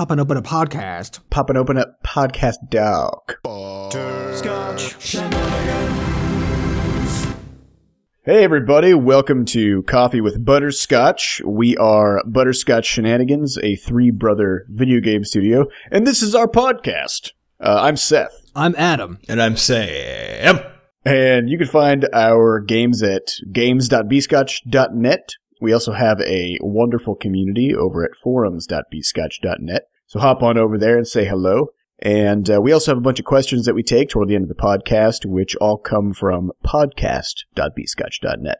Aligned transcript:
popping 0.00 0.18
open 0.18 0.38
a 0.38 0.42
podcast. 0.42 1.20
Popping 1.28 1.58
open 1.58 1.76
a 1.76 1.84
podcast 2.02 2.70
dog. 2.70 3.34
Hey 8.24 8.42
everybody, 8.42 8.94
welcome 8.94 9.44
to 9.44 9.82
Coffee 9.82 10.22
with 10.22 10.42
Butterscotch. 10.42 11.42
We 11.44 11.76
are 11.76 12.22
Butterscotch 12.24 12.86
Shenanigans, 12.86 13.58
a 13.58 13.76
three 13.76 14.10
brother 14.10 14.64
video 14.70 15.00
game 15.00 15.22
studio, 15.22 15.66
and 15.90 16.06
this 16.06 16.22
is 16.22 16.34
our 16.34 16.48
podcast. 16.48 17.32
Uh, 17.62 17.80
I'm 17.82 17.98
Seth, 17.98 18.46
I'm 18.56 18.74
Adam. 18.78 19.18
And 19.28 19.42
I'm 19.42 19.58
Sam. 19.58 20.60
and 21.04 21.50
you 21.50 21.58
can 21.58 21.66
find 21.66 22.08
our 22.14 22.58
games 22.60 23.02
at 23.02 23.34
games.bscotch.net. 23.52 25.34
We 25.60 25.72
also 25.72 25.92
have 25.92 26.20
a 26.22 26.58
wonderful 26.60 27.14
community 27.14 27.74
over 27.74 28.04
at 28.04 28.16
forums.bscotch.net. 28.22 29.82
So 30.06 30.18
hop 30.18 30.42
on 30.42 30.58
over 30.58 30.78
there 30.78 30.96
and 30.96 31.06
say 31.06 31.24
hello. 31.24 31.68
And 32.00 32.50
uh, 32.50 32.60
we 32.60 32.72
also 32.72 32.92
have 32.92 32.98
a 32.98 33.02
bunch 33.02 33.18
of 33.18 33.26
questions 33.26 33.66
that 33.66 33.74
we 33.74 33.82
take 33.82 34.08
toward 34.08 34.28
the 34.28 34.34
end 34.34 34.44
of 34.44 34.48
the 34.48 34.54
podcast, 34.54 35.26
which 35.26 35.54
all 35.56 35.76
come 35.76 36.14
from 36.14 36.50
podcast.bscotch.net. 36.64 38.58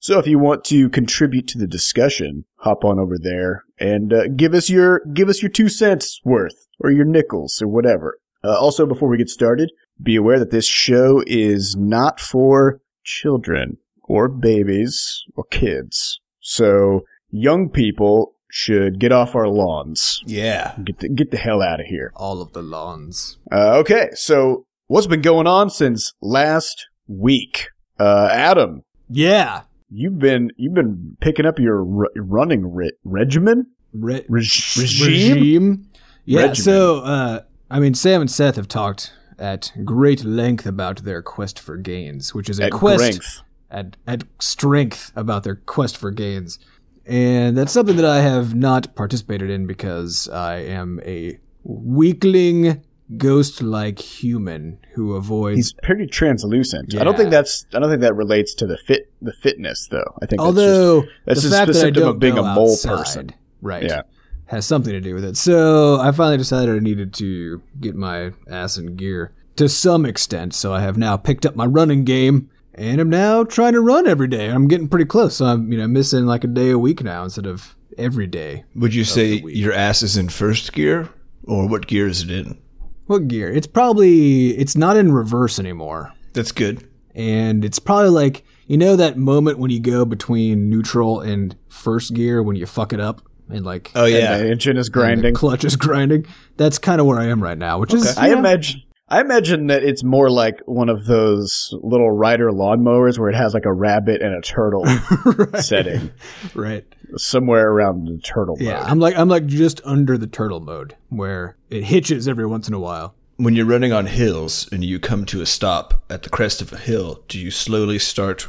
So 0.00 0.18
if 0.18 0.26
you 0.26 0.38
want 0.38 0.64
to 0.66 0.88
contribute 0.88 1.48
to 1.48 1.58
the 1.58 1.66
discussion, 1.66 2.44
hop 2.58 2.84
on 2.84 2.98
over 2.98 3.18
there 3.20 3.64
and 3.78 4.12
uh, 4.12 4.28
give 4.28 4.54
us 4.54 4.70
your 4.70 5.02
give 5.12 5.28
us 5.28 5.42
your 5.42 5.50
two 5.50 5.68
cents 5.68 6.20
worth 6.24 6.68
or 6.78 6.90
your 6.90 7.04
nickels 7.04 7.60
or 7.60 7.68
whatever. 7.68 8.18
Uh, 8.44 8.56
also, 8.56 8.86
before 8.86 9.08
we 9.08 9.18
get 9.18 9.28
started, 9.28 9.72
be 10.00 10.14
aware 10.14 10.38
that 10.38 10.52
this 10.52 10.66
show 10.66 11.22
is 11.26 11.76
not 11.76 12.20
for 12.20 12.80
children 13.02 13.78
or 14.04 14.28
babies 14.28 15.24
or 15.34 15.44
kids. 15.50 16.20
So 16.48 17.02
young 17.30 17.68
people 17.68 18.34
should 18.50 18.98
get 18.98 19.12
off 19.12 19.34
our 19.34 19.48
lawns. 19.48 20.22
Yeah. 20.24 20.74
Get 20.82 20.98
the, 21.00 21.08
get 21.10 21.30
the 21.30 21.36
hell 21.36 21.60
out 21.62 21.80
of 21.80 21.86
here. 21.86 22.10
All 22.16 22.40
of 22.40 22.52
the 22.54 22.62
lawns. 22.62 23.36
Uh, 23.52 23.76
okay, 23.80 24.08
so 24.14 24.64
what's 24.86 25.06
been 25.06 25.20
going 25.20 25.46
on 25.46 25.68
since 25.68 26.12
last 26.22 26.86
week? 27.06 27.68
Uh, 28.00 28.28
Adam, 28.32 28.82
Yeah. 29.10 29.62
you've 29.90 30.18
been 30.18 30.50
you've 30.56 30.72
been 30.74 31.16
picking 31.20 31.44
up 31.44 31.58
your 31.58 31.80
r- 31.80 32.10
running 32.16 32.72
re- 32.72 32.92
regimen. 33.04 33.66
Re- 33.92 34.24
Reg- 34.28 34.44
regime? 34.78 35.86
Yeah. 36.24 36.40
Regimen. 36.40 36.54
So, 36.64 36.98
uh, 37.00 37.40
I 37.70 37.80
mean, 37.80 37.92
Sam 37.92 38.22
and 38.22 38.30
Seth 38.30 38.56
have 38.56 38.68
talked 38.68 39.12
at 39.38 39.72
great 39.84 40.24
length 40.24 40.64
about 40.66 41.04
their 41.04 41.20
quest 41.22 41.58
for 41.58 41.76
gains, 41.76 42.34
which 42.34 42.48
is 42.48 42.58
a 42.58 42.64
At 42.64 42.72
quest 42.72 43.04
strength. 43.04 43.42
At 43.70 43.96
at 44.06 44.24
strength 44.40 45.12
about 45.16 45.44
their 45.44 45.56
quest 45.56 45.96
for 45.96 46.10
gains. 46.10 46.58
And 47.06 47.56
that's 47.56 47.72
something 47.72 47.96
that 47.96 48.04
I 48.04 48.20
have 48.20 48.54
not 48.54 48.94
participated 48.94 49.48
in 49.48 49.66
because 49.66 50.28
I 50.28 50.56
am 50.56 51.00
a 51.06 51.38
weakling 51.64 52.84
ghost-like 53.16 53.98
human 53.98 54.78
who 54.94 55.14
avoids 55.14 55.56
He's 55.56 55.72
pretty 55.72 56.06
translucent. 56.06 56.94
I 56.94 57.04
don't 57.04 57.16
think 57.16 57.30
that's 57.30 57.64
I 57.72 57.78
don't 57.78 57.88
think 57.88 58.02
that 58.02 58.14
relates 58.14 58.52
to 58.56 58.66
the 58.66 58.76
fit 58.76 59.10
the 59.22 59.32
fitness 59.32 59.88
though. 59.90 60.14
I 60.20 60.26
think 60.26 60.42
Although 60.42 61.02
that's 61.24 61.42
the 61.42 61.48
just, 61.48 61.50
that's 61.50 61.56
fact 61.56 61.66
just 61.68 61.78
I 61.78 61.82
symptom 61.84 62.08
of 62.08 62.18
being 62.18 62.36
a 62.36 62.42
mole 62.42 62.72
outside, 62.72 62.96
person. 62.98 63.30
right? 63.62 63.84
Yeah. 63.84 64.02
has 64.46 64.66
something 64.66 64.92
to 64.92 65.00
do 65.00 65.14
with 65.14 65.24
it. 65.24 65.36
So 65.38 65.98
I 66.00 66.12
finally 66.12 66.36
decided 66.36 66.74
I 66.74 66.80
needed 66.80 67.14
to 67.14 67.62
get 67.80 67.94
my 67.94 68.32
ass 68.50 68.76
in 68.76 68.96
gear 68.96 69.32
to 69.56 69.68
some 69.68 70.04
extent. 70.04 70.54
So 70.54 70.74
I 70.74 70.80
have 70.80 70.98
now 70.98 71.16
picked 71.16 71.46
up 71.46 71.56
my 71.56 71.66
running 71.66 72.04
game 72.04 72.50
and 72.78 73.00
I'm 73.00 73.10
now 73.10 73.44
trying 73.44 73.72
to 73.74 73.80
run 73.80 74.06
every 74.06 74.28
day. 74.28 74.48
I'm 74.48 74.68
getting 74.68 74.88
pretty 74.88 75.04
close. 75.06 75.36
So 75.36 75.46
I'm 75.46 75.70
you 75.72 75.78
know 75.78 75.86
missing 75.88 76.24
like 76.26 76.44
a 76.44 76.48
day 76.48 76.70
a 76.70 76.78
week 76.78 77.02
now 77.02 77.24
instead 77.24 77.46
of 77.46 77.76
every 77.96 78.26
day. 78.26 78.64
Would 78.76 78.94
you 78.94 79.04
say 79.04 79.42
your 79.46 79.72
ass 79.72 80.02
is 80.02 80.16
in 80.16 80.28
first 80.28 80.72
gear? 80.72 81.08
Or 81.44 81.66
what 81.68 81.86
gear 81.86 82.06
is 82.06 82.22
it 82.22 82.30
in? 82.30 82.58
What 83.06 83.26
gear? 83.28 83.50
It's 83.52 83.66
probably 83.66 84.50
it's 84.58 84.76
not 84.76 84.96
in 84.96 85.12
reverse 85.12 85.58
anymore. 85.58 86.12
That's 86.34 86.52
good. 86.52 86.86
and 87.14 87.64
it's 87.64 87.78
probably 87.78 88.10
like 88.10 88.44
you 88.66 88.76
know 88.76 88.96
that 88.96 89.16
moment 89.16 89.58
when 89.58 89.70
you 89.70 89.80
go 89.80 90.04
between 90.04 90.68
neutral 90.68 91.20
and 91.20 91.56
first 91.68 92.12
gear 92.14 92.42
when 92.42 92.54
you 92.54 92.66
fuck 92.66 92.92
it 92.92 93.00
up 93.00 93.22
and 93.48 93.64
like 93.64 93.90
Oh, 93.94 94.04
And 94.04 94.12
yeah. 94.14 94.36
the 94.38 94.50
engine 94.50 94.76
is 94.76 94.86
the 94.86 94.92
grinding. 94.92 95.34
clutch 95.34 95.64
is 95.64 95.74
grinding. 95.86 96.26
That's 96.58 96.78
kind 96.78 97.00
of 97.00 97.06
where 97.06 97.18
I 97.18 97.26
am 97.28 97.42
right 97.42 97.56
now, 97.56 97.78
which 97.78 97.94
is 97.94 98.16
I 98.18 98.26
you 98.26 98.32
know, 98.34 98.40
imagine 98.40 98.82
I 99.10 99.20
imagine 99.22 99.68
that 99.68 99.82
it's 99.82 100.04
more 100.04 100.30
like 100.30 100.60
one 100.66 100.88
of 100.90 101.06
those 101.06 101.74
little 101.82 102.10
rider 102.10 102.50
lawnmowers 102.50 103.18
where 103.18 103.30
it 103.30 103.34
has 103.36 103.54
like 103.54 103.64
a 103.64 103.72
rabbit 103.72 104.20
and 104.20 104.34
a 104.34 104.40
turtle 104.42 104.82
right, 105.24 105.56
setting 105.64 106.10
right. 106.54 106.84
somewhere 107.16 107.70
around 107.70 108.06
the 108.06 108.18
turtle 108.18 108.56
Yeah, 108.60 108.80
mode. 108.80 108.82
I'm 108.90 108.98
like 109.00 109.16
I'm 109.16 109.28
like 109.28 109.46
just 109.46 109.80
under 109.84 110.18
the 110.18 110.26
turtle 110.26 110.60
mode 110.60 110.94
where 111.08 111.56
it 111.70 111.84
hitches 111.84 112.28
every 112.28 112.46
once 112.46 112.68
in 112.68 112.74
a 112.74 112.78
while. 112.80 113.14
When 113.36 113.54
you're 113.54 113.66
running 113.66 113.92
on 113.92 114.06
hills 114.06 114.68
and 114.72 114.84
you 114.84 114.98
come 114.98 115.24
to 115.26 115.40
a 115.40 115.46
stop 115.46 116.02
at 116.10 116.22
the 116.24 116.28
crest 116.30 116.60
of 116.60 116.72
a 116.72 116.76
hill, 116.76 117.22
do 117.28 117.38
you 117.38 117.50
slowly 117.50 117.98
start 117.98 118.48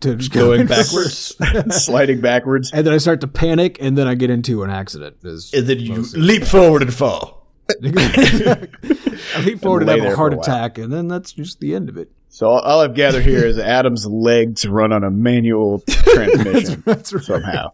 To 0.00 0.14
going 0.16 0.66
backwards? 0.68 1.34
sliding 1.84 2.20
backwards. 2.20 2.70
and 2.72 2.86
then 2.86 2.94
I 2.94 2.98
start 2.98 3.20
to 3.22 3.26
panic, 3.26 3.76
and 3.80 3.98
then 3.98 4.06
I 4.06 4.14
get 4.14 4.30
into 4.30 4.62
an 4.62 4.70
accident. 4.70 5.16
Is 5.24 5.52
and 5.52 5.66
then 5.66 5.80
you 5.80 6.02
leap 6.14 6.44
forward 6.44 6.82
and 6.82 6.94
fall. 6.94 7.39
I 7.82 9.40
leap 9.44 9.60
forward 9.60 9.82
and 9.82 9.88
lay 9.90 10.00
have 10.00 10.12
a 10.12 10.16
heart 10.16 10.34
a 10.34 10.38
attack, 10.38 10.78
and 10.78 10.92
then 10.92 11.08
that's 11.08 11.32
just 11.32 11.60
the 11.60 11.74
end 11.74 11.88
of 11.88 11.96
it. 11.96 12.10
So 12.28 12.46
all, 12.48 12.60
all 12.60 12.80
I've 12.80 12.94
gathered 12.94 13.24
here 13.24 13.44
is 13.44 13.58
Adam's 13.58 14.06
legs 14.06 14.66
run 14.66 14.92
on 14.92 15.02
a 15.04 15.10
manual 15.10 15.80
transmission 15.88 16.82
That's 16.86 17.12
right. 17.12 17.24
somehow. 17.24 17.72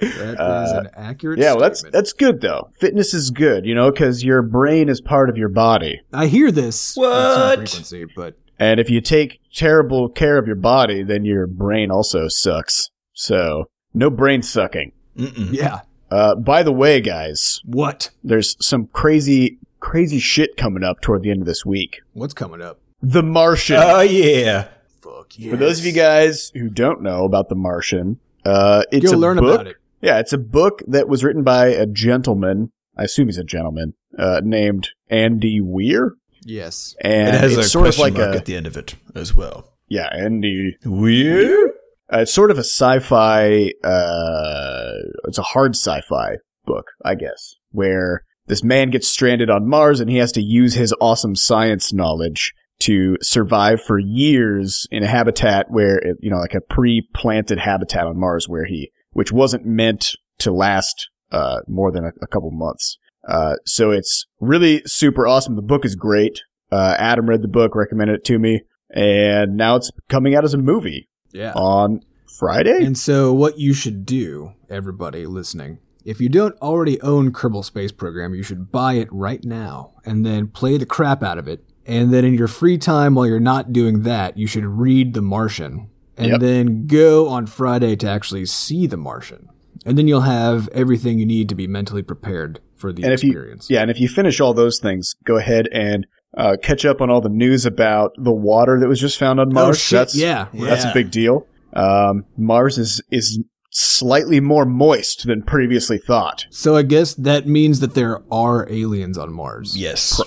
That 0.00 0.64
is 0.66 0.72
an 0.72 0.90
accurate. 0.94 1.38
Uh, 1.38 1.42
Yeah, 1.42 1.52
well, 1.52 1.60
that's 1.62 1.82
that's 1.84 2.12
good 2.12 2.40
though. 2.40 2.70
Fitness 2.78 3.14
is 3.14 3.30
good, 3.30 3.64
you 3.64 3.74
know, 3.74 3.90
because 3.90 4.22
your 4.24 4.42
brain 4.42 4.88
is 4.88 5.00
part 5.00 5.30
of 5.30 5.36
your 5.38 5.48
body, 5.48 6.00
I 6.12 6.26
hear 6.26 6.50
this 6.50 6.94
What? 6.96 7.58
frequency, 7.60 8.04
but 8.14 8.36
and 8.58 8.78
if 8.78 8.90
you 8.90 9.00
take 9.00 9.40
terrible 9.54 10.08
care 10.08 10.36
of 10.38 10.46
your 10.46 10.56
body, 10.56 11.02
then 11.02 11.24
your 11.24 11.46
brain 11.46 11.90
also 11.90 12.26
sucks. 12.28 12.90
So 13.14 13.64
no 13.94 14.10
brain 14.10 14.42
sucking. 14.42 14.92
Mm-mm. 15.16 15.52
yeah. 15.52 15.80
Uh, 16.14 16.34
by 16.36 16.62
the 16.62 16.72
way, 16.72 17.00
guys, 17.00 17.60
What? 17.64 18.10
there's 18.22 18.56
some 18.64 18.86
crazy, 18.92 19.58
crazy 19.80 20.18
shit 20.20 20.56
coming 20.56 20.84
up 20.84 21.00
toward 21.00 21.22
the 21.22 21.30
end 21.30 21.40
of 21.40 21.46
this 21.46 21.64
week. 21.66 22.00
What's 22.12 22.34
coming 22.34 22.60
up? 22.62 22.78
The 23.02 23.22
Martian. 23.22 23.76
Oh, 23.78 24.00
yeah. 24.00 24.68
Fuck 25.00 25.38
yeah. 25.38 25.50
For 25.50 25.56
those 25.56 25.80
of 25.80 25.86
you 25.86 25.92
guys 25.92 26.50
who 26.54 26.68
don't 26.68 27.02
know 27.02 27.24
about 27.24 27.48
The 27.48 27.54
Martian, 27.56 28.20
uh, 28.44 28.84
it's 28.92 29.04
you'll 29.04 29.16
a 29.16 29.16
learn 29.16 29.38
book. 29.38 29.54
about 29.54 29.66
it. 29.66 29.76
Yeah, 30.00 30.18
it's 30.20 30.32
a 30.32 30.38
book 30.38 30.82
that 30.86 31.08
was 31.08 31.24
written 31.24 31.42
by 31.42 31.66
a 31.68 31.86
gentleman. 31.86 32.70
I 32.96 33.04
assume 33.04 33.26
he's 33.28 33.38
a 33.38 33.44
gentleman 33.44 33.94
uh, 34.18 34.40
named 34.44 34.90
Andy 35.10 35.60
Weir, 35.60 36.12
Yes. 36.44 36.94
and 37.00 37.28
It 37.34 37.40
has 37.40 37.56
it's 37.58 37.66
a 37.66 37.70
sort 37.70 37.88
of 37.88 37.98
like 37.98 38.14
mark 38.14 38.34
a 38.34 38.36
at 38.36 38.44
the 38.44 38.54
end 38.56 38.66
of 38.66 38.76
it 38.76 38.94
as 39.14 39.34
well. 39.34 39.72
yeah, 39.88 40.08
Andy. 40.12 40.76
Weird? 40.84 41.70
Uh, 42.12 42.20
it's 42.20 42.32
sort 42.32 42.50
of 42.50 42.58
a 42.58 42.64
sci-fi. 42.64 43.70
Uh, 43.82 44.92
it's 45.26 45.38
a 45.38 45.42
hard 45.42 45.74
sci-fi 45.74 46.36
book, 46.64 46.86
I 47.04 47.14
guess, 47.14 47.54
where 47.70 48.22
this 48.46 48.62
man 48.62 48.90
gets 48.90 49.08
stranded 49.08 49.50
on 49.50 49.68
Mars 49.68 50.00
and 50.00 50.10
he 50.10 50.18
has 50.18 50.32
to 50.32 50.42
use 50.42 50.74
his 50.74 50.94
awesome 51.00 51.34
science 51.34 51.92
knowledge 51.92 52.52
to 52.80 53.16
survive 53.22 53.82
for 53.82 53.98
years 53.98 54.86
in 54.90 55.02
a 55.02 55.08
habitat 55.08 55.66
where 55.70 55.96
it, 55.96 56.16
you 56.20 56.30
know, 56.30 56.38
like 56.38 56.54
a 56.54 56.60
pre-planted 56.60 57.58
habitat 57.58 58.06
on 58.06 58.18
Mars 58.18 58.48
where 58.48 58.66
he, 58.66 58.90
which 59.12 59.32
wasn't 59.32 59.64
meant 59.64 60.10
to 60.38 60.52
last 60.52 61.08
uh, 61.32 61.60
more 61.68 61.90
than 61.90 62.04
a, 62.04 62.10
a 62.20 62.26
couple 62.26 62.50
months. 62.50 62.98
Uh, 63.26 63.54
so 63.64 63.90
it's 63.90 64.26
really 64.40 64.82
super 64.84 65.26
awesome. 65.26 65.56
The 65.56 65.62
book 65.62 65.84
is 65.84 65.94
great. 65.94 66.42
Uh, 66.70 66.96
Adam 66.98 67.28
read 67.28 67.42
the 67.42 67.48
book, 67.48 67.74
recommended 67.74 68.16
it 68.16 68.24
to 68.26 68.38
me, 68.38 68.62
and 68.90 69.56
now 69.56 69.76
it's 69.76 69.90
coming 70.10 70.34
out 70.34 70.44
as 70.44 70.52
a 70.52 70.58
movie 70.58 71.08
Yeah. 71.34 71.52
on 71.54 72.02
Friday. 72.26 72.84
And 72.84 72.96
so, 72.96 73.32
what 73.32 73.58
you 73.58 73.74
should 73.74 74.06
do, 74.06 74.54
everybody 74.70 75.26
listening, 75.26 75.78
if 76.04 76.20
you 76.20 76.28
don't 76.28 76.56
already 76.62 77.00
own 77.02 77.32
Kerbal 77.32 77.64
Space 77.64 77.92
Program, 77.92 78.34
you 78.34 78.42
should 78.42 78.70
buy 78.72 78.94
it 78.94 79.08
right 79.12 79.44
now 79.44 79.92
and 80.04 80.24
then 80.24 80.48
play 80.48 80.76
the 80.78 80.86
crap 80.86 81.22
out 81.22 81.38
of 81.38 81.48
it. 81.48 81.64
And 81.86 82.12
then 82.12 82.24
in 82.24 82.34
your 82.34 82.48
free 82.48 82.78
time, 82.78 83.14
while 83.14 83.26
you're 83.26 83.40
not 83.40 83.72
doing 83.72 84.02
that, 84.04 84.38
you 84.38 84.46
should 84.46 84.64
read 84.64 85.12
The 85.14 85.20
Martian 85.22 85.88
and 86.16 86.28
Yep. 86.32 86.40
then 86.40 86.86
go 86.86 87.28
on 87.28 87.46
Friday 87.46 87.96
to 87.96 88.08
actually 88.08 88.46
see 88.46 88.86
The 88.86 88.96
Martian. 88.96 89.48
And 89.86 89.98
then 89.98 90.08
you'll 90.08 90.22
have 90.22 90.68
everything 90.68 91.18
you 91.18 91.26
need 91.26 91.48
to 91.50 91.54
be 91.54 91.66
mentally 91.66 92.02
prepared 92.02 92.60
for 92.74 92.90
the 92.92 93.02
and 93.02 93.12
if 93.12 93.22
you 93.22 93.30
experience. 93.32 93.68
yeah, 93.70 93.82
and 93.82 93.90
if 93.90 94.00
you 94.00 94.08
finish 94.08 94.40
all 94.40 94.54
those 94.54 94.78
things, 94.78 95.14
go 95.24 95.36
ahead 95.36 95.68
and 95.72 96.06
uh, 96.36 96.56
catch 96.62 96.84
up 96.84 97.00
on 97.00 97.10
all 97.10 97.20
the 97.20 97.28
news 97.28 97.66
about 97.66 98.12
the 98.16 98.32
water 98.32 98.78
that 98.80 98.88
was 98.88 99.00
just 99.00 99.18
found 99.18 99.40
on 99.40 99.52
Mars. 99.52 99.68
Oh, 99.68 99.72
shit, 99.78 99.98
That's 99.98 100.16
yeah, 100.16 100.48
that's 100.52 100.84
a 100.84 100.92
big 100.92 101.10
deal. 101.10 101.46
Um, 101.72 102.24
Mars 102.36 102.78
is 102.78 103.00
is 103.10 103.40
slightly 103.70 104.40
more 104.40 104.64
moist 104.64 105.26
than 105.26 105.42
previously 105.42 105.98
thought. 105.98 106.46
So 106.50 106.76
I 106.76 106.82
guess 106.82 107.14
that 107.14 107.46
means 107.46 107.80
that 107.80 107.94
there 107.94 108.22
are 108.32 108.70
aliens 108.70 109.18
on 109.18 109.32
Mars. 109.32 109.76
Yes. 109.76 110.20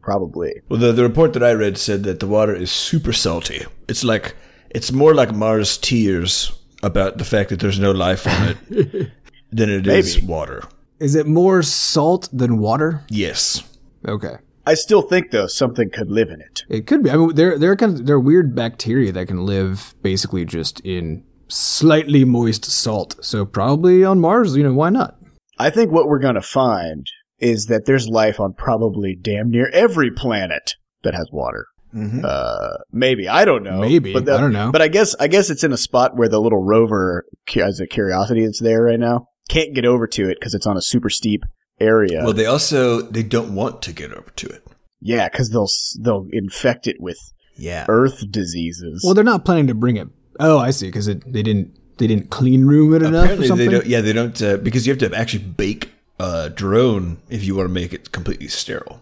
Probably. 0.00 0.52
Well, 0.68 0.80
the, 0.80 0.92
the 0.92 1.02
report 1.02 1.32
that 1.34 1.42
I 1.42 1.52
read 1.52 1.78
said 1.78 2.04
that 2.04 2.20
the 2.20 2.26
water 2.26 2.54
is 2.54 2.70
super 2.70 3.12
salty. 3.12 3.64
It's 3.88 4.04
like, 4.04 4.36
it's 4.70 4.92
more 4.92 5.14
like 5.14 5.34
Mars 5.34 5.76
tears 5.78 6.52
about 6.82 7.18
the 7.18 7.24
fact 7.24 7.50
that 7.50 7.60
there's 7.60 7.78
no 7.78 7.90
life 7.92 8.26
on 8.26 8.56
it 8.70 9.10
than 9.52 9.68
it 9.70 9.86
is 9.86 10.16
Maybe. 10.16 10.26
water. 10.26 10.62
Is 11.00 11.14
it 11.16 11.26
more 11.26 11.62
salt 11.62 12.28
than 12.32 12.58
water? 12.58 13.04
Yes. 13.08 13.62
Okay. 14.06 14.36
I 14.66 14.74
still 14.74 15.02
think 15.02 15.30
though 15.30 15.46
something 15.46 15.90
could 15.90 16.10
live 16.10 16.30
in 16.30 16.40
it. 16.40 16.62
It 16.68 16.86
could 16.86 17.02
be. 17.02 17.10
I 17.10 17.16
mean, 17.16 17.34
there 17.34 17.58
there 17.58 17.72
are 17.72 17.76
kind 17.76 17.94
of 18.00 18.06
there 18.06 18.16
are 18.16 18.20
weird 18.20 18.54
bacteria 18.54 19.12
that 19.12 19.26
can 19.26 19.44
live 19.44 19.94
basically 20.02 20.44
just 20.44 20.80
in 20.80 21.24
slightly 21.48 22.24
moist 22.24 22.64
salt. 22.64 23.16
So 23.24 23.44
probably 23.44 24.04
on 24.04 24.20
Mars, 24.20 24.56
you 24.56 24.62
know, 24.62 24.72
why 24.72 24.90
not? 24.90 25.16
I 25.58 25.70
think 25.70 25.90
what 25.92 26.06
we're 26.06 26.18
going 26.18 26.34
to 26.36 26.42
find 26.42 27.06
is 27.38 27.66
that 27.66 27.84
there's 27.86 28.08
life 28.08 28.40
on 28.40 28.54
probably 28.54 29.16
damn 29.20 29.50
near 29.50 29.68
every 29.72 30.10
planet 30.10 30.74
that 31.02 31.14
has 31.14 31.28
water. 31.32 31.66
Mm-hmm. 31.94 32.24
Uh, 32.24 32.78
maybe 32.90 33.28
I 33.28 33.44
don't 33.44 33.62
know. 33.64 33.80
Maybe. 33.80 34.12
but 34.14 34.24
the- 34.24 34.34
I 34.34 34.40
don't 34.40 34.52
know. 34.52 34.70
But 34.72 34.80
I 34.80 34.88
guess 34.88 35.14
I 35.20 35.26
guess 35.28 35.50
it's 35.50 35.64
in 35.64 35.72
a 35.72 35.76
spot 35.76 36.16
where 36.16 36.28
the 36.28 36.40
little 36.40 36.62
rover 36.62 37.26
as 37.56 37.80
a 37.80 37.86
curiosity 37.86 38.44
that's 38.46 38.60
there 38.60 38.82
right 38.84 38.98
now 39.00 39.26
can't 39.50 39.74
get 39.74 39.84
over 39.84 40.06
to 40.06 40.30
it 40.30 40.38
because 40.40 40.54
it's 40.54 40.66
on 40.66 40.76
a 40.76 40.82
super 40.82 41.10
steep 41.10 41.42
area. 41.80 42.22
Well, 42.24 42.32
they 42.32 42.46
also 42.46 43.02
they 43.02 43.22
don't 43.22 43.54
want 43.54 43.82
to 43.82 43.92
get 43.92 44.12
over 44.12 44.30
to 44.36 44.46
it. 44.48 44.66
yeah, 45.00 45.28
because 45.28 45.50
they'll 45.50 45.68
they'll 46.00 46.26
infect 46.32 46.86
it 46.86 46.96
with 47.00 47.18
Yeah. 47.56 47.86
Earth 47.88 48.22
diseases. 48.30 49.02
Well, 49.04 49.14
they're 49.14 49.24
not 49.24 49.44
planning 49.44 49.66
to 49.68 49.74
bring 49.74 49.96
it. 49.96 50.08
Oh, 50.40 50.58
I 50.58 50.70
see. 50.70 50.86
Because 50.86 51.06
they 51.06 51.14
didn't 51.42 51.76
they 51.98 52.06
didn't 52.06 52.30
clean 52.30 52.64
room 52.64 52.94
it 52.94 53.02
enough 53.02 53.12
or 53.12 53.18
Apparently 53.24 53.48
something. 53.48 53.66
they 53.68 53.72
don't. 53.72 53.86
Yeah, 53.86 54.00
they 54.00 54.12
don't 54.12 54.40
uh, 54.42 54.56
because 54.58 54.86
you 54.86 54.92
have 54.92 55.10
to 55.10 55.16
actually 55.16 55.44
bake 55.44 55.90
a 56.18 56.50
drone 56.50 57.18
if 57.28 57.44
you 57.44 57.54
want 57.56 57.68
to 57.68 57.72
make 57.72 57.92
it 57.92 58.12
completely 58.12 58.48
sterile. 58.48 59.00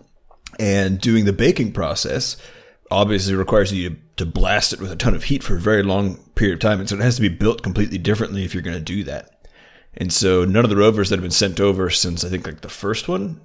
And 0.58 1.00
doing 1.00 1.24
the 1.24 1.32
baking 1.32 1.72
process 1.72 2.36
obviously 2.90 3.34
requires 3.34 3.72
you 3.72 3.90
to, 3.90 3.96
to 4.16 4.26
blast 4.26 4.72
it 4.72 4.80
with 4.80 4.90
a 4.90 4.96
ton 4.96 5.14
of 5.14 5.24
heat 5.24 5.42
for 5.42 5.56
a 5.56 5.60
very 5.60 5.82
long 5.82 6.16
period 6.34 6.54
of 6.54 6.60
time, 6.60 6.80
and 6.80 6.88
so 6.88 6.96
it 6.96 7.00
has 7.02 7.16
to 7.16 7.22
be 7.22 7.28
built 7.28 7.62
completely 7.62 7.98
differently 7.98 8.44
if 8.44 8.52
you're 8.52 8.62
going 8.62 8.76
to 8.76 8.82
do 8.82 9.04
that. 9.04 9.39
And 9.96 10.12
so 10.12 10.44
none 10.44 10.64
of 10.64 10.70
the 10.70 10.76
rovers 10.76 11.10
that 11.10 11.16
have 11.16 11.22
been 11.22 11.30
sent 11.30 11.60
over 11.60 11.90
since 11.90 12.24
I 12.24 12.28
think 12.28 12.46
like 12.46 12.60
the 12.60 12.68
first 12.68 13.08
one 13.08 13.40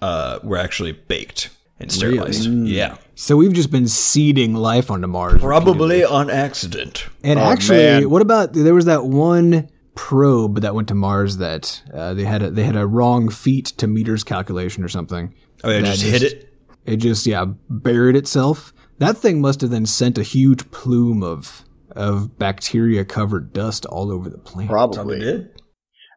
uh, 0.00 0.38
were 0.42 0.56
actually 0.56 0.92
baked 0.92 1.50
and 1.78 1.90
sterilized. 1.92 2.46
Yeah, 2.48 2.96
So 3.14 3.36
we've 3.36 3.52
just 3.52 3.70
been 3.70 3.88
seeding 3.88 4.54
life 4.54 4.90
onto 4.90 5.06
Mars. 5.08 5.40
probably 5.40 6.04
on 6.04 6.30
accident. 6.30 7.06
And 7.24 7.38
Oh, 7.38 7.42
actually, 7.42 7.78
man. 7.78 8.10
what 8.10 8.22
about 8.22 8.52
there 8.52 8.74
was 8.74 8.84
that 8.86 9.04
one 9.06 9.68
probe 9.94 10.60
that 10.62 10.74
went 10.74 10.88
to 10.88 10.94
Mars 10.94 11.36
that 11.38 11.82
uh, 11.92 12.14
they 12.14 12.24
had 12.24 12.42
a, 12.42 12.50
they 12.50 12.64
had 12.64 12.76
a 12.76 12.86
wrong 12.86 13.28
feet 13.28 13.66
to 13.66 13.86
meters 13.86 14.24
calculation 14.24 14.82
or 14.84 14.88
something. 14.88 15.34
Oh, 15.64 15.70
yeah, 15.70 15.80
That 15.80 15.96
just 15.98 16.02
hit 16.04 16.22
it. 16.22 16.48
It 16.84 16.96
just 16.96 17.26
yeah 17.26 17.44
buried 17.68 18.16
itself. 18.16 18.72
That 18.98 19.16
thing 19.18 19.40
must 19.40 19.60
have 19.60 19.70
then 19.70 19.86
sent 19.86 20.18
a 20.18 20.22
huge 20.24 20.70
plume 20.72 21.22
of 21.22 21.62
of 21.94 22.38
bacteria 22.38 23.04
covered 23.04 23.52
dust 23.52 23.84
all 23.86 24.10
over 24.10 24.30
the 24.30 24.38
planet. 24.38 24.70
That's 24.70 24.78
all 24.80 24.88
they 24.88 24.96
probably. 24.96 25.18
did. 25.20 25.51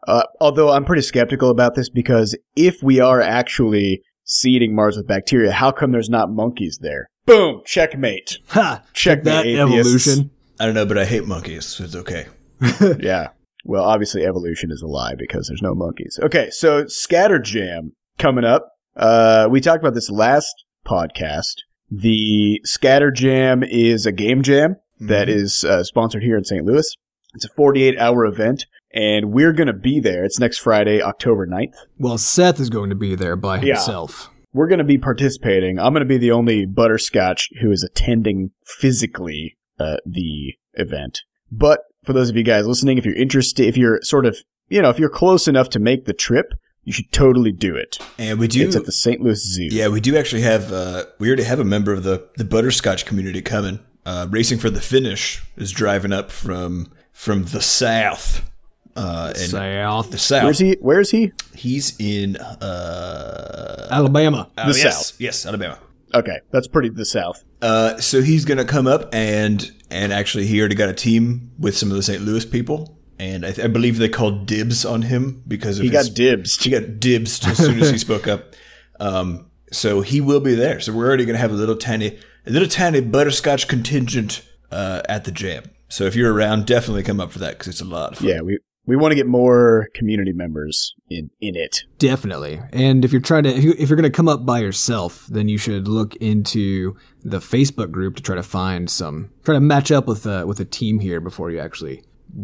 Uh, 0.07 0.23
although 0.39 0.71
I'm 0.71 0.85
pretty 0.85 1.01
skeptical 1.01 1.49
about 1.49 1.75
this 1.75 1.89
because 1.89 2.37
if 2.55 2.81
we 2.83 2.99
are 2.99 3.21
actually 3.21 4.01
seeding 4.23 4.75
Mars 4.75 4.97
with 4.97 5.07
bacteria, 5.07 5.51
how 5.51 5.71
come 5.71 5.91
there's 5.91 6.09
not 6.09 6.31
monkeys 6.31 6.79
there? 6.81 7.09
Boom, 7.25 7.61
checkmate. 7.65 8.39
Ha! 8.49 8.83
Check 8.93 9.23
that 9.23 9.45
atheists. 9.45 10.07
evolution. 10.07 10.31
I 10.59 10.65
don't 10.65 10.75
know, 10.75 10.85
but 10.85 10.97
I 10.97 11.05
hate 11.05 11.25
monkeys, 11.25 11.65
so 11.65 11.83
it's 11.83 11.95
okay. 11.95 12.27
yeah. 12.99 13.29
Well, 13.65 13.83
obviously 13.83 14.23
evolution 14.23 14.71
is 14.71 14.81
a 14.81 14.87
lie 14.87 15.15
because 15.17 15.47
there's 15.47 15.61
no 15.61 15.73
monkeys. 15.73 16.19
Okay, 16.21 16.49
so 16.51 16.85
Scatter 16.87 17.39
Jam 17.39 17.93
coming 18.17 18.45
up. 18.45 18.69
Uh, 18.95 19.47
we 19.49 19.59
talked 19.59 19.83
about 19.83 19.95
this 19.95 20.09
last 20.09 20.53
podcast. 20.87 21.55
The 21.89 22.61
Scatter 22.63 23.11
Jam 23.11 23.63
is 23.63 24.05
a 24.05 24.11
game 24.11 24.43
jam 24.43 24.77
that 24.99 25.29
is 25.29 25.65
uh, 25.65 25.83
sponsored 25.83 26.23
here 26.23 26.37
in 26.37 26.43
St. 26.43 26.63
Louis. 26.63 26.95
It's 27.33 27.45
a 27.45 27.49
48 27.49 27.97
hour 27.99 28.25
event 28.25 28.65
and 28.95 29.31
we're 29.31 29.53
going 29.53 29.67
to 29.67 29.73
be 29.73 29.99
there. 29.99 30.23
It's 30.23 30.39
next 30.39 30.57
Friday, 30.59 31.01
October 31.01 31.45
9th. 31.45 31.73
Well, 31.99 32.17
Seth 32.17 32.59
is 32.59 32.69
going 32.71 32.89
to 32.89 32.95
be 32.95 33.13
there 33.13 33.35
by 33.35 33.57
Yeah. 33.57 33.75
himself. 33.75 34.31
We're 34.53 34.67
going 34.69 34.79
to 34.79 34.85
be 34.85 34.97
participating. 34.97 35.77
I'm 35.77 35.91
going 35.93 35.99
to 36.01 36.05
be 36.07 36.17
the 36.17 36.31
only 36.31 36.65
butterscotch 36.65 37.49
who 37.61 37.71
is 37.71 37.83
attending 37.83 38.51
physically 38.65 39.57
uh, 39.79 39.97
the 40.05 40.53
event. 40.75 41.19
But 41.51 41.81
for 42.05 42.13
those 42.13 42.29
of 42.29 42.37
you 42.37 42.43
guys 42.43 42.65
listening, 42.65 42.97
if 42.97 43.05
you're 43.05 43.15
interested, 43.15 43.67
if 43.67 43.75
you're 43.75 43.99
sort 44.01 44.25
of, 44.25 44.37
you 44.69 44.81
know, 44.81 44.89
if 44.89 44.97
you're 44.97 45.09
close 45.09 45.47
enough 45.49 45.69
to 45.71 45.79
make 45.79 46.05
the 46.05 46.13
trip, 46.13 46.53
you 46.85 46.93
should 46.93 47.11
totally 47.11 47.51
do 47.51 47.75
it. 47.75 47.97
And 48.17 48.39
we 48.39 48.47
do. 48.47 48.65
It's 48.65 48.75
at 48.75 48.85
the 48.85 48.91
St. 48.93 49.19
Louis 49.19 49.35
Zoo. 49.43 49.67
Yeah, 49.71 49.89
we 49.89 49.99
do 49.99 50.15
actually 50.17 50.43
have. 50.43 50.71
Uh, 50.71 51.05
we 51.19 51.27
already 51.27 51.43
have 51.43 51.59
a 51.59 51.65
member 51.65 51.91
of 51.91 52.03
the 52.03 52.29
the 52.37 52.45
butterscotch 52.45 53.05
community 53.05 53.41
coming. 53.41 53.79
Uh, 54.05 54.27
Racing 54.29 54.59
for 54.59 54.69
the 54.69 54.81
finish 54.81 55.43
is 55.57 55.71
driving 55.71 56.13
up 56.13 56.29
from 56.31 56.91
from 57.11 57.45
the 57.45 57.61
south. 57.61 58.49
Uh, 58.95 59.33
and 59.35 59.49
South 59.51 60.11
the 60.11 60.17
south. 60.17 60.43
Where's 60.43 60.59
he? 60.59 60.77
Where's 60.79 61.11
he? 61.11 61.31
He's 61.53 61.95
in 61.99 62.37
uh, 62.37 63.87
Alabama. 63.91 64.49
uh, 64.57 64.71
The 64.71 64.79
yes, 64.79 65.07
South. 65.09 65.19
Yes, 65.21 65.45
Alabama. 65.45 65.77
Okay, 66.13 66.39
that's 66.51 66.67
pretty 66.67 66.89
the 66.89 67.05
South. 67.05 67.43
Uh, 67.61 67.97
so 67.99 68.21
he's 68.21 68.45
gonna 68.45 68.63
come 68.65 68.87
up 68.87 69.09
and 69.13 69.69
and 69.89 70.13
actually 70.13 70.45
he 70.47 70.59
already 70.59 70.75
got 70.75 70.87
a 70.89 70.93
team 70.93 71.51
with 71.59 71.75
some 71.77 71.89
of 71.91 71.97
the 71.97 72.03
St. 72.03 72.21
Louis 72.23 72.45
people, 72.45 72.97
and 73.19 73.45
I, 73.45 73.51
th- 73.51 73.65
I 73.65 73.67
believe 73.69 73.97
they 73.97 74.07
called 74.09 74.45
dibs 74.45 74.85
on 74.85 75.01
him 75.01 75.43
because 75.47 75.77
of 75.79 75.83
He 75.83 75.89
his, 75.89 76.07
got 76.09 76.15
dibs. 76.15 76.63
He 76.63 76.69
got 76.69 76.99
dibs 76.99 77.45
as 77.45 77.57
soon 77.57 77.81
as 77.81 77.89
he 77.91 77.97
spoke 78.07 78.27
up. 78.27 78.53
Um, 78.99 79.47
so 79.73 80.01
he 80.01 80.21
will 80.21 80.39
be 80.39 80.55
there. 80.55 80.79
So 80.79 80.93
we're 80.93 81.05
already 81.07 81.25
going 81.25 81.33
to 81.35 81.39
have 81.41 81.51
a 81.51 81.55
little 81.55 81.75
tiny, 81.75 82.17
a 82.45 82.49
little 82.49 82.67
tiny 82.69 83.01
butterscotch 83.01 83.67
contingent 83.67 84.41
uh, 84.71 85.01
at 85.09 85.25
the 85.25 85.31
jam. 85.31 85.63
So 85.89 86.05
if 86.05 86.15
you're 86.15 86.33
around, 86.33 86.65
definitely 86.65 87.03
come 87.03 87.19
up 87.19 87.31
for 87.31 87.39
that 87.39 87.53
because 87.57 87.67
it's 87.67 87.81
a 87.81 87.85
lot 87.85 88.13
of 88.13 88.19
fun. 88.19 88.27
Yeah, 88.29 88.41
we 88.41 88.59
we 88.87 88.95
want 88.95 89.11
to 89.11 89.15
get 89.15 89.27
more 89.27 89.87
community 89.93 90.31
members 90.33 90.93
in 91.09 91.29
in 91.41 91.55
it. 91.55 91.83
Definitely. 91.97 92.61
And 92.71 93.03
if 93.05 93.11
you're 93.11 93.21
trying 93.21 93.43
to, 93.43 93.49
if, 93.49 93.63
you, 93.63 93.73
if 93.77 93.89
you're 93.89 93.97
going 93.97 94.03
to 94.03 94.09
come 94.15 94.29
up 94.29 94.45
by 94.45 94.59
yourself, 94.59 95.25
then 95.27 95.47
you 95.47 95.57
should 95.57 95.87
look 95.87 96.15
into 96.17 96.95
the 97.23 97.39
Facebook 97.39 97.91
group 97.91 98.15
to 98.17 98.23
try 98.23 98.35
to 98.35 98.43
find 98.43 98.89
some, 98.89 99.31
try 99.43 99.55
to 99.55 99.61
match 99.61 99.91
up 99.91 100.07
with 100.07 100.25
uh, 100.27 100.43
with 100.47 100.59
a 100.59 100.65
team 100.65 100.99
here 100.99 101.19
before 101.19 101.49
you 101.51 101.59
actually 101.59 102.03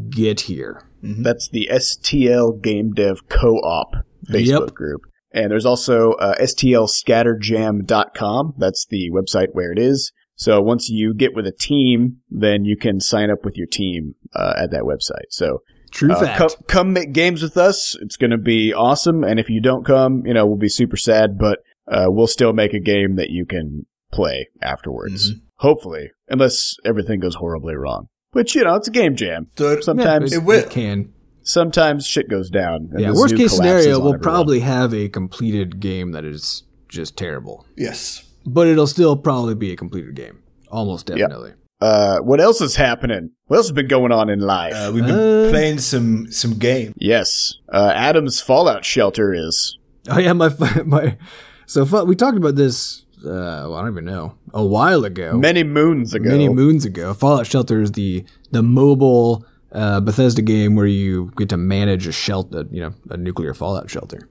get 0.09 0.41
here. 0.41 0.87
That's 1.03 1.49
the 1.49 1.67
STL 1.71 2.61
Game 2.61 2.93
Dev 2.93 3.27
Co-op 3.27 3.93
Facebook 4.29 4.67
Yep. 4.67 4.73
group. 4.73 5.01
And 5.33 5.49
there's 5.49 5.65
also 5.65 6.11
uh, 6.13 6.35
stlscatterjam.com. 6.39 8.53
That's 8.57 8.85
the 8.89 9.09
website 9.11 9.47
where 9.53 9.71
it 9.71 9.79
is. 9.79 10.11
So 10.35 10.59
once 10.61 10.89
you 10.89 11.13
get 11.13 11.35
with 11.35 11.45
a 11.45 11.51
team, 11.51 12.17
then 12.29 12.65
you 12.65 12.75
can 12.77 12.99
sign 12.99 13.29
up 13.29 13.43
with 13.45 13.55
your 13.57 13.67
team 13.67 14.15
uh, 14.35 14.53
at 14.57 14.71
that 14.71 14.83
website. 14.83 15.27
So 15.29 15.61
True 15.91 16.11
uh, 16.13 16.19
fact. 16.19 16.37
come, 16.37 16.49
come 16.67 16.93
make 16.93 17.11
games 17.13 17.41
with 17.43 17.57
us. 17.57 17.95
It's 18.01 18.17
going 18.17 18.31
to 18.31 18.37
be 18.37 18.73
awesome. 18.73 19.23
And 19.23 19.39
if 19.39 19.49
you 19.49 19.61
don't 19.61 19.85
come, 19.85 20.25
you 20.25 20.33
know, 20.33 20.45
we'll 20.45 20.57
be 20.57 20.69
super 20.69 20.97
sad, 20.97 21.37
but 21.37 21.59
uh, 21.87 22.05
we'll 22.07 22.27
still 22.27 22.53
make 22.53 22.73
a 22.73 22.79
game 22.79 23.15
that 23.17 23.29
you 23.29 23.45
can 23.45 23.85
play 24.11 24.47
afterwards. 24.61 25.33
Hopefully, 25.57 26.09
unless 26.29 26.75
everything 26.85 27.19
goes 27.19 27.35
horribly 27.35 27.75
wrong. 27.75 28.07
Which, 28.31 28.55
you 28.55 28.63
know, 28.63 28.75
it's 28.75 28.87
a 28.87 28.91
game 28.91 29.15
jam. 29.15 29.47
So 29.57 29.79
Sometimes 29.81 30.31
Yeah, 30.31 30.39
it 30.39 30.43
will. 30.45 30.67
can. 30.69 31.13
sometimes 31.43 32.05
shit 32.05 32.29
goes 32.29 32.49
down. 32.49 32.89
and 32.93 32.99
Yeah. 33.01 33.11
Worst 33.11 33.35
case 33.35 33.55
scenario, 33.55 33.99
we'll 33.99 34.13
everyone. 34.13 34.19
probably 34.21 34.59
have 34.61 34.93
a 34.93 35.09
completed 35.09 35.79
game 35.79 36.11
that 36.13 36.23
is 36.23 36.63
just 36.87 37.17
terrible, 37.17 37.65
yes. 37.77 38.23
but 38.45 38.67
it'll 38.67 38.87
still 38.87 39.17
probably 39.17 39.55
be 39.55 39.71
a 39.71 39.75
completed 39.75 40.15
game. 40.15 40.39
Almost 40.69 41.07
definitely. 41.07 41.53
Uh, 41.81 42.19
what 42.19 42.39
else 42.39 42.61
is 42.61 42.75
happening? 42.75 43.31
What 43.47 43.57
else 43.57 43.67
has 43.67 43.71
been 43.73 43.87
going 43.87 44.11
on 44.11 44.29
in 44.29 44.39
life? 44.39 44.73
Uh, 44.75 44.91
we've 44.93 45.05
been 45.05 45.45
Uh, 45.47 45.49
playing 45.49 45.79
some 45.79 46.31
some 46.31 46.53
game. 46.59 46.93
yes, 46.97 47.55
uh, 47.73 47.91
Adam's 47.95 48.39
Fallout 48.39 48.85
shelter 48.85 49.33
is. 49.33 49.77
Oh 50.09 50.19
yeah, 50.19 50.33
my 50.33 50.49
my. 50.85 51.17
So 51.65 51.83
we 52.05 52.15
talked 52.15 52.37
about 52.37 52.55
this. 52.55 53.05
Uh, 53.23 53.65
well, 53.69 53.75
I 53.75 53.81
don't 53.81 53.91
even 53.93 54.05
know 54.05 54.35
a 54.53 54.65
while 54.65 55.05
ago. 55.05 55.37
Many 55.37 55.63
moons 55.63 56.13
ago. 56.13 56.29
many 56.29 56.49
moons 56.49 56.85
ago. 56.85 57.13
Fallout 57.13 57.45
Shelter 57.47 57.79
is 57.81 57.91
the 57.91 58.25
the 58.51 58.63
mobile 58.63 59.45
uh, 59.71 59.99
Bethesda 60.01 60.41
game 60.41 60.75
where 60.75 60.87
you 60.87 61.31
get 61.37 61.49
to 61.49 61.57
manage 61.57 62.07
a 62.07 62.11
shelter, 62.11 62.65
you 62.71 62.81
know, 62.81 62.93
a 63.09 63.17
nuclear 63.17 63.53
fallout 63.53 63.89
shelter. 63.89 64.27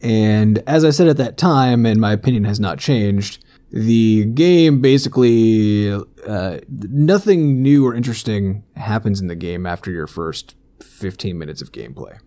And 0.00 0.62
as 0.66 0.84
I 0.84 0.90
said 0.90 1.08
at 1.08 1.16
that 1.16 1.36
time, 1.36 1.84
and 1.84 2.00
my 2.00 2.12
opinion 2.12 2.44
has 2.44 2.60
not 2.60 2.78
changed, 2.78 3.44
the 3.70 4.24
game 4.26 4.80
basically 4.80 5.92
uh, 6.26 6.58
nothing 6.68 7.62
new 7.62 7.86
or 7.86 7.94
interesting 7.94 8.64
happens 8.76 9.20
in 9.20 9.26
the 9.26 9.36
game 9.36 9.66
after 9.66 9.90
your 9.90 10.06
first 10.06 10.54
15 10.82 11.38
minutes 11.38 11.60
of 11.60 11.72
gameplay. 11.72 12.18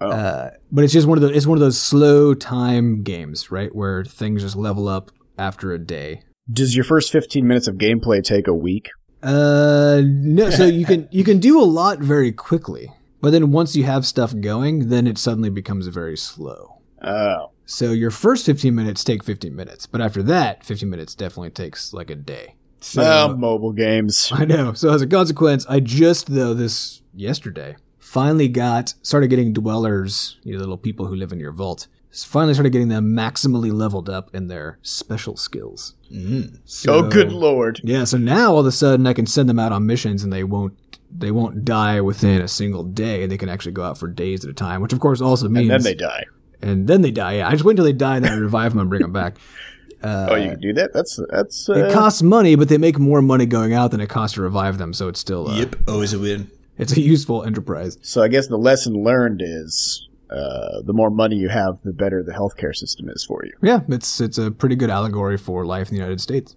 Oh. 0.00 0.10
Uh, 0.10 0.50
but 0.72 0.84
it's 0.84 0.92
just 0.92 1.06
one 1.06 1.16
of 1.16 1.22
the 1.22 1.32
it's 1.34 1.46
one 1.46 1.56
of 1.56 1.60
those 1.60 1.80
slow 1.80 2.34
time 2.34 3.02
games, 3.02 3.50
right, 3.50 3.74
where 3.74 4.04
things 4.04 4.42
just 4.42 4.56
level 4.56 4.88
up 4.88 5.10
after 5.38 5.72
a 5.72 5.78
day. 5.78 6.22
Does 6.52 6.74
your 6.74 6.84
first 6.84 7.10
15 7.10 7.46
minutes 7.46 7.68
of 7.68 7.76
gameplay 7.76 8.22
take 8.22 8.46
a 8.48 8.54
week? 8.54 8.90
Uh, 9.22 10.02
no. 10.04 10.50
So 10.50 10.66
you 10.66 10.84
can 10.84 11.08
you 11.10 11.24
can 11.24 11.38
do 11.38 11.60
a 11.60 11.64
lot 11.64 12.00
very 12.00 12.32
quickly, 12.32 12.90
but 13.20 13.30
then 13.30 13.52
once 13.52 13.74
you 13.76 13.84
have 13.84 14.04
stuff 14.04 14.34
going, 14.38 14.88
then 14.88 15.06
it 15.06 15.16
suddenly 15.16 15.50
becomes 15.50 15.86
very 15.86 16.16
slow. 16.16 16.73
Oh. 17.04 17.50
So 17.66 17.92
your 17.92 18.10
first 18.10 18.44
15 18.46 18.74
minutes 18.74 19.02
take 19.04 19.24
15 19.24 19.54
minutes, 19.54 19.86
but 19.86 20.00
after 20.00 20.22
that, 20.24 20.64
15 20.64 20.88
minutes 20.88 21.14
definitely 21.14 21.50
takes 21.50 21.92
like 21.92 22.10
a 22.10 22.14
day. 22.14 22.56
So 22.80 23.00
Well, 23.00 23.36
mobile 23.36 23.72
games. 23.72 24.30
I 24.34 24.44
know. 24.44 24.74
So 24.74 24.92
as 24.92 25.02
a 25.02 25.06
consequence, 25.06 25.64
I 25.68 25.80
just 25.80 26.26
though 26.34 26.54
this 26.54 27.02
yesterday 27.14 27.76
finally 27.98 28.48
got 28.48 28.94
started 29.02 29.28
getting 29.28 29.52
dwellers, 29.52 30.38
you 30.42 30.52
know, 30.52 30.58
little 30.60 30.76
people 30.76 31.06
who 31.06 31.16
live 31.16 31.32
in 31.32 31.40
your 31.40 31.52
vault. 31.52 31.86
Finally 32.12 32.54
started 32.54 32.70
getting 32.70 32.88
them 32.88 33.12
maximally 33.12 33.72
leveled 33.72 34.08
up 34.08 34.32
in 34.32 34.46
their 34.46 34.78
special 34.82 35.36
skills. 35.36 35.94
Mm. 36.12 36.60
So- 36.64 36.94
oh, 36.94 37.08
good 37.08 37.32
lord. 37.32 37.80
Yeah, 37.82 38.04
so 38.04 38.18
now 38.18 38.52
all 38.52 38.60
of 38.60 38.66
a 38.66 38.72
sudden 38.72 39.06
I 39.06 39.14
can 39.14 39.26
send 39.26 39.48
them 39.48 39.58
out 39.58 39.72
on 39.72 39.86
missions 39.86 40.22
and 40.22 40.32
they 40.32 40.44
won't 40.44 40.74
they 41.16 41.30
won't 41.30 41.64
die 41.64 42.00
within 42.00 42.40
a 42.40 42.48
single 42.48 42.82
day. 42.84 43.26
They 43.26 43.38
can 43.38 43.48
actually 43.48 43.72
go 43.72 43.84
out 43.84 43.98
for 43.98 44.08
days 44.08 44.44
at 44.44 44.50
a 44.50 44.54
time, 44.54 44.80
which 44.80 44.92
of 44.92 45.00
course 45.00 45.20
also 45.20 45.48
means 45.48 45.70
And 45.70 45.82
then 45.82 45.82
they 45.82 45.94
die. 45.94 46.24
And 46.70 46.86
then 46.88 47.02
they 47.02 47.10
die. 47.10 47.34
Yeah, 47.36 47.48
I 47.48 47.52
just 47.52 47.64
wait 47.64 47.72
until 47.72 47.84
they 47.84 47.92
die 47.92 48.16
and 48.16 48.24
then 48.24 48.32
I 48.32 48.36
revive 48.36 48.72
them 48.72 48.80
and 48.80 48.88
bring 48.90 49.02
them 49.02 49.12
back. 49.12 49.36
oh, 50.02 50.34
you 50.34 50.50
can 50.50 50.60
do 50.60 50.72
that? 50.74 50.92
That's, 50.92 51.18
that's, 51.30 51.68
uh, 51.68 51.74
It 51.74 51.92
costs 51.92 52.22
money, 52.22 52.56
but 52.56 52.68
they 52.68 52.78
make 52.78 52.98
more 52.98 53.22
money 53.22 53.46
going 53.46 53.72
out 53.72 53.90
than 53.90 54.00
it 54.00 54.08
costs 54.08 54.34
to 54.34 54.42
revive 54.42 54.78
them, 54.78 54.92
so 54.92 55.08
it's 55.08 55.20
still 55.20 55.48
uh, 55.48 55.58
Yep, 55.58 55.76
always 55.88 56.12
a 56.12 56.18
win. 56.18 56.50
it's 56.78 56.92
a 56.96 57.00
useful 57.00 57.42
enterprise. 57.44 57.96
so 58.02 58.22
I 58.22 58.28
guess 58.28 58.48
the 58.48 58.58
lesson 58.58 59.02
learned 59.02 59.40
is, 59.42 60.08
uh, 60.30 60.82
the 60.82 60.92
more 60.92 61.10
money 61.10 61.36
you 61.36 61.48
have, 61.48 61.78
the 61.84 61.92
better 61.92 62.22
the 62.22 62.32
healthcare 62.32 62.74
system 62.74 63.08
is 63.08 63.24
for 63.24 63.44
you. 63.44 63.52
Yeah, 63.62 63.80
it's 63.88 64.20
it's 64.20 64.36
a 64.38 64.50
pretty 64.50 64.74
good 64.74 64.90
allegory 64.90 65.36
for 65.38 65.64
life 65.64 65.88
in 65.90 65.94
the 65.94 66.00
United 66.00 66.20
States. 66.20 66.56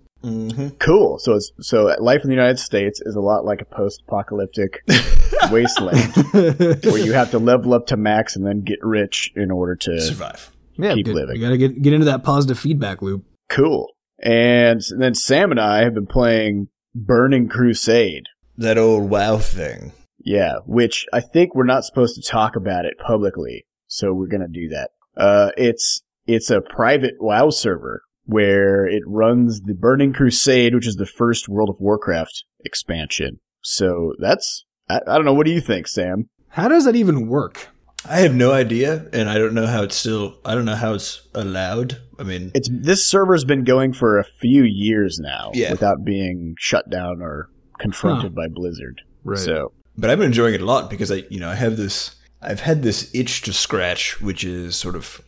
Cool. 0.79 1.19
So, 1.19 1.33
it's, 1.35 1.51
so 1.61 1.85
life 1.99 2.21
in 2.23 2.29
the 2.29 2.35
United 2.35 2.59
States 2.59 3.01
is 3.05 3.15
a 3.15 3.21
lot 3.21 3.45
like 3.45 3.61
a 3.61 3.65
post-apocalyptic 3.65 4.81
wasteland 5.51 6.13
where 6.33 6.97
you 6.97 7.13
have 7.13 7.31
to 7.31 7.39
level 7.39 7.73
up 7.73 7.87
to 7.87 7.97
max 7.97 8.35
and 8.35 8.45
then 8.45 8.61
get 8.61 8.79
rich 8.81 9.31
in 9.35 9.51
order 9.51 9.75
to 9.75 10.01
Survive. 10.01 10.51
Yeah, 10.77 10.93
Keep 10.93 11.05
good. 11.07 11.15
living. 11.15 11.35
You 11.37 11.41
gotta 11.41 11.57
get 11.57 11.81
get 11.81 11.93
into 11.93 12.05
that 12.05 12.23
positive 12.23 12.59
feedback 12.59 13.01
loop. 13.01 13.25
cool. 13.49 13.93
And 14.19 14.81
then 14.97 15.13
Sam 15.13 15.51
and 15.51 15.59
I 15.59 15.83
have 15.83 15.93
been 15.93 16.07
playing 16.07 16.69
Burning 16.95 17.47
Crusade. 17.47 18.23
That 18.57 18.77
old 18.79 19.09
WoW 19.11 19.37
thing. 19.37 19.93
Yeah, 20.19 20.55
which 20.65 21.05
I 21.13 21.19
think 21.21 21.53
we're 21.53 21.63
not 21.65 21.83
supposed 21.85 22.15
to 22.15 22.21
talk 22.27 22.55
about 22.55 22.85
it 22.85 22.95
publicly, 22.97 23.65
so 23.87 24.13
we're 24.13 24.27
gonna 24.27 24.47
do 24.51 24.69
that. 24.69 24.89
Uh, 25.15 25.51
it's 25.57 26.01
it's 26.25 26.49
a 26.49 26.61
private 26.61 27.13
WoW 27.19 27.49
server 27.51 28.01
where 28.27 28.85
it 28.85 29.01
runs 29.07 29.61
the 29.61 29.73
Burning 29.73 30.13
Crusade, 30.13 30.75
which 30.75 30.87
is 30.87 30.95
the 30.95 31.05
first 31.05 31.49
World 31.49 31.69
of 31.69 31.77
Warcraft 31.79 32.43
expansion. 32.63 33.39
So 33.61 34.13
that's 34.19 34.65
I, 34.89 34.97
I 35.07 35.15
don't 35.15 35.25
know. 35.25 35.33
What 35.33 35.45
do 35.45 35.51
you 35.51 35.61
think, 35.61 35.87
Sam? 35.87 36.29
How 36.49 36.67
does 36.67 36.85
that 36.85 36.95
even 36.95 37.27
work? 37.27 37.67
I 38.07 38.19
have 38.19 38.35
no 38.35 38.51
idea, 38.51 39.07
and 39.11 39.27
I 39.29 39.37
don't 39.37 39.53
know 39.53 39.65
how 39.65 39.83
it's 39.83 39.95
still. 39.95 40.37
I 40.45 40.53
don't 40.55 40.65
know 40.65 40.75
how 40.75 40.93
it's 40.93 41.27
allowed. 41.33 41.97
I 42.19 42.23
mean, 42.23 42.51
It's 42.53 42.69
this 42.71 43.05
server's 43.05 43.43
been 43.43 43.63
going 43.63 43.91
for 43.93 44.17
a 44.19 44.23
few 44.23 44.63
years 44.63 45.19
now 45.19 45.51
Yeah. 45.53 45.71
without 45.71 46.05
being 46.05 46.55
shut 46.57 46.89
down 46.89 47.21
or 47.21 47.49
confronted 47.79 48.33
by 48.35 48.47
Blizzard. 48.47 49.01
Right. 49.23 49.39
So 49.39 49.73
but 49.97 50.09
I've 50.09 50.19
been 50.19 50.27
enjoying 50.27 50.53
it 50.53 50.61
a 50.61 50.65
lot 50.65 50.89
because 50.89 51.11
I, 51.11 51.23
you 51.29 51.39
know, 51.39 51.49
I 51.49 51.55
have 51.55 51.75
this. 51.77 52.15
I've 52.41 52.59
had 52.59 52.83
this 52.83 53.09
itch 53.15 53.41
to 53.43 53.53
scratch, 53.53 54.21
which 54.21 54.43
is 54.43 54.75
sort 54.75 54.95
of 54.95 55.21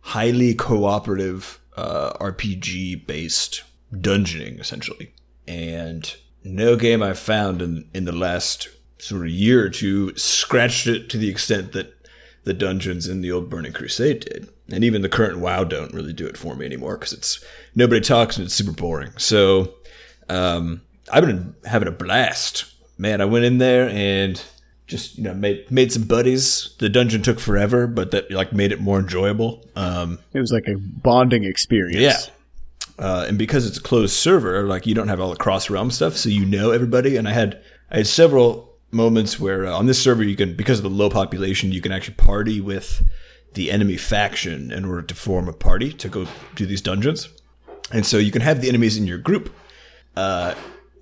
highly 0.00 0.54
cooperative 0.54 1.59
uh, 1.76 2.12
RPG 2.14 3.06
based 3.06 3.62
dungeoning, 3.92 4.60
essentially. 4.60 5.12
And 5.46 6.14
no 6.44 6.76
game 6.76 7.02
I've 7.02 7.18
found 7.18 7.62
in 7.62 7.88
in 7.94 8.04
the 8.04 8.12
last 8.12 8.68
sort 8.98 9.22
of 9.22 9.30
year 9.30 9.64
or 9.64 9.70
two 9.70 10.14
scratched 10.16 10.86
it 10.86 11.08
to 11.10 11.18
the 11.18 11.30
extent 11.30 11.72
that 11.72 11.94
the 12.44 12.54
dungeons 12.54 13.06
in 13.06 13.20
the 13.20 13.32
old 13.32 13.50
Burning 13.50 13.72
Crusade 13.72 14.20
did. 14.20 14.48
And 14.72 14.84
even 14.84 15.02
the 15.02 15.08
current 15.08 15.38
WoW 15.38 15.64
don't 15.64 15.92
really 15.92 16.12
do 16.12 16.26
it 16.26 16.36
for 16.36 16.54
me 16.54 16.64
anymore 16.64 16.96
because 16.96 17.12
it's 17.12 17.44
nobody 17.74 18.00
talks 18.00 18.36
and 18.36 18.46
it's 18.46 18.54
super 18.54 18.72
boring. 18.72 19.12
So 19.18 19.74
um, 20.28 20.82
I've 21.12 21.26
been 21.26 21.54
having 21.64 21.88
a 21.88 21.92
blast. 21.92 22.72
Man, 22.96 23.20
I 23.20 23.24
went 23.24 23.44
in 23.44 23.58
there 23.58 23.88
and 23.88 24.42
just 24.90 25.16
you 25.16 25.24
know 25.24 25.32
made 25.32 25.70
made 25.70 25.92
some 25.92 26.02
buddies. 26.02 26.74
The 26.78 26.88
dungeon 26.88 27.22
took 27.22 27.40
forever, 27.40 27.86
but 27.86 28.10
that 28.10 28.30
like 28.30 28.52
made 28.52 28.72
it 28.72 28.80
more 28.80 28.98
enjoyable. 28.98 29.64
Um, 29.76 30.18
it 30.34 30.40
was 30.40 30.52
like 30.52 30.68
a 30.68 30.76
bonding 30.76 31.44
experience. 31.44 32.00
yeah. 32.00 32.18
Uh, 32.98 33.24
and 33.26 33.38
because 33.38 33.66
it's 33.66 33.78
a 33.78 33.82
closed 33.82 34.14
server, 34.14 34.64
like 34.64 34.86
you 34.86 34.94
don't 34.94 35.08
have 35.08 35.20
all 35.20 35.30
the 35.30 35.36
cross 35.36 35.70
realm 35.70 35.90
stuff, 35.90 36.16
so 36.16 36.28
you 36.28 36.44
know 36.44 36.70
everybody. 36.70 37.16
And 37.16 37.26
I 37.26 37.32
had 37.32 37.62
I 37.90 37.98
had 37.98 38.06
several 38.06 38.76
moments 38.90 39.40
where 39.40 39.66
uh, 39.66 39.72
on 39.72 39.86
this 39.86 40.02
server 40.02 40.22
you 40.22 40.36
can 40.36 40.54
because 40.54 40.80
of 40.80 40.82
the 40.82 40.90
low 40.90 41.08
population 41.08 41.72
you 41.72 41.80
can 41.80 41.92
actually 41.92 42.16
party 42.16 42.60
with 42.60 43.02
the 43.54 43.70
enemy 43.70 43.96
faction 43.96 44.70
in 44.70 44.84
order 44.84 45.02
to 45.02 45.14
form 45.14 45.48
a 45.48 45.52
party 45.52 45.92
to 45.94 46.08
go 46.08 46.26
do 46.54 46.66
these 46.66 46.82
dungeons. 46.82 47.28
And 47.92 48.04
so 48.04 48.18
you 48.18 48.30
can 48.30 48.42
have 48.42 48.60
the 48.60 48.68
enemies 48.68 48.96
in 48.96 49.06
your 49.06 49.18
group. 49.18 49.52
Uh, 50.14 50.54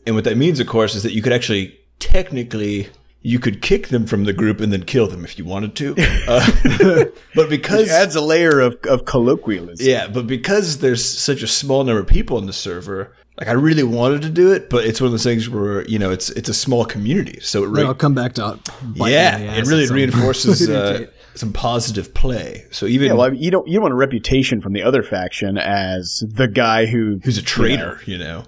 and 0.07 0.15
what 0.15 0.25
that 0.25 0.37
means, 0.37 0.61
of 0.61 0.67
course, 0.67 0.95
is 0.95 1.03
that 1.03 1.13
you 1.13 1.21
could 1.21 1.33
actually 1.33 1.79
technically 1.99 2.89
you 3.29 3.39
could 3.39 3.61
kick 3.61 3.89
them 3.89 4.07
from 4.07 4.25
the 4.25 4.33
group 4.33 4.61
and 4.61 4.73
then 4.73 4.83
kill 4.85 5.07
them 5.07 5.23
if 5.25 5.39
you 5.39 5.45
wanted 5.45 5.75
to. 5.77 5.95
Uh, 6.29 7.05
but 7.35 7.49
because 7.49 7.89
It 7.89 7.93
adds 8.03 8.15
a 8.15 8.21
layer 8.21 8.61
of, 8.61 8.77
of 8.85 9.05
colloquialism. 9.05 9.87
yeah, 9.87 10.07
but 10.09 10.27
because 10.27 10.79
there's 10.79 11.03
such 11.29 11.43
a 11.43 11.47
small 11.47 11.85
number 11.85 12.01
of 12.01 12.07
people 12.07 12.37
on 12.37 12.47
the 12.47 12.53
server, 12.53 13.15
like 13.39 13.49
I 13.49 13.53
really 13.53 13.83
wanted 13.83 14.23
to 14.23 14.31
do 14.31 14.53
it, 14.53 14.69
but 14.69 14.85
it's 14.85 15.01
one 15.01 15.07
of 15.07 15.13
those 15.13 15.25
things 15.25 15.49
where 15.49 15.87
you 15.87 15.99
know 15.99 16.11
it's 16.11 16.29
it's 16.31 16.49
a 16.49 16.55
small 16.55 16.85
community, 16.85 17.39
so 17.41 17.63
it 17.65 17.67
Then 17.69 17.75
re- 17.77 17.85
I'll 17.85 17.95
come 17.95 18.15
back 18.15 18.33
to 18.35 18.59
bite 18.83 19.11
yeah, 19.13 19.39
me 19.39 19.45
in 19.47 19.53
the 19.55 19.59
it 19.61 19.67
really 19.67 19.87
reinforces 19.89 20.69
uh, 20.81 21.07
some 21.35 21.53
positive 21.53 22.13
play. 22.15 22.67
So 22.71 22.87
even 22.87 23.09
Yeah, 23.09 23.15
well, 23.15 23.27
I 23.27 23.31
mean, 23.31 23.43
you 23.43 23.51
don't 23.51 23.67
you 23.69 23.81
want 23.81 23.93
a 23.93 23.97
reputation 23.97 24.61
from 24.61 24.73
the 24.73 24.83
other 24.83 25.03
faction 25.03 25.57
as 25.57 26.23
the 26.27 26.49
guy 26.49 26.87
who 26.87 27.21
who's 27.25 27.39
a 27.39 27.43
traitor, 27.43 28.01
you 28.07 28.19
know. 28.19 28.43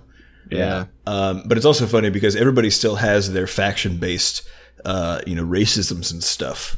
yeah. 0.50 0.86
Um, 1.06 1.44
but 1.46 1.56
it's 1.56 1.66
also 1.66 1.86
funny 1.86 2.10
because 2.10 2.34
everybody 2.36 2.70
still 2.70 2.96
has 2.96 3.32
their 3.32 3.46
faction 3.46 3.96
based, 3.98 4.42
uh, 4.84 5.20
you 5.26 5.34
know, 5.34 5.44
racisms 5.44 6.12
and 6.12 6.22
stuff. 6.22 6.76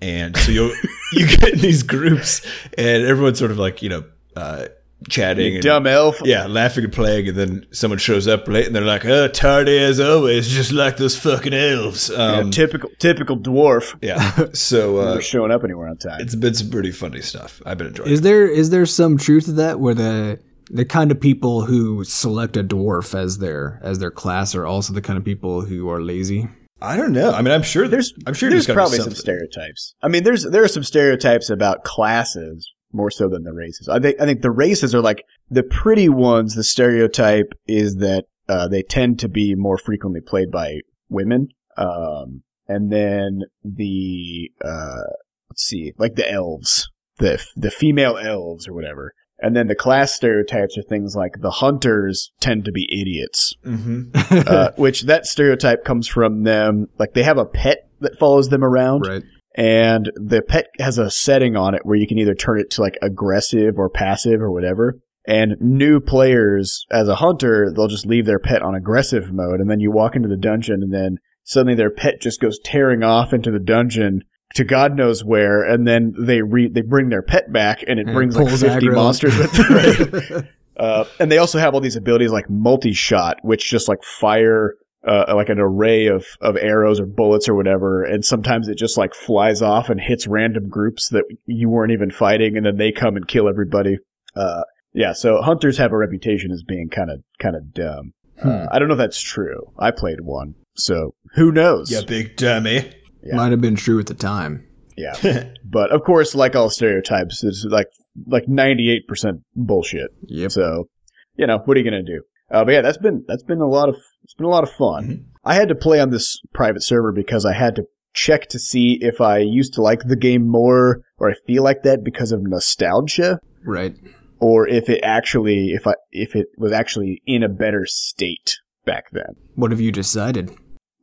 And 0.00 0.36
so 0.36 0.50
you 0.52 0.74
you 1.12 1.26
get 1.26 1.54
in 1.54 1.60
these 1.60 1.82
groups, 1.82 2.44
and 2.76 3.04
everyone's 3.04 3.38
sort 3.38 3.50
of 3.50 3.58
like 3.58 3.80
you 3.82 3.88
know 3.88 4.04
uh, 4.36 4.66
chatting, 5.08 5.54
and, 5.54 5.62
dumb 5.62 5.86
elf. 5.86 6.20
yeah, 6.24 6.46
laughing 6.46 6.84
and 6.84 6.92
playing, 6.92 7.28
and 7.28 7.36
then 7.36 7.66
someone 7.70 7.98
shows 7.98 8.26
up 8.28 8.46
late, 8.48 8.66
and 8.66 8.74
they're 8.74 8.82
like, 8.84 9.06
"Oh, 9.06 9.28
tardy 9.28 9.78
as 9.78 10.00
always, 10.00 10.48
just 10.48 10.72
like 10.72 10.96
those 10.98 11.16
fucking 11.16 11.54
elves." 11.54 12.10
Yeah, 12.10 12.18
Um, 12.38 12.50
typical 12.50 12.90
typical 12.98 13.38
dwarf. 13.38 13.96
yeah, 14.02 14.48
so 14.52 14.98
uh, 15.00 15.04
Never 15.10 15.22
showing 15.22 15.52
up 15.52 15.64
anywhere 15.64 15.88
on 15.88 15.96
time. 15.96 16.20
it's 16.20 16.34
been 16.34 16.54
some 16.54 16.68
pretty 16.70 16.90
funny 16.90 17.22
stuff. 17.22 17.62
I've 17.64 17.78
been 17.78 17.86
enjoying. 17.88 18.10
Is 18.10 18.18
it. 18.20 18.22
there 18.24 18.46
is 18.46 18.70
there 18.70 18.84
some 18.86 19.16
truth 19.16 19.44
to 19.46 19.52
that 19.52 19.80
where 19.80 19.94
the 19.94 20.38
the 20.70 20.84
kind 20.84 21.12
of 21.12 21.20
people 21.20 21.64
who 21.64 22.04
select 22.04 22.56
a 22.58 22.64
dwarf 22.64 23.14
as 23.14 23.38
their 23.38 23.78
as 23.82 24.00
their 24.00 24.10
class 24.10 24.54
are 24.54 24.66
also 24.66 24.92
the 24.92 25.02
kind 25.02 25.16
of 25.18 25.24
people 25.24 25.62
who 25.62 25.88
are 25.88 26.02
lazy? 26.02 26.48
I 26.84 26.96
don't 26.96 27.12
know. 27.12 27.32
I 27.32 27.42
mean, 27.42 27.52
I'm 27.52 27.62
sure 27.62 27.88
there's 27.88 28.12
I'm 28.26 28.34
sure 28.34 28.50
there's 28.50 28.66
there's 28.66 28.74
probably 28.74 28.98
some 28.98 29.14
stereotypes. 29.14 29.94
I 30.02 30.08
mean, 30.08 30.22
there's 30.22 30.44
there 30.44 30.62
are 30.62 30.68
some 30.68 30.84
stereotypes 30.84 31.50
about 31.50 31.84
classes 31.84 32.70
more 32.92 33.10
so 33.10 33.28
than 33.28 33.44
the 33.44 33.52
races. 33.52 33.88
I 33.88 33.98
think 33.98 34.20
I 34.20 34.24
think 34.24 34.42
the 34.42 34.50
races 34.50 34.94
are 34.94 35.00
like 35.00 35.24
the 35.50 35.62
pretty 35.62 36.08
ones. 36.08 36.54
The 36.54 36.64
stereotype 36.64 37.52
is 37.66 37.96
that 37.96 38.24
uh, 38.48 38.68
they 38.68 38.82
tend 38.82 39.18
to 39.20 39.28
be 39.28 39.54
more 39.54 39.78
frequently 39.78 40.20
played 40.20 40.50
by 40.50 40.80
women, 41.08 41.48
um, 41.76 42.42
and 42.68 42.92
then 42.92 43.40
the 43.64 44.50
uh, 44.64 45.10
let's 45.50 45.64
see, 45.64 45.92
like 45.98 46.14
the 46.14 46.30
elves, 46.30 46.88
the 47.18 47.44
the 47.56 47.70
female 47.70 48.16
elves 48.16 48.68
or 48.68 48.74
whatever. 48.74 49.14
And 49.40 49.54
then 49.56 49.66
the 49.66 49.74
class 49.74 50.14
stereotypes 50.14 50.78
are 50.78 50.82
things 50.82 51.14
like 51.16 51.32
the 51.40 51.50
hunters 51.50 52.32
tend 52.40 52.64
to 52.64 52.72
be 52.72 52.88
idiots 52.90 53.52
Mhm. 53.66 54.46
uh, 54.48 54.70
which 54.76 55.02
that 55.02 55.26
stereotype 55.26 55.84
comes 55.84 56.06
from 56.08 56.44
them. 56.44 56.86
Like 56.98 57.14
they 57.14 57.24
have 57.24 57.38
a 57.38 57.44
pet 57.44 57.88
that 58.00 58.18
follows 58.18 58.48
them 58.48 58.62
around, 58.64 59.06
right. 59.06 59.22
and 59.56 60.10
the 60.16 60.40
pet 60.42 60.66
has 60.78 60.98
a 60.98 61.10
setting 61.10 61.56
on 61.56 61.74
it 61.74 61.84
where 61.84 61.96
you 61.96 62.06
can 62.06 62.18
either 62.18 62.34
turn 62.34 62.60
it 62.60 62.70
to 62.70 62.80
like 62.80 62.96
aggressive 63.02 63.78
or 63.78 63.88
passive 63.90 64.40
or 64.40 64.50
whatever. 64.50 64.98
And 65.26 65.56
new 65.58 66.00
players, 66.00 66.84
as 66.90 67.08
a 67.08 67.14
hunter, 67.16 67.72
they'll 67.74 67.88
just 67.88 68.04
leave 68.06 68.26
their 68.26 68.38
pet 68.38 68.60
on 68.62 68.74
aggressive 68.74 69.32
mode, 69.32 69.58
and 69.60 69.70
then 69.70 69.80
you 69.80 69.90
walk 69.90 70.16
into 70.16 70.28
the 70.28 70.36
dungeon, 70.36 70.82
and 70.82 70.92
then 70.92 71.16
suddenly 71.44 71.74
their 71.74 71.90
pet 71.90 72.20
just 72.20 72.40
goes 72.40 72.58
tearing 72.62 73.02
off 73.02 73.32
into 73.32 73.50
the 73.50 73.58
dungeon 73.58 74.22
to 74.54 74.64
God 74.64 74.96
knows 74.96 75.24
where, 75.24 75.62
and 75.62 75.86
then 75.86 76.14
they 76.18 76.42
re- 76.42 76.68
they 76.68 76.82
bring 76.82 77.08
their 77.08 77.22
pet 77.22 77.52
back, 77.52 77.82
and 77.86 77.98
it 77.98 78.06
And 78.06 78.14
brings 78.14 78.36
like 78.36 78.48
fifty 78.50 78.86
aggro. 78.88 78.94
monsters 78.94 79.36
with 79.36 79.52
them. 80.30 80.48
Uh, 80.76 81.04
and 81.20 81.30
they 81.30 81.38
also 81.38 81.56
have 81.56 81.72
all 81.72 81.80
these 81.80 81.94
abilities 81.94 82.32
like 82.32 82.50
multi-shot, 82.50 83.36
which 83.42 83.70
just 83.70 83.88
like 83.88 84.02
fire 84.02 84.74
uh, 85.06 85.32
like 85.36 85.48
an 85.48 85.60
array 85.60 86.06
of, 86.08 86.26
of 86.40 86.56
arrows 86.56 86.98
or 86.98 87.06
bullets 87.06 87.48
or 87.48 87.54
whatever. 87.54 88.02
And 88.02 88.24
sometimes 88.24 88.66
it 88.66 88.76
just 88.76 88.98
like 88.98 89.14
flies 89.14 89.62
off 89.62 89.88
and 89.88 90.00
hits 90.00 90.26
random 90.26 90.68
groups 90.68 91.10
that 91.10 91.22
you 91.46 91.68
weren't 91.68 91.92
even 91.92 92.10
fighting, 92.10 92.56
and 92.56 92.66
then 92.66 92.76
they 92.76 92.90
come 92.90 93.14
and 93.14 93.28
kill 93.28 93.48
everybody. 93.48 93.98
Uh, 94.34 94.62
yeah, 94.92 95.12
so 95.12 95.40
hunters 95.42 95.78
have 95.78 95.92
a 95.92 95.96
reputation 95.96 96.50
as 96.50 96.64
being 96.64 96.88
kind 96.88 97.08
of 97.10 97.22
kind 97.38 97.54
of 97.54 97.72
dumb. 97.72 98.12
Uh, 98.42 98.66
I 98.72 98.80
don't 98.80 98.88
know 98.88 98.94
if 98.94 98.98
that's 98.98 99.20
true. 99.20 99.72
I 99.78 99.92
played 99.92 100.22
one, 100.22 100.56
so 100.74 101.14
who 101.36 101.52
knows? 101.52 101.88
Yeah, 101.92 102.00
big 102.04 102.34
dummy. 102.36 102.90
Yeah. 103.24 103.36
Might 103.36 103.50
have 103.52 103.60
been 103.60 103.76
true 103.76 103.98
at 103.98 104.06
the 104.06 104.14
time. 104.14 104.66
Yeah, 104.96 105.14
but 105.64 105.90
of 105.90 106.02
course, 106.04 106.34
like 106.34 106.54
all 106.54 106.70
stereotypes, 106.70 107.42
it's 107.42 107.66
like 107.68 107.88
like 108.26 108.46
ninety 108.48 108.90
eight 108.90 109.08
percent 109.08 109.40
bullshit. 109.56 110.10
Yep. 110.26 110.52
So, 110.52 110.88
you 111.36 111.46
know, 111.46 111.58
what 111.64 111.76
are 111.76 111.80
you 111.80 111.84
gonna 111.84 112.02
do? 112.02 112.22
Uh, 112.50 112.64
but 112.64 112.72
yeah, 112.74 112.80
that's 112.82 112.98
been 112.98 113.24
that's 113.26 113.42
been 113.42 113.60
a 113.60 113.66
lot 113.68 113.88
of 113.88 113.96
it's 114.22 114.34
been 114.34 114.46
a 114.46 114.50
lot 114.50 114.62
of 114.62 114.70
fun. 114.70 115.24
I 115.44 115.54
had 115.54 115.68
to 115.68 115.74
play 115.74 115.98
on 116.00 116.10
this 116.10 116.38
private 116.52 116.82
server 116.82 117.10
because 117.12 117.44
I 117.44 117.52
had 117.54 117.74
to 117.76 117.84
check 118.14 118.48
to 118.50 118.58
see 118.58 118.98
if 119.00 119.20
I 119.20 119.38
used 119.38 119.74
to 119.74 119.82
like 119.82 120.02
the 120.06 120.16
game 120.16 120.46
more 120.48 121.00
or 121.18 121.30
I 121.30 121.34
feel 121.46 121.64
like 121.64 121.82
that 121.82 122.04
because 122.04 122.30
of 122.30 122.42
nostalgia 122.42 123.40
Right. 123.66 123.96
or 124.40 124.68
if 124.68 124.88
it 124.88 125.00
actually 125.02 125.70
if 125.70 125.86
I 125.88 125.94
if 126.12 126.36
it 126.36 126.46
was 126.56 126.70
actually 126.70 127.20
in 127.26 127.42
a 127.42 127.48
better 127.48 127.84
state 127.86 128.58
back 128.86 129.06
then. 129.10 129.34
What 129.56 129.72
have 129.72 129.80
you 129.80 129.90
decided? 129.90 130.50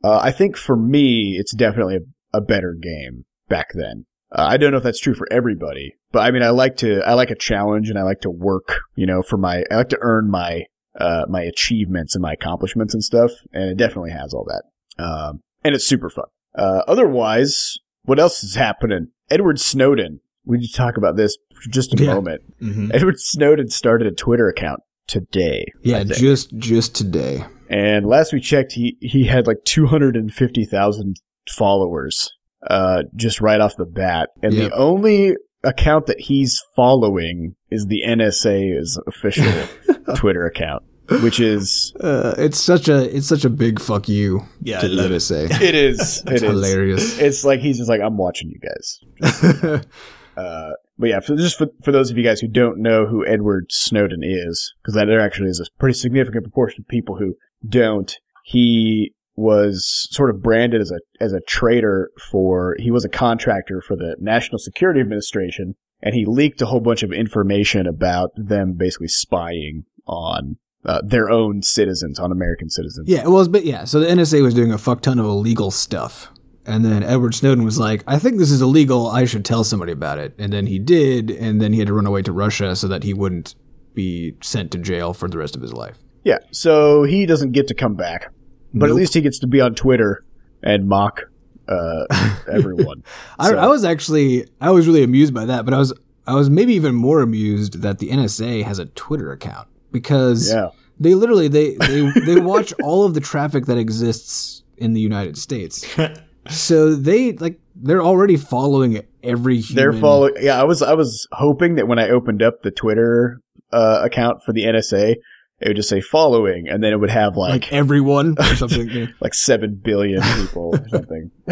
Uh, 0.02 0.18
I 0.22 0.32
think 0.32 0.56
for 0.56 0.76
me, 0.76 1.36
it's 1.38 1.54
definitely 1.54 1.98
a, 2.32 2.40
better 2.40 2.76
game 2.80 3.24
back 3.48 3.68
then. 3.74 4.06
Uh, 4.34 4.46
I 4.48 4.56
don't 4.56 4.70
know 4.70 4.78
if 4.78 4.82
that's 4.82 5.00
true 5.00 5.14
for 5.14 5.26
everybody, 5.30 5.94
but 6.10 6.20
I 6.20 6.30
mean, 6.30 6.42
I 6.42 6.50
like 6.50 6.76
to 6.78 7.00
I 7.06 7.12
like 7.14 7.30
a 7.30 7.34
challenge 7.36 7.90
and 7.90 7.98
I 7.98 8.02
like 8.02 8.20
to 8.22 8.30
work, 8.30 8.78
you 8.96 9.06
know, 9.06 9.22
for 9.22 9.36
my 9.36 9.64
I 9.70 9.76
like 9.76 9.90
to 9.90 9.98
earn 10.00 10.30
my 10.30 10.62
uh, 10.98 11.24
my 11.28 11.42
achievements 11.42 12.14
and 12.14 12.22
my 12.22 12.32
accomplishments 12.32 12.94
and 12.94 13.02
stuff, 13.04 13.30
and 13.52 13.64
it 13.70 13.76
definitely 13.76 14.10
has 14.12 14.32
all 14.34 14.44
that. 14.46 15.02
Um, 15.02 15.40
and 15.64 15.74
it's 15.74 15.86
super 15.86 16.10
fun. 16.10 16.24
Uh, 16.56 16.82
otherwise, 16.88 17.78
what 18.04 18.18
else 18.18 18.42
is 18.44 18.54
happening? 18.54 19.08
Edward 19.30 19.58
Snowden. 19.60 20.20
We 20.44 20.58
need 20.58 20.66
to 20.68 20.76
talk 20.76 20.96
about 20.96 21.16
this 21.16 21.36
for 21.54 21.70
just 21.70 21.94
a 21.98 22.02
Yeah. 22.02 22.14
moment. 22.14 22.40
Mm-hmm. 22.60 22.90
Edward 22.92 23.20
Snowden 23.20 23.68
started 23.68 24.06
a 24.08 24.14
Twitter 24.14 24.48
account 24.48 24.80
today. 25.06 25.66
Yeah, 25.82 26.02
just 26.04 26.56
just 26.56 26.94
today. 26.94 27.44
And 27.70 28.04
last 28.06 28.32
we 28.34 28.40
checked, 28.40 28.72
he, 28.72 28.98
he 29.00 29.24
had 29.24 29.46
like 29.46 29.58
250,000 29.64 31.16
followers, 31.50 32.30
uh, 32.68 33.02
just 33.16 33.40
right 33.40 33.60
off 33.60 33.76
the 33.76 33.84
bat. 33.86 34.30
And 34.42 34.52
Yep. 34.54 34.70
the 34.70 34.76
only 34.76 35.36
account 35.64 36.06
that 36.06 36.20
he's 36.20 36.60
following 36.76 37.54
is 37.70 37.86
the 37.86 38.02
NSA's 38.06 39.00
official 39.06 39.50
Twitter 40.16 40.44
account, 40.46 40.82
which 41.22 41.38
is, 41.40 41.92
Uh, 42.00 42.34
it's 42.38 42.58
such 42.58 42.88
a 42.88 43.14
it's 43.16 43.26
such 43.28 43.44
a 43.44 43.50
big 43.50 43.80
fuck 43.80 44.08
you 44.08 44.42
Yeah, 44.60 44.80
to 44.80 44.86
I 44.86 44.90
love 44.90 45.10
the. 45.10 45.16
NSA. 45.16 45.60
it 45.60 45.74
is, 45.74 45.98
It's 46.26 46.26
it 46.26 46.34
is. 46.34 46.42
hilarious. 46.42 47.18
It's 47.18 47.44
like, 47.44 47.60
he's 47.60 47.78
just 47.78 47.88
like, 47.88 48.00
I'm 48.00 48.16
watching 48.16 48.50
you 48.50 48.58
guys. 48.60 49.84
Uh, 50.34 50.70
but 50.98 51.10
yeah, 51.10 51.20
for, 51.20 51.36
just 51.36 51.58
for, 51.58 51.66
for 51.84 51.92
those 51.92 52.10
of 52.10 52.16
you 52.16 52.24
guys 52.24 52.40
who 52.40 52.48
don't 52.48 52.78
know 52.78 53.04
who 53.06 53.26
Edward 53.26 53.66
Snowden 53.68 54.20
is, 54.22 54.72
because 54.82 54.94
there 54.94 55.20
actually 55.20 55.50
is 55.50 55.60
a 55.60 55.66
pretty 55.78 55.92
significant 55.92 56.44
proportion 56.44 56.80
of 56.82 56.88
people 56.88 57.16
who 57.18 57.34
don't, 57.68 58.16
he 58.44 59.12
was 59.34 60.08
sort 60.10 60.30
of 60.30 60.42
branded 60.42 60.80
as 60.80 60.90
a 60.90 60.98
as 61.20 61.32
a 61.32 61.40
traitor 61.40 62.10
for 62.30 62.76
he 62.78 62.90
was 62.90 63.04
a 63.04 63.08
contractor 63.08 63.80
for 63.80 63.96
the 63.96 64.16
National 64.20 64.58
Security 64.58 65.00
Administration 65.00 65.74
and 66.02 66.14
he 66.14 66.24
leaked 66.26 66.60
a 66.60 66.66
whole 66.66 66.80
bunch 66.80 67.02
of 67.02 67.12
information 67.12 67.86
about 67.86 68.30
them 68.36 68.74
basically 68.76 69.08
spying 69.08 69.84
on 70.06 70.56
uh, 70.84 71.00
their 71.04 71.30
own 71.30 71.62
citizens 71.62 72.18
on 72.18 72.32
American 72.32 72.68
citizens. 72.68 73.08
Yeah, 73.08 73.22
it 73.22 73.30
was, 73.30 73.48
but 73.48 73.64
yeah. 73.64 73.84
So 73.84 74.00
the 74.00 74.06
NSA 74.06 74.42
was 74.42 74.54
doing 74.54 74.72
a 74.72 74.78
fuck 74.78 75.00
ton 75.00 75.18
of 75.18 75.26
illegal 75.26 75.70
stuff, 75.70 76.32
and 76.66 76.84
then 76.84 77.04
Edward 77.04 77.34
Snowden 77.34 77.64
was 77.64 77.78
like, 77.78 78.02
"I 78.06 78.18
think 78.18 78.38
this 78.38 78.50
is 78.50 78.60
illegal. 78.60 79.06
I 79.06 79.24
should 79.24 79.44
tell 79.44 79.62
somebody 79.62 79.92
about 79.92 80.18
it." 80.18 80.34
And 80.38 80.52
then 80.52 80.66
he 80.66 80.80
did, 80.80 81.30
and 81.30 81.60
then 81.60 81.72
he 81.72 81.78
had 81.78 81.88
to 81.88 81.94
run 81.94 82.06
away 82.06 82.22
to 82.22 82.32
Russia 82.32 82.74
so 82.74 82.88
that 82.88 83.04
he 83.04 83.14
wouldn't 83.14 83.54
be 83.94 84.34
sent 84.42 84.72
to 84.72 84.78
jail 84.78 85.12
for 85.14 85.28
the 85.28 85.38
rest 85.38 85.54
of 85.54 85.62
his 85.62 85.72
life. 85.72 85.98
Yeah, 86.24 86.38
so 86.50 87.04
he 87.04 87.26
doesn't 87.26 87.52
get 87.52 87.68
to 87.68 87.74
come 87.74 87.94
back, 87.94 88.32
but 88.74 88.88
at 88.90 88.94
least 88.94 89.14
he 89.14 89.20
gets 89.20 89.38
to 89.40 89.46
be 89.46 89.60
on 89.60 89.74
Twitter 89.74 90.24
and 90.62 90.88
mock 90.88 91.22
uh, 91.68 92.04
everyone. 92.52 93.02
I, 93.38 93.50
So- 93.50 93.58
I 93.58 93.66
was 93.66 93.84
actually 93.84 94.46
I 94.60 94.70
was 94.70 94.86
really 94.86 95.02
amused 95.02 95.32
by 95.34 95.44
that, 95.46 95.64
but 95.64 95.74
I 95.74 95.78
was 95.78 95.92
I 96.26 96.34
was 96.34 96.48
maybe 96.50 96.74
even 96.74 96.94
more 96.94 97.20
amused 97.20 97.82
that 97.82 97.98
the 97.98 98.08
NSA 98.10 98.62
has 98.64 98.78
a 98.78 98.86
Twitter 98.86 99.32
account 99.32 99.68
because 99.90 100.52
Yeah. 100.52 100.68
they 101.00 101.14
literally 101.14 101.48
they 101.48 101.76
they 101.76 102.10
they 102.26 102.40
watch 102.40 102.72
all 102.82 103.04
of 103.04 103.14
the 103.14 103.20
traffic 103.20 103.66
that 103.66 103.78
exists 103.78 104.62
in 104.76 104.92
the 104.94 105.00
United 105.00 105.36
States. 105.38 105.84
So 106.50 106.96
they 106.96 107.34
like 107.34 107.60
they're 107.76 108.02
already 108.02 108.36
following 108.36 109.02
every 109.22 109.60
human. 109.60 109.76
They're 109.76 110.00
following. 110.00 110.34
Yeah, 110.40 110.60
I 110.60 110.64
was 110.64 110.82
I 110.82 110.92
was 110.94 111.28
hoping 111.30 111.76
that 111.76 111.86
when 111.86 112.00
I 112.00 112.08
opened 112.08 112.42
up 112.42 112.62
the 112.62 112.72
Twitter 112.72 113.40
uh, 113.72 114.00
account 114.02 114.42
for 114.42 114.52
the 114.52 114.64
NSA, 114.64 115.14
it 115.62 115.68
would 115.68 115.76
just 115.76 115.88
say 115.88 116.00
following, 116.00 116.68
and 116.68 116.82
then 116.82 116.92
it 116.92 116.96
would 117.00 117.10
have 117.10 117.36
like 117.36 117.50
like 117.52 117.72
everyone 117.72 118.36
or 118.38 118.44
something. 118.56 118.88
yeah. 118.90 119.06
like 119.20 119.34
seven 119.34 119.74
billion 119.76 120.20
people 120.22 120.74
or 120.76 120.88
something. 120.88 121.30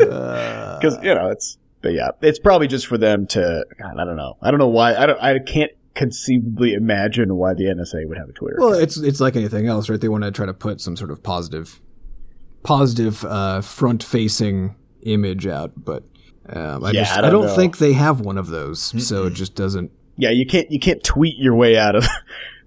Uh, 0.00 0.78
Because 0.80 0.98
you 1.02 1.14
know 1.14 1.30
it's. 1.30 1.58
But 1.80 1.92
yeah, 1.92 2.10
it's 2.22 2.38
probably 2.40 2.66
just 2.66 2.86
for 2.86 2.98
them 2.98 3.26
to. 3.28 3.64
God, 3.80 3.98
I 3.98 4.04
don't 4.04 4.16
know. 4.16 4.36
I 4.42 4.50
don't 4.50 4.58
know 4.58 4.68
why. 4.68 4.94
I 4.96 5.06
don't. 5.06 5.20
I 5.22 5.38
can't 5.38 5.70
conceivably 5.94 6.72
imagine 6.74 7.36
why 7.36 7.54
the 7.54 7.64
NSA 7.64 8.06
would 8.08 8.18
have 8.18 8.28
a 8.28 8.32
Twitter. 8.32 8.56
well, 8.58 8.70
account. 8.70 8.82
it's 8.82 8.96
it's 8.98 9.20
like 9.20 9.36
anything 9.36 9.66
else, 9.68 9.88
right? 9.88 10.00
They 10.00 10.08
want 10.08 10.24
to 10.24 10.30
try 10.32 10.46
to 10.46 10.54
put 10.54 10.80
some 10.80 10.96
sort 10.96 11.10
of 11.12 11.22
positive, 11.22 11.80
positive 12.62 13.24
uh, 13.24 13.60
front-facing 13.60 14.74
image 15.02 15.46
out, 15.46 15.72
but 15.76 16.04
um, 16.48 16.84
I 16.84 16.90
Yeah, 16.90 17.02
just 17.04 17.14
I 17.16 17.18
I 17.18 17.30
don't 17.30 17.46
don't, 17.46 17.56
think 17.56 17.78
they 17.78 17.92
have 17.92 18.20
one 18.20 18.38
of 18.38 18.48
those, 18.48 18.80
so 19.06 19.26
it 19.26 19.34
just 19.34 19.54
doesn't. 19.54 19.90
yeah, 20.16 20.30
you 20.30 20.46
can't 20.46 20.70
you 20.70 20.80
can't 20.80 21.02
tweet 21.04 21.36
your 21.38 21.54
way 21.54 21.76
out 21.76 21.94
of 21.96 22.04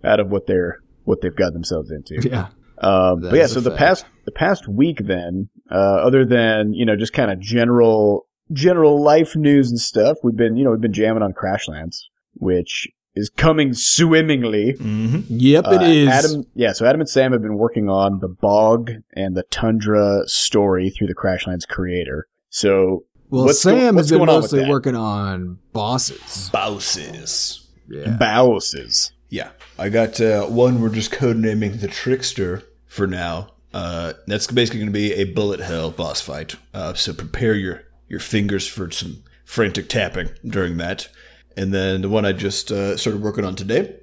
out 0.03 0.19
of 0.19 0.29
what 0.29 0.47
they're 0.47 0.79
what 1.05 1.21
they've 1.21 1.35
got 1.35 1.53
themselves 1.53 1.91
into. 1.91 2.27
Yeah, 2.29 2.47
Um, 2.79 3.21
but 3.21 3.33
yeah, 3.33 3.43
is 3.43 3.51
a 3.51 3.53
so 3.55 3.59
the 3.61 3.75
past 3.75 4.05
the 4.25 4.31
past 4.31 4.67
week, 4.67 4.99
then, 5.05 5.49
uh, 5.71 5.75
other 5.75 6.25
than 6.25 6.73
you 6.73 6.85
know 6.85 6.95
just 6.95 7.13
kind 7.13 7.31
of 7.31 7.39
general 7.39 8.27
general 8.53 9.01
life 9.01 9.35
news 9.35 9.69
and 9.69 9.79
stuff, 9.79 10.17
we've 10.23 10.35
been 10.35 10.55
you 10.57 10.63
know 10.63 10.71
we've 10.71 10.81
been 10.81 10.93
jamming 10.93 11.23
on 11.23 11.33
Crashlands, 11.33 11.97
which 12.33 12.87
is 13.13 13.29
coming 13.29 13.73
swimmingly. 13.73 14.73
Mm-hmm. 14.73 15.21
yep, 15.29 15.65
it 15.67 15.81
Uh, 15.81 15.85
is. 15.85 16.07
Adam, 16.07 16.45
yeah, 16.55 16.71
so 16.71 16.85
Adam 16.85 17.01
and 17.01 17.09
Sam 17.09 17.33
have 17.33 17.41
been 17.41 17.57
working 17.57 17.89
on 17.89 18.19
the 18.19 18.29
bog 18.29 18.91
and 19.15 19.35
the 19.35 19.43
tundra 19.51 20.21
story 20.27 20.89
through 20.91 21.07
the 21.07 21.15
Crashlands 21.15 21.67
creator. 21.67 22.27
So 22.49 23.03
well, 23.29 23.45
what's 23.45 23.63
go- 23.65 23.71
Sam 23.71 23.95
what's 23.95 24.05
has 24.05 24.11
been 24.11 24.19
going 24.19 24.29
on 24.29 24.41
mostly 24.41 24.59
that? 24.61 24.69
working 24.69 24.95
on 24.95 25.57
bosses. 25.73 26.49
Bosses. 26.53 27.67
Yeah, 27.89 28.15
Bowses. 28.17 29.11
Yeah, 29.29 29.49
I 29.81 29.89
got 29.89 30.21
uh, 30.21 30.45
one. 30.45 30.79
We're 30.79 30.89
just 30.89 31.11
codenaming 31.11 31.81
the 31.81 31.87
Trickster 31.87 32.61
for 32.85 33.07
now. 33.07 33.47
Uh, 33.73 34.13
that's 34.27 34.45
basically 34.45 34.79
going 34.79 34.93
to 34.93 34.93
be 34.93 35.11
a 35.13 35.23
bullet 35.23 35.59
hell 35.59 35.89
boss 35.89 36.21
fight. 36.21 36.55
Uh, 36.71 36.93
so 36.93 37.15
prepare 37.15 37.55
your 37.55 37.81
your 38.07 38.19
fingers 38.19 38.67
for 38.67 38.91
some 38.91 39.23
frantic 39.43 39.89
tapping 39.89 40.29
during 40.45 40.77
that. 40.77 41.09
And 41.57 41.73
then 41.73 42.03
the 42.03 42.09
one 42.09 42.25
I 42.27 42.31
just 42.31 42.71
uh, 42.71 42.95
started 42.95 43.23
working 43.23 43.43
on 43.43 43.55
today 43.55 43.95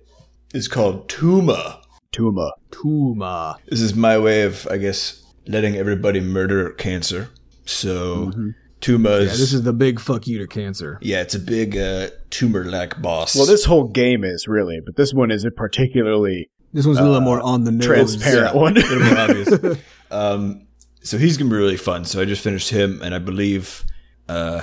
is 0.53 0.67
called 0.67 1.09
Tuma. 1.09 1.81
Tuma. 2.13 2.51
Tuma. 2.73 3.59
This 3.67 3.81
is 3.81 3.95
my 3.95 4.19
way 4.19 4.43
of, 4.43 4.67
I 4.69 4.79
guess, 4.79 5.23
letting 5.47 5.77
everybody 5.77 6.19
murder 6.19 6.71
cancer. 6.71 7.31
So 7.67 8.33
Tuma 8.33 8.55
is 8.87 8.91
Yeah, 9.01 9.19
this 9.25 9.53
is 9.53 9.63
the 9.63 9.73
big 9.73 10.01
fuck 10.01 10.27
you 10.27 10.39
to 10.39 10.47
cancer. 10.47 10.99
yeah, 11.03 11.21
it's 11.21 11.35
a 11.35 11.39
big 11.41 11.77
uh, 11.77 12.09
tumor-like 12.31 13.01
boss. 13.03 13.35
Well, 13.37 13.47
this 13.47 13.65
whole 13.65 13.89
game 13.89 14.25
is 14.25 14.47
really, 14.49 14.81
but 14.85 14.97
this 14.97 15.13
one 15.13 15.31
is 15.31 15.45
a 15.45 15.51
particularly 15.51 16.51
This 16.73 16.87
one's 16.87 16.99
a 16.99 17.05
little 17.05 17.21
more 17.21 17.41
on 17.41 17.65
the 17.65 17.73
nose. 17.73 17.87
transparent 17.87 18.55
Yeah, 18.55 18.61
one. 18.61 18.77
a 18.77 18.81
little 18.81 19.01
more 19.05 19.19
obvious. 19.19 19.79
um, 20.11 20.67
so 21.03 21.17
he's 21.19 21.37
gonna 21.37 21.51
be 21.51 21.57
really 21.57 21.77
fun. 21.77 22.05
So 22.05 22.21
I 22.21 22.25
just 22.25 22.43
finished 22.43 22.71
him, 22.71 23.01
and 23.03 23.15
I 23.15 23.19
believe 23.19 23.85
uh, 24.29 24.63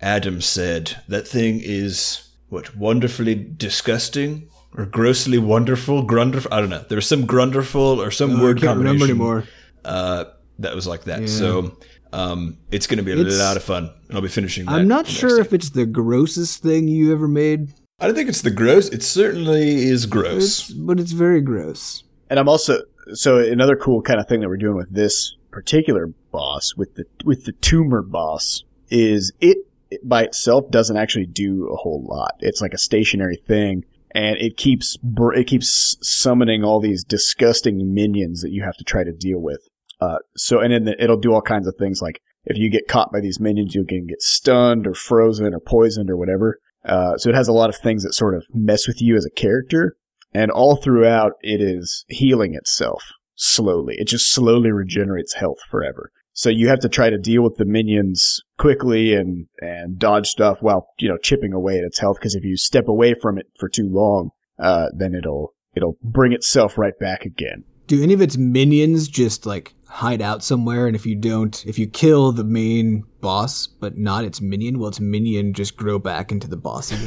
Adam 0.00 0.40
said 0.40 0.96
that 1.08 1.26
thing 1.28 1.60
is 1.62 2.28
what 2.48 2.76
wonderfully 2.76 3.34
disgusting 3.34 4.48
or 4.76 4.86
grossly 4.86 5.38
wonderful, 5.38 6.04
grunderful. 6.06 6.48
I 6.50 6.60
don't 6.60 6.70
know. 6.70 6.84
There 6.88 6.96
was 6.96 7.06
some 7.06 7.26
grunderful 7.26 7.98
or 7.98 8.10
some 8.10 8.36
Uh, 8.36 8.38
I 8.38 8.42
word 8.42 8.60
can't 8.60 8.78
remember 8.78 9.06
combination 9.06 9.10
anymore. 9.10 9.44
uh, 9.84 10.24
that 10.60 10.74
was 10.74 10.86
like 10.86 11.04
that. 11.04 11.28
So 11.28 11.76
um, 12.14 12.58
it's 12.70 12.86
gonna 12.86 13.02
be 13.02 13.12
a 13.12 13.16
It's- 13.18 13.38
lot 13.38 13.56
of 13.56 13.62
fun, 13.62 13.90
and 14.08 14.16
I'll 14.16 14.22
be 14.22 14.28
finishing. 14.28 14.66
That 14.66 14.72
I'm 14.74 14.88
not 14.88 15.06
sure 15.06 15.36
day. 15.36 15.40
if 15.40 15.52
it's 15.52 15.70
the 15.70 15.86
grossest 15.86 16.62
thing 16.62 16.88
you 16.88 17.12
ever 17.12 17.28
made, 17.28 17.74
I 18.00 18.06
don't 18.06 18.14
think 18.14 18.28
it's 18.28 18.42
the 18.42 18.50
gross. 18.50 18.88
It 18.88 19.02
certainly 19.02 19.84
is 19.84 20.06
gross. 20.06 20.70
it's, 20.70 20.72
but 20.72 20.98
it's 21.00 21.12
very 21.12 21.40
gross. 21.40 22.02
And 22.30 22.38
I'm 22.38 22.48
also 22.48 22.82
so 23.12 23.38
another 23.38 23.76
cool 23.76 24.00
kind 24.02 24.18
of 24.20 24.26
thing 24.28 24.40
that 24.40 24.48
we're 24.48 24.56
doing 24.56 24.76
with 24.76 24.92
this 24.94 25.36
particular 25.50 26.08
boss 26.32 26.74
with 26.76 26.94
the 26.96 27.04
with 27.24 27.44
the 27.44 27.52
tumor 27.52 28.02
boss 28.02 28.64
is 28.90 29.32
it, 29.40 29.58
it 29.90 30.06
by 30.08 30.22
itself 30.24 30.70
doesn't 30.70 30.96
actually 30.96 31.26
do 31.26 31.68
a 31.68 31.76
whole 31.76 32.02
lot. 32.08 32.32
It's 32.40 32.60
like 32.60 32.74
a 32.74 32.78
stationary 32.78 33.36
thing 33.36 33.84
and 34.12 34.36
it 34.38 34.56
keeps 34.56 34.96
it 35.02 35.46
keeps 35.46 35.96
summoning 36.00 36.64
all 36.64 36.80
these 36.80 37.04
disgusting 37.04 37.92
minions 37.94 38.40
that 38.42 38.50
you 38.50 38.62
have 38.62 38.76
to 38.78 38.84
try 38.84 39.04
to 39.04 39.12
deal 39.12 39.38
with. 39.40 39.68
Uh, 40.00 40.18
so 40.36 40.60
and 40.60 40.72
then 40.86 40.94
it'll 40.98 41.16
do 41.16 41.32
all 41.32 41.42
kinds 41.42 41.66
of 41.66 41.74
things 41.78 42.00
like 42.02 42.20
if 42.44 42.58
you 42.58 42.70
get 42.70 42.88
caught 42.88 43.10
by 43.12 43.20
these 43.20 43.40
minions, 43.40 43.74
you 43.74 43.84
can 43.84 44.06
get 44.06 44.20
stunned 44.20 44.86
or 44.86 44.94
frozen 44.94 45.54
or 45.54 45.60
poisoned 45.60 46.10
or 46.10 46.16
whatever. 46.16 46.58
Uh, 46.84 47.16
so 47.16 47.30
it 47.30 47.34
has 47.34 47.48
a 47.48 47.52
lot 47.52 47.70
of 47.70 47.76
things 47.76 48.02
that 48.02 48.12
sort 48.12 48.34
of 48.34 48.44
mess 48.52 48.86
with 48.86 49.00
you 49.00 49.16
as 49.16 49.24
a 49.24 49.30
character 49.30 49.96
and 50.34 50.50
all 50.50 50.76
throughout 50.76 51.34
it 51.40 51.62
is 51.62 52.04
healing 52.08 52.54
itself 52.54 53.04
slowly. 53.36 53.94
It 53.98 54.08
just 54.08 54.30
slowly 54.30 54.72
regenerates 54.72 55.34
health 55.34 55.58
forever. 55.70 56.10
So 56.32 56.50
you 56.50 56.68
have 56.68 56.80
to 56.80 56.88
try 56.88 57.10
to 57.10 57.18
deal 57.18 57.42
with 57.42 57.56
the 57.56 57.64
minions 57.64 58.40
quickly 58.58 59.14
and 59.14 59.46
and 59.60 59.98
dodge 59.98 60.26
stuff 60.26 60.58
while 60.60 60.88
you 60.98 61.08
know 61.08 61.16
chipping 61.16 61.52
away 61.52 61.78
at 61.78 61.84
its 61.84 62.00
health. 62.00 62.16
Because 62.18 62.34
if 62.34 62.44
you 62.44 62.56
step 62.56 62.88
away 62.88 63.14
from 63.14 63.38
it 63.38 63.46
for 63.58 63.68
too 63.68 63.88
long, 63.88 64.30
uh, 64.58 64.86
then 64.96 65.14
it'll 65.14 65.54
it'll 65.76 65.96
bring 66.02 66.32
itself 66.32 66.76
right 66.76 66.98
back 66.98 67.24
again. 67.24 67.62
Do 67.86 68.02
any 68.02 68.14
of 68.14 68.20
its 68.20 68.36
minions 68.36 69.06
just 69.06 69.46
like 69.46 69.74
hide 69.94 70.20
out 70.22 70.42
somewhere? 70.42 70.86
And 70.86 70.96
if 70.96 71.06
you 71.06 71.14
don't, 71.16 71.64
if 71.66 71.78
you 71.78 71.86
kill 71.86 72.32
the 72.32 72.44
main 72.44 73.04
boss 73.20 73.66
but 73.66 73.96
not 73.96 74.24
its 74.24 74.40
minion, 74.40 74.78
will 74.78 74.88
its 74.88 75.00
minion 75.00 75.54
just 75.54 75.76
grow 75.76 75.98
back 75.98 76.32
into 76.32 76.48
the 76.48 76.56
boss 76.56 76.90
again? 77.02 77.06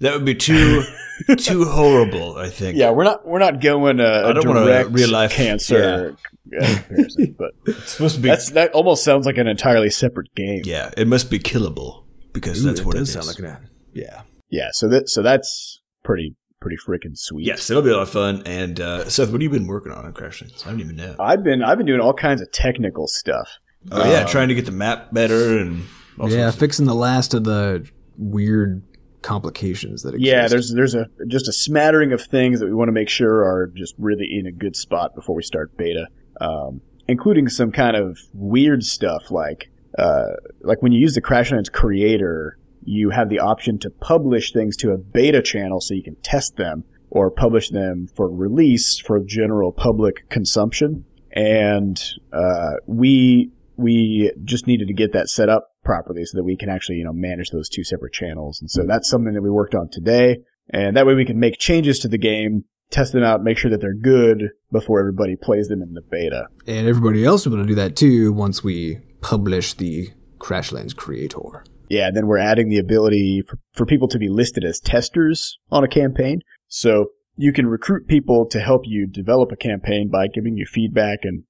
that 0.00 0.12
would 0.14 0.24
be 0.24 0.34
too 0.34 0.82
too 1.36 1.64
horrible. 1.64 2.36
I 2.36 2.48
think. 2.48 2.76
Yeah, 2.76 2.90
we're 2.90 3.04
not 3.04 3.26
we're 3.26 3.38
not 3.38 3.60
going 3.60 4.00
a, 4.00 4.04
I 4.04 4.30
a 4.30 4.34
don't 4.34 4.46
want 4.48 4.58
a 4.60 4.64
direct 4.64 4.90
real 4.90 5.10
life- 5.10 5.32
cancer 5.32 6.16
uh, 6.60 6.66
comparison, 6.66 7.36
but 7.38 7.52
It's 7.66 7.92
supposed 7.92 8.16
to 8.16 8.20
be. 8.22 8.28
that's 8.28 8.50
that 8.50 8.72
almost 8.72 9.04
sounds 9.04 9.24
like 9.26 9.38
an 9.38 9.46
entirely 9.46 9.90
separate 9.90 10.34
game. 10.34 10.62
yeah, 10.64 10.90
it 10.96 11.06
must 11.06 11.30
be 11.30 11.38
killable 11.38 12.04
because 12.32 12.64
Ooh, 12.64 12.68
that's 12.68 12.82
what 12.84 12.96
it 12.96 12.98
does 13.00 13.08
is. 13.08 13.14
sound 13.14 13.26
like 13.26 13.36
that. 13.38 13.62
yeah. 13.94 14.22
Yeah, 14.52 14.70
so 14.72 14.88
that 14.88 15.08
so 15.08 15.22
that's 15.22 15.80
pretty 16.02 16.34
pretty 16.60 16.76
freaking 16.76 17.16
sweet. 17.16 17.46
Yes, 17.46 17.70
it'll 17.70 17.82
be 17.82 17.90
a 17.90 17.94
lot 17.94 18.02
of 18.02 18.10
fun. 18.10 18.42
And 18.46 18.78
uh, 18.80 19.08
Seth, 19.08 19.28
what 19.30 19.40
have 19.40 19.42
you 19.42 19.50
been 19.50 19.66
working 19.66 19.92
on 19.92 20.04
on 20.04 20.12
Crashlands? 20.12 20.66
I 20.66 20.70
don't 20.70 20.80
even 20.80 20.96
know. 20.96 21.16
I've 21.18 21.42
been 21.42 21.62
I've 21.62 21.78
been 21.78 21.86
doing 21.86 22.00
all 22.00 22.14
kinds 22.14 22.40
of 22.40 22.50
technical 22.52 23.06
stuff. 23.06 23.48
Oh 23.90 24.10
yeah, 24.10 24.24
trying 24.24 24.48
to 24.48 24.54
get 24.54 24.66
the 24.66 24.72
map 24.72 25.12
better 25.12 25.58
and 25.58 25.84
all 26.18 26.28
Yeah, 26.30 26.42
sorts 26.42 26.54
of- 26.56 26.60
fixing 26.60 26.86
the 26.86 26.94
last 26.94 27.32
of 27.34 27.44
the 27.44 27.88
weird 28.18 28.82
complications 29.22 30.02
that 30.02 30.14
exist. 30.14 30.26
Yeah, 30.26 30.48
there's 30.48 30.72
there's 30.74 30.94
a 30.94 31.06
just 31.28 31.48
a 31.48 31.52
smattering 31.52 32.12
of 32.12 32.20
things 32.22 32.60
that 32.60 32.66
we 32.66 32.74
want 32.74 32.88
to 32.88 32.92
make 32.92 33.08
sure 33.08 33.42
are 33.44 33.66
just 33.74 33.94
really 33.98 34.26
in 34.30 34.46
a 34.46 34.52
good 34.52 34.76
spot 34.76 35.14
before 35.14 35.34
we 35.34 35.42
start 35.42 35.76
beta, 35.76 36.06
um, 36.40 36.80
including 37.08 37.48
some 37.48 37.72
kind 37.72 37.96
of 37.96 38.18
weird 38.34 38.84
stuff 38.84 39.30
like 39.30 39.70
uh, 39.98 40.32
like 40.62 40.82
when 40.82 40.92
you 40.92 41.00
use 41.00 41.14
the 41.14 41.22
Crashlands 41.22 41.70
creator, 41.72 42.58
you 42.82 43.10
have 43.10 43.28
the 43.28 43.38
option 43.38 43.78
to 43.80 43.90
publish 43.90 44.52
things 44.52 44.76
to 44.78 44.90
a 44.90 44.98
beta 44.98 45.42
channel 45.42 45.80
so 45.80 45.94
you 45.94 46.02
can 46.02 46.16
test 46.22 46.56
them 46.56 46.84
or 47.10 47.30
publish 47.30 47.70
them 47.70 48.06
for 48.14 48.30
release 48.30 48.98
for 48.98 49.20
general 49.24 49.72
public 49.72 50.28
consumption. 50.28 51.04
And 51.32 52.00
uh, 52.32 52.72
we 52.86 53.52
we 53.76 54.32
just 54.44 54.66
needed 54.66 54.88
to 54.88 54.94
get 54.94 55.12
that 55.12 55.28
set 55.28 55.48
up 55.48 55.68
properly 55.84 56.24
so 56.24 56.36
that 56.38 56.44
we 56.44 56.56
can 56.56 56.68
actually 56.68 56.96
you 56.96 57.04
know 57.04 57.12
manage 57.12 57.50
those 57.50 57.68
two 57.68 57.84
separate 57.84 58.12
channels. 58.12 58.60
And 58.60 58.70
so 58.70 58.84
that's 58.86 59.08
something 59.08 59.34
that 59.34 59.42
we 59.42 59.50
worked 59.50 59.74
on 59.74 59.88
today. 59.90 60.38
And 60.72 60.96
that 60.96 61.06
way 61.06 61.14
we 61.14 61.24
can 61.24 61.38
make 61.38 61.58
changes 61.58 61.98
to 62.00 62.08
the 62.08 62.18
game, 62.18 62.64
test 62.90 63.12
them 63.12 63.24
out, 63.24 63.42
make 63.42 63.58
sure 63.58 63.70
that 63.70 63.80
they're 63.80 63.94
good 63.94 64.50
before 64.70 65.00
everybody 65.00 65.34
plays 65.36 65.68
them 65.68 65.82
in 65.82 65.94
the 65.94 66.02
beta. 66.02 66.46
and 66.66 66.86
everybody 66.86 67.24
else 67.24 67.44
will 67.44 67.52
be 67.52 67.58
able 67.58 67.64
to 67.64 67.68
do 67.68 67.74
that 67.76 67.96
too 67.96 68.32
once 68.32 68.62
we 68.62 68.98
publish 69.20 69.74
the 69.74 70.10
Crashlands 70.38 70.96
creator. 70.96 71.64
Yeah, 71.90 72.06
and 72.06 72.16
then 72.16 72.28
we're 72.28 72.38
adding 72.38 72.68
the 72.68 72.78
ability 72.78 73.42
for, 73.46 73.58
for 73.74 73.84
people 73.84 74.06
to 74.08 74.18
be 74.18 74.28
listed 74.28 74.64
as 74.64 74.78
testers 74.78 75.58
on 75.70 75.82
a 75.82 75.88
campaign. 75.88 76.40
So 76.68 77.06
you 77.36 77.52
can 77.52 77.66
recruit 77.66 78.06
people 78.06 78.46
to 78.46 78.60
help 78.60 78.82
you 78.84 79.08
develop 79.08 79.50
a 79.50 79.56
campaign 79.56 80.08
by 80.08 80.28
giving 80.28 80.56
you 80.56 80.66
feedback 80.66 81.18
and, 81.24 81.42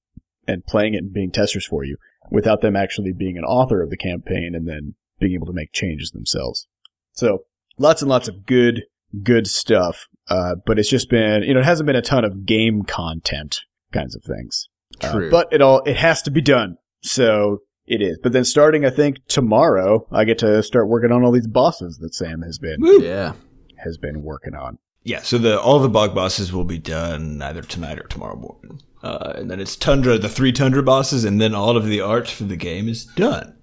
and 0.49 0.65
playing 0.65 0.95
it 0.95 0.99
and 0.99 1.13
being 1.13 1.31
testers 1.31 1.67
for 1.67 1.85
you 1.85 1.97
without 2.31 2.63
them 2.63 2.75
actually 2.75 3.13
being 3.13 3.37
an 3.37 3.45
author 3.45 3.83
of 3.83 3.91
the 3.91 3.99
campaign 3.99 4.53
and 4.55 4.67
then 4.67 4.95
being 5.21 5.35
able 5.35 5.47
to 5.47 5.53
make 5.53 5.73
changes 5.73 6.11
themselves. 6.11 6.67
So 7.13 7.41
lots 7.77 8.01
and 8.01 8.09
lots 8.09 8.27
of 8.27 8.47
good, 8.47 8.85
good 9.23 9.47
stuff. 9.47 10.07
Uh, 10.29 10.55
but 10.65 10.79
it's 10.79 10.89
just 10.89 11.11
been, 11.11 11.43
you 11.43 11.53
know, 11.53 11.61
it 11.61 11.67
hasn't 11.67 11.87
been 11.87 11.97
a 11.97 12.03
ton 12.03 12.25
of 12.25 12.47
game 12.47 12.83
content 12.85 13.61
kinds 13.93 14.17
of 14.17 14.23
things. 14.23 14.69
Uh, 15.03 15.13
True. 15.13 15.31
but 15.31 15.49
it 15.53 15.61
all, 15.61 15.83
it 15.83 15.97
has 15.97 16.23
to 16.23 16.31
be 16.31 16.41
done. 16.41 16.77
So 17.03 17.59
it 17.91 18.01
is. 18.03 18.19
But 18.23 18.33
then 18.33 18.45
starting, 18.45 18.85
I 18.87 18.91
think 18.91 19.17
tomorrow, 19.29 20.07
I 20.13 20.25
get 20.25 20.39
to 20.39 20.63
start 20.63 20.89
working 20.89 21.13
on 21.13 21.23
all 21.25 21.33
these 21.33 21.47
bosses 21.47 21.99
that 21.99 22.15
Sam 22.15 22.43
has 22.43 22.59
been 22.59 22.79
Yeah. 23.03 23.33
has 23.79 23.99
been 23.99 24.23
working 24.23 24.55
on. 24.55 24.79
Yeah, 25.03 25.23
so 25.23 25.39
the 25.39 25.59
all 25.61 25.79
the 25.79 25.89
bog 25.89 26.15
bosses 26.15 26.53
will 26.53 26.65
be 26.65 26.79
done 26.79 27.41
either 27.43 27.63
tonight 27.63 27.99
or 27.99 28.05
tomorrow 28.05 28.37
morning. 28.37 28.81
Uh, 29.03 29.33
and 29.37 29.51
then 29.51 29.59
it's 29.61 29.77
Tundra, 29.77 30.19
the 30.19 30.29
three 30.29 30.53
Tundra 30.53 30.83
bosses, 30.83 31.25
and 31.25 31.41
then 31.41 31.55
all 31.55 31.77
of 31.77 31.87
the 31.87 32.01
art 32.03 32.29
for 32.29 32.45
the 32.45 32.57
game 32.57 32.87
is 32.87 33.07
done. 33.07 33.57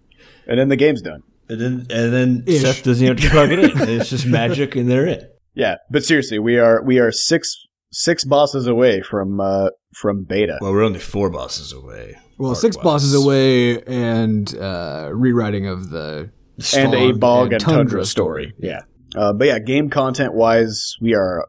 And 0.48 0.60
then 0.60 0.70
the 0.70 0.76
game's 0.76 1.02
done. 1.04 1.22
And 1.48 1.62
then 1.62 1.74
and 1.92 2.12
then 2.14 2.44
Ish. 2.48 2.62
Seth 2.62 2.84
doesn't 2.84 3.06
have 3.08 3.18
to 3.18 3.30
plug 3.30 3.52
it 3.52 3.60
in. 3.60 3.72
It's 3.90 4.10
just 4.10 4.26
magic, 4.40 4.76
and 4.76 4.90
they're 4.90 5.06
it. 5.08 5.40
Yeah, 5.54 5.76
but 5.92 6.04
seriously, 6.04 6.40
we 6.40 6.58
are 6.58 6.82
we 6.84 6.98
are 7.00 7.12
six 7.12 7.56
six 7.92 8.24
bosses 8.26 8.66
away 8.68 9.02
from 9.02 9.40
uh 9.40 9.70
from 9.94 10.24
beta. 10.24 10.58
Well, 10.60 10.74
we're 10.74 10.84
only 10.84 11.00
four 11.00 11.30
bosses 11.30 11.72
away. 11.72 12.18
Well, 12.38 12.50
art-wise. 12.50 12.62
six 12.62 12.78
bosses 12.78 13.14
away 13.14 13.82
and 13.84 14.56
uh, 14.58 15.10
rewriting 15.14 15.68
of 15.68 15.90
the 15.90 16.30
and 16.76 16.94
a 16.94 17.12
Bog 17.12 17.20
bog 17.20 17.44
and 17.46 17.54
and 17.54 17.62
tundra, 17.62 17.84
Tundra 17.84 18.06
story. 18.06 18.50
story. 18.50 18.54
Yeah. 18.60 18.82
Uh, 19.16 19.34
but 19.34 19.48
yeah, 19.48 19.60
game 19.60 19.90
content 19.90 20.34
wise, 20.34 20.96
we 21.02 21.14
are 21.16 21.48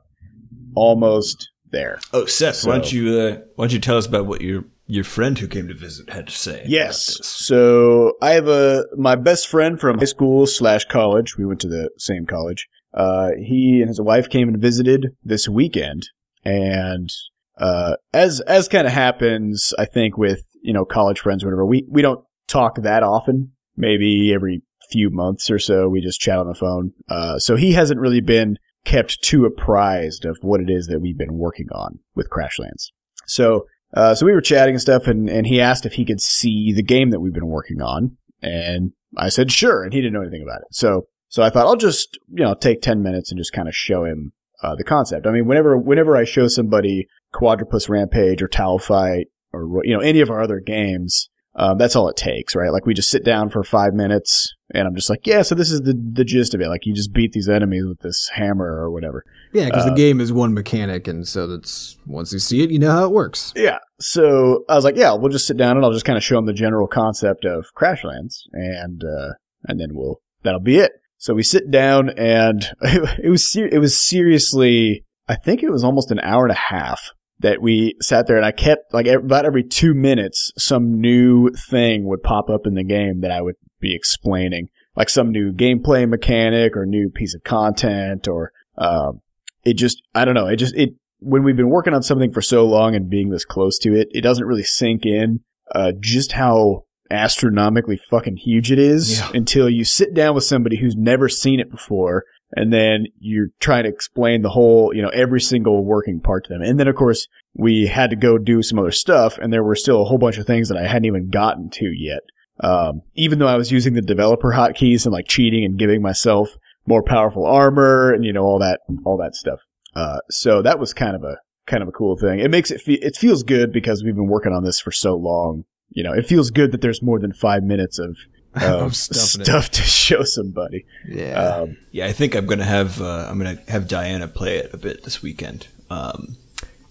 almost 0.74 1.50
there. 1.70 1.98
Oh, 2.12 2.24
Seth, 2.26 2.66
why 2.66 2.74
don't 2.74 2.92
you 2.92 3.18
uh, 3.18 3.38
why 3.56 3.64
don't 3.64 3.72
you 3.72 3.80
tell 3.80 3.96
us 3.96 4.06
about 4.06 4.26
what 4.26 4.40
your 4.40 4.64
your 4.86 5.04
friend 5.04 5.38
who 5.38 5.48
came 5.48 5.68
to 5.68 5.74
visit 5.74 6.08
had 6.10 6.28
to 6.28 6.32
say? 6.32 6.64
Yes. 6.66 7.18
So 7.26 8.14
I 8.22 8.30
have 8.32 8.48
a 8.48 8.84
my 8.96 9.16
best 9.16 9.48
friend 9.48 9.78
from 9.78 9.98
high 9.98 10.04
school 10.06 10.46
slash 10.46 10.84
college. 10.86 11.36
We 11.36 11.44
went 11.44 11.60
to 11.60 11.68
the 11.68 11.90
same 11.98 12.26
college. 12.26 12.66
Uh, 12.94 13.30
he 13.38 13.80
and 13.80 13.88
his 13.88 14.00
wife 14.00 14.28
came 14.30 14.48
and 14.48 14.58
visited 14.58 15.08
this 15.22 15.48
weekend, 15.48 16.08
and 16.44 17.10
uh, 17.58 17.96
as 18.12 18.40
as 18.40 18.68
kind 18.68 18.86
of 18.86 18.92
happens, 18.92 19.74
I 19.78 19.84
think 19.84 20.16
with 20.16 20.42
you 20.62 20.72
know 20.72 20.84
college 20.84 21.20
friends, 21.20 21.44
whatever, 21.44 21.66
we 21.66 21.86
we 21.90 22.02
don't 22.02 22.24
talk 22.46 22.76
that 22.82 23.02
often. 23.02 23.52
Maybe 23.76 24.32
every 24.34 24.62
few 24.90 25.10
months 25.10 25.50
or 25.50 25.58
so, 25.58 25.88
we 25.88 26.00
just 26.00 26.20
chat 26.20 26.38
on 26.38 26.48
the 26.48 26.54
phone. 26.54 26.92
Uh, 27.08 27.38
so 27.38 27.56
he 27.56 27.72
hasn't 27.72 28.00
really 28.00 28.20
been 28.20 28.58
kept 28.84 29.22
too 29.22 29.44
apprised 29.44 30.24
of 30.24 30.38
what 30.40 30.60
it 30.60 30.70
is 30.70 30.86
that 30.86 31.00
we've 31.00 31.18
been 31.18 31.34
working 31.34 31.68
on 31.72 31.98
with 32.14 32.30
Crashlands. 32.30 32.86
So 33.26 33.66
uh, 33.94 34.14
so 34.14 34.26
we 34.26 34.32
were 34.32 34.40
chatting 34.40 34.74
and 34.74 34.80
stuff, 34.80 35.06
and, 35.06 35.28
and 35.28 35.46
he 35.46 35.60
asked 35.60 35.86
if 35.86 35.94
he 35.94 36.04
could 36.04 36.20
see 36.20 36.72
the 36.72 36.82
game 36.82 37.10
that 37.10 37.20
we've 37.20 37.32
been 37.32 37.46
working 37.46 37.80
on, 37.80 38.16
and 38.42 38.92
I 39.16 39.30
said 39.30 39.50
sure, 39.50 39.82
and 39.82 39.92
he 39.92 40.00
didn't 40.00 40.12
know 40.12 40.22
anything 40.22 40.42
about 40.42 40.60
it. 40.60 40.68
So 40.72 41.06
so 41.28 41.42
I 41.42 41.50
thought 41.50 41.66
I'll 41.66 41.76
just 41.76 42.18
you 42.28 42.44
know 42.44 42.54
take 42.54 42.82
ten 42.82 43.02
minutes 43.02 43.30
and 43.30 43.38
just 43.38 43.52
kind 43.52 43.68
of 43.68 43.74
show 43.74 44.04
him 44.04 44.32
uh, 44.62 44.74
the 44.74 44.84
concept. 44.84 45.26
I 45.26 45.30
mean, 45.30 45.46
whenever 45.46 45.76
whenever 45.78 46.16
I 46.16 46.24
show 46.24 46.48
somebody 46.48 47.06
Quadropus 47.34 47.88
Rampage 47.88 48.42
or 48.42 48.48
Towelfight 48.48 49.24
or 49.52 49.82
you 49.84 49.94
know 49.94 50.00
any 50.00 50.20
of 50.20 50.30
our 50.30 50.40
other 50.42 50.60
games, 50.60 51.28
uh, 51.54 51.74
that's 51.74 51.96
all 51.96 52.08
it 52.08 52.16
takes, 52.16 52.54
right? 52.54 52.70
Like 52.72 52.86
we 52.86 52.94
just 52.94 53.10
sit 53.10 53.24
down 53.24 53.48
for 53.50 53.62
five 53.64 53.94
minutes, 53.94 54.54
and 54.74 54.86
I'm 54.86 54.94
just 54.94 55.08
like, 55.10 55.26
yeah, 55.26 55.42
so 55.42 55.54
this 55.54 55.70
is 55.70 55.80
the 55.82 55.94
the 55.94 56.24
gist 56.24 56.54
of 56.54 56.60
it. 56.60 56.68
Like 56.68 56.84
you 56.86 56.94
just 56.94 57.12
beat 57.12 57.32
these 57.32 57.48
enemies 57.48 57.84
with 57.86 58.00
this 58.00 58.30
hammer 58.34 58.66
or 58.82 58.90
whatever. 58.90 59.24
yeah, 59.52 59.66
because 59.66 59.84
Uh, 59.86 59.90
the 59.90 59.96
game 59.96 60.20
is 60.20 60.32
one 60.32 60.52
mechanic, 60.54 61.08
and 61.08 61.26
so 61.26 61.46
that's 61.46 61.96
once 62.06 62.32
you 62.32 62.38
see 62.38 62.62
it, 62.62 62.70
you 62.70 62.78
know 62.78 62.90
how 62.90 63.04
it 63.04 63.12
works. 63.12 63.52
Yeah. 63.56 63.78
So 64.00 64.64
I 64.68 64.74
was 64.76 64.84
like, 64.84 64.96
yeah, 64.96 65.12
we'll 65.14 65.32
just 65.32 65.46
sit 65.46 65.56
down 65.56 65.76
and 65.76 65.84
I'll 65.84 65.92
just 65.92 66.04
kind 66.04 66.16
of 66.16 66.22
show 66.22 66.36
them 66.36 66.46
the 66.46 66.52
general 66.52 66.86
concept 66.86 67.44
of 67.44 67.66
Crashlands, 67.76 68.42
and 68.52 69.02
uh, 69.02 69.32
and 69.64 69.80
then 69.80 69.88
we'll 69.92 70.20
that'll 70.42 70.60
be 70.60 70.76
it. 70.78 70.92
So 71.16 71.34
we 71.34 71.42
sit 71.42 71.70
down, 71.70 72.10
and 72.10 72.64
it 72.82 73.28
was 73.30 73.50
ser- 73.50 73.66
it 73.72 73.78
was 73.78 73.98
seriously, 73.98 75.04
I 75.26 75.34
think 75.34 75.62
it 75.62 75.70
was 75.70 75.82
almost 75.82 76.10
an 76.12 76.20
hour 76.20 76.44
and 76.44 76.52
a 76.52 76.60
half 76.74 77.10
that 77.40 77.62
we 77.62 77.94
sat 78.00 78.26
there, 78.26 78.36
and 78.36 78.46
I 78.46 78.52
kept 78.52 78.92
like 78.92 79.06
about 79.06 79.44
every 79.46 79.62
two 79.64 79.94
minutes, 79.94 80.52
some 80.58 81.00
new 81.00 81.50
thing 81.70 82.04
would 82.06 82.22
pop 82.22 82.50
up 82.50 82.66
in 82.66 82.74
the 82.74 82.84
game 82.84 83.20
that 83.20 83.30
I 83.30 83.40
would 83.40 83.54
be 83.80 83.94
explaining, 83.94 84.68
like 84.96 85.08
some 85.08 85.30
new 85.30 85.52
gameplay 85.52 86.08
mechanic 86.08 86.76
or 86.76 86.84
new 86.86 87.10
piece 87.10 87.34
of 87.34 87.44
content, 87.44 88.26
or 88.26 88.52
um, 88.76 89.20
it 89.64 89.74
just 89.74 90.02
I 90.14 90.24
don't 90.24 90.34
know, 90.34 90.46
it 90.48 90.56
just 90.56 90.74
it 90.74 90.90
when 91.20 91.42
we've 91.42 91.56
been 91.56 91.70
working 91.70 91.94
on 91.94 92.02
something 92.02 92.32
for 92.32 92.40
so 92.42 92.64
long 92.64 92.94
and 92.94 93.10
being 93.10 93.30
this 93.30 93.44
close 93.44 93.78
to 93.80 93.94
it, 93.94 94.08
it 94.12 94.20
doesn't 94.22 94.46
really 94.46 94.62
sink 94.62 95.04
in 95.04 95.40
uh, 95.74 95.92
just 96.00 96.32
how 96.32 96.84
astronomically 97.10 97.98
fucking 98.10 98.36
huge 98.36 98.70
it 98.70 98.78
is 98.78 99.18
Yeah. 99.18 99.30
until 99.34 99.68
you 99.68 99.84
sit 99.84 100.14
down 100.14 100.34
with 100.34 100.44
somebody 100.44 100.76
who's 100.78 100.94
never 100.96 101.28
seen 101.28 101.58
it 101.60 101.70
before 101.70 102.24
and 102.56 102.72
then 102.72 103.06
you're 103.18 103.48
trying 103.60 103.84
to 103.84 103.90
explain 103.90 104.42
the 104.42 104.50
whole, 104.50 104.92
you 104.94 105.02
know, 105.02 105.10
every 105.10 105.40
single 105.40 105.84
working 105.84 106.20
part 106.20 106.44
to 106.44 106.52
them. 106.52 106.62
And 106.62 106.78
then 106.78 106.88
of 106.88 106.96
course 106.96 107.28
we 107.54 107.86
had 107.86 108.10
to 108.10 108.16
go 108.16 108.38
do 108.38 108.62
some 108.62 108.78
other 108.78 108.90
stuff 108.90 109.38
and 109.38 109.52
there 109.52 109.64
were 109.64 109.74
still 109.74 110.02
a 110.02 110.04
whole 110.04 110.18
bunch 110.18 110.38
of 110.38 110.46
things 110.46 110.68
that 110.68 110.78
I 110.78 110.86
hadn't 110.86 111.06
even 111.06 111.30
gotten 111.30 111.70
to 111.70 111.86
yet. 111.86 112.20
Um, 112.60 113.02
even 113.14 113.38
though 113.38 113.46
I 113.46 113.56
was 113.56 113.70
using 113.70 113.94
the 113.94 114.02
developer 114.02 114.52
hotkeys 114.52 115.04
and 115.04 115.12
like 115.12 115.28
cheating 115.28 115.64
and 115.64 115.78
giving 115.78 116.02
myself 116.02 116.56
more 116.88 117.02
powerful 117.02 117.46
armor 117.46 118.12
and 118.12 118.24
you 118.24 118.32
know 118.32 118.42
all 118.42 118.58
that 118.58 118.80
all 119.04 119.18
that 119.18 119.36
stuff. 119.36 119.60
Uh, 119.94 120.18
so 120.30 120.62
that 120.62 120.78
was 120.78 120.92
kind 120.92 121.14
of 121.14 121.22
a 121.22 121.36
kind 121.66 121.82
of 121.82 121.88
a 121.88 121.92
cool 121.92 122.16
thing. 122.16 122.40
It 122.40 122.50
makes 122.50 122.70
it 122.70 122.80
fe- 122.80 123.00
it 123.02 123.16
feels 123.16 123.42
good 123.42 123.72
because 123.72 124.02
we've 124.02 124.16
been 124.16 124.28
working 124.28 124.52
on 124.52 124.64
this 124.64 124.80
for 124.80 124.90
so 124.90 125.14
long. 125.14 125.64
You 125.90 126.02
know, 126.02 126.12
it 126.12 126.26
feels 126.26 126.50
good 126.50 126.72
that 126.72 126.80
there's 126.80 127.02
more 127.02 127.18
than 127.18 127.32
five 127.32 127.62
minutes 127.62 127.98
of, 127.98 128.16
of 128.64 128.82
Of 128.82 128.96
stuff 128.96 129.66
it. 129.68 129.72
to 129.72 129.82
show 130.04 130.22
somebody. 130.24 130.84
Yeah. 131.06 131.34
Um, 131.42 131.76
Yeah, 131.92 132.06
I 132.06 132.12
think 132.12 132.34
I'm 132.34 132.46
gonna 132.46 132.64
have 132.64 133.00
uh, 133.00 133.26
I'm 133.28 133.38
gonna 133.38 133.58
have 133.68 133.88
Diana 133.88 134.28
play 134.28 134.56
it 134.58 134.72
a 134.74 134.76
bit 134.76 135.04
this 135.04 135.22
weekend, 135.22 135.66
um, 135.90 136.36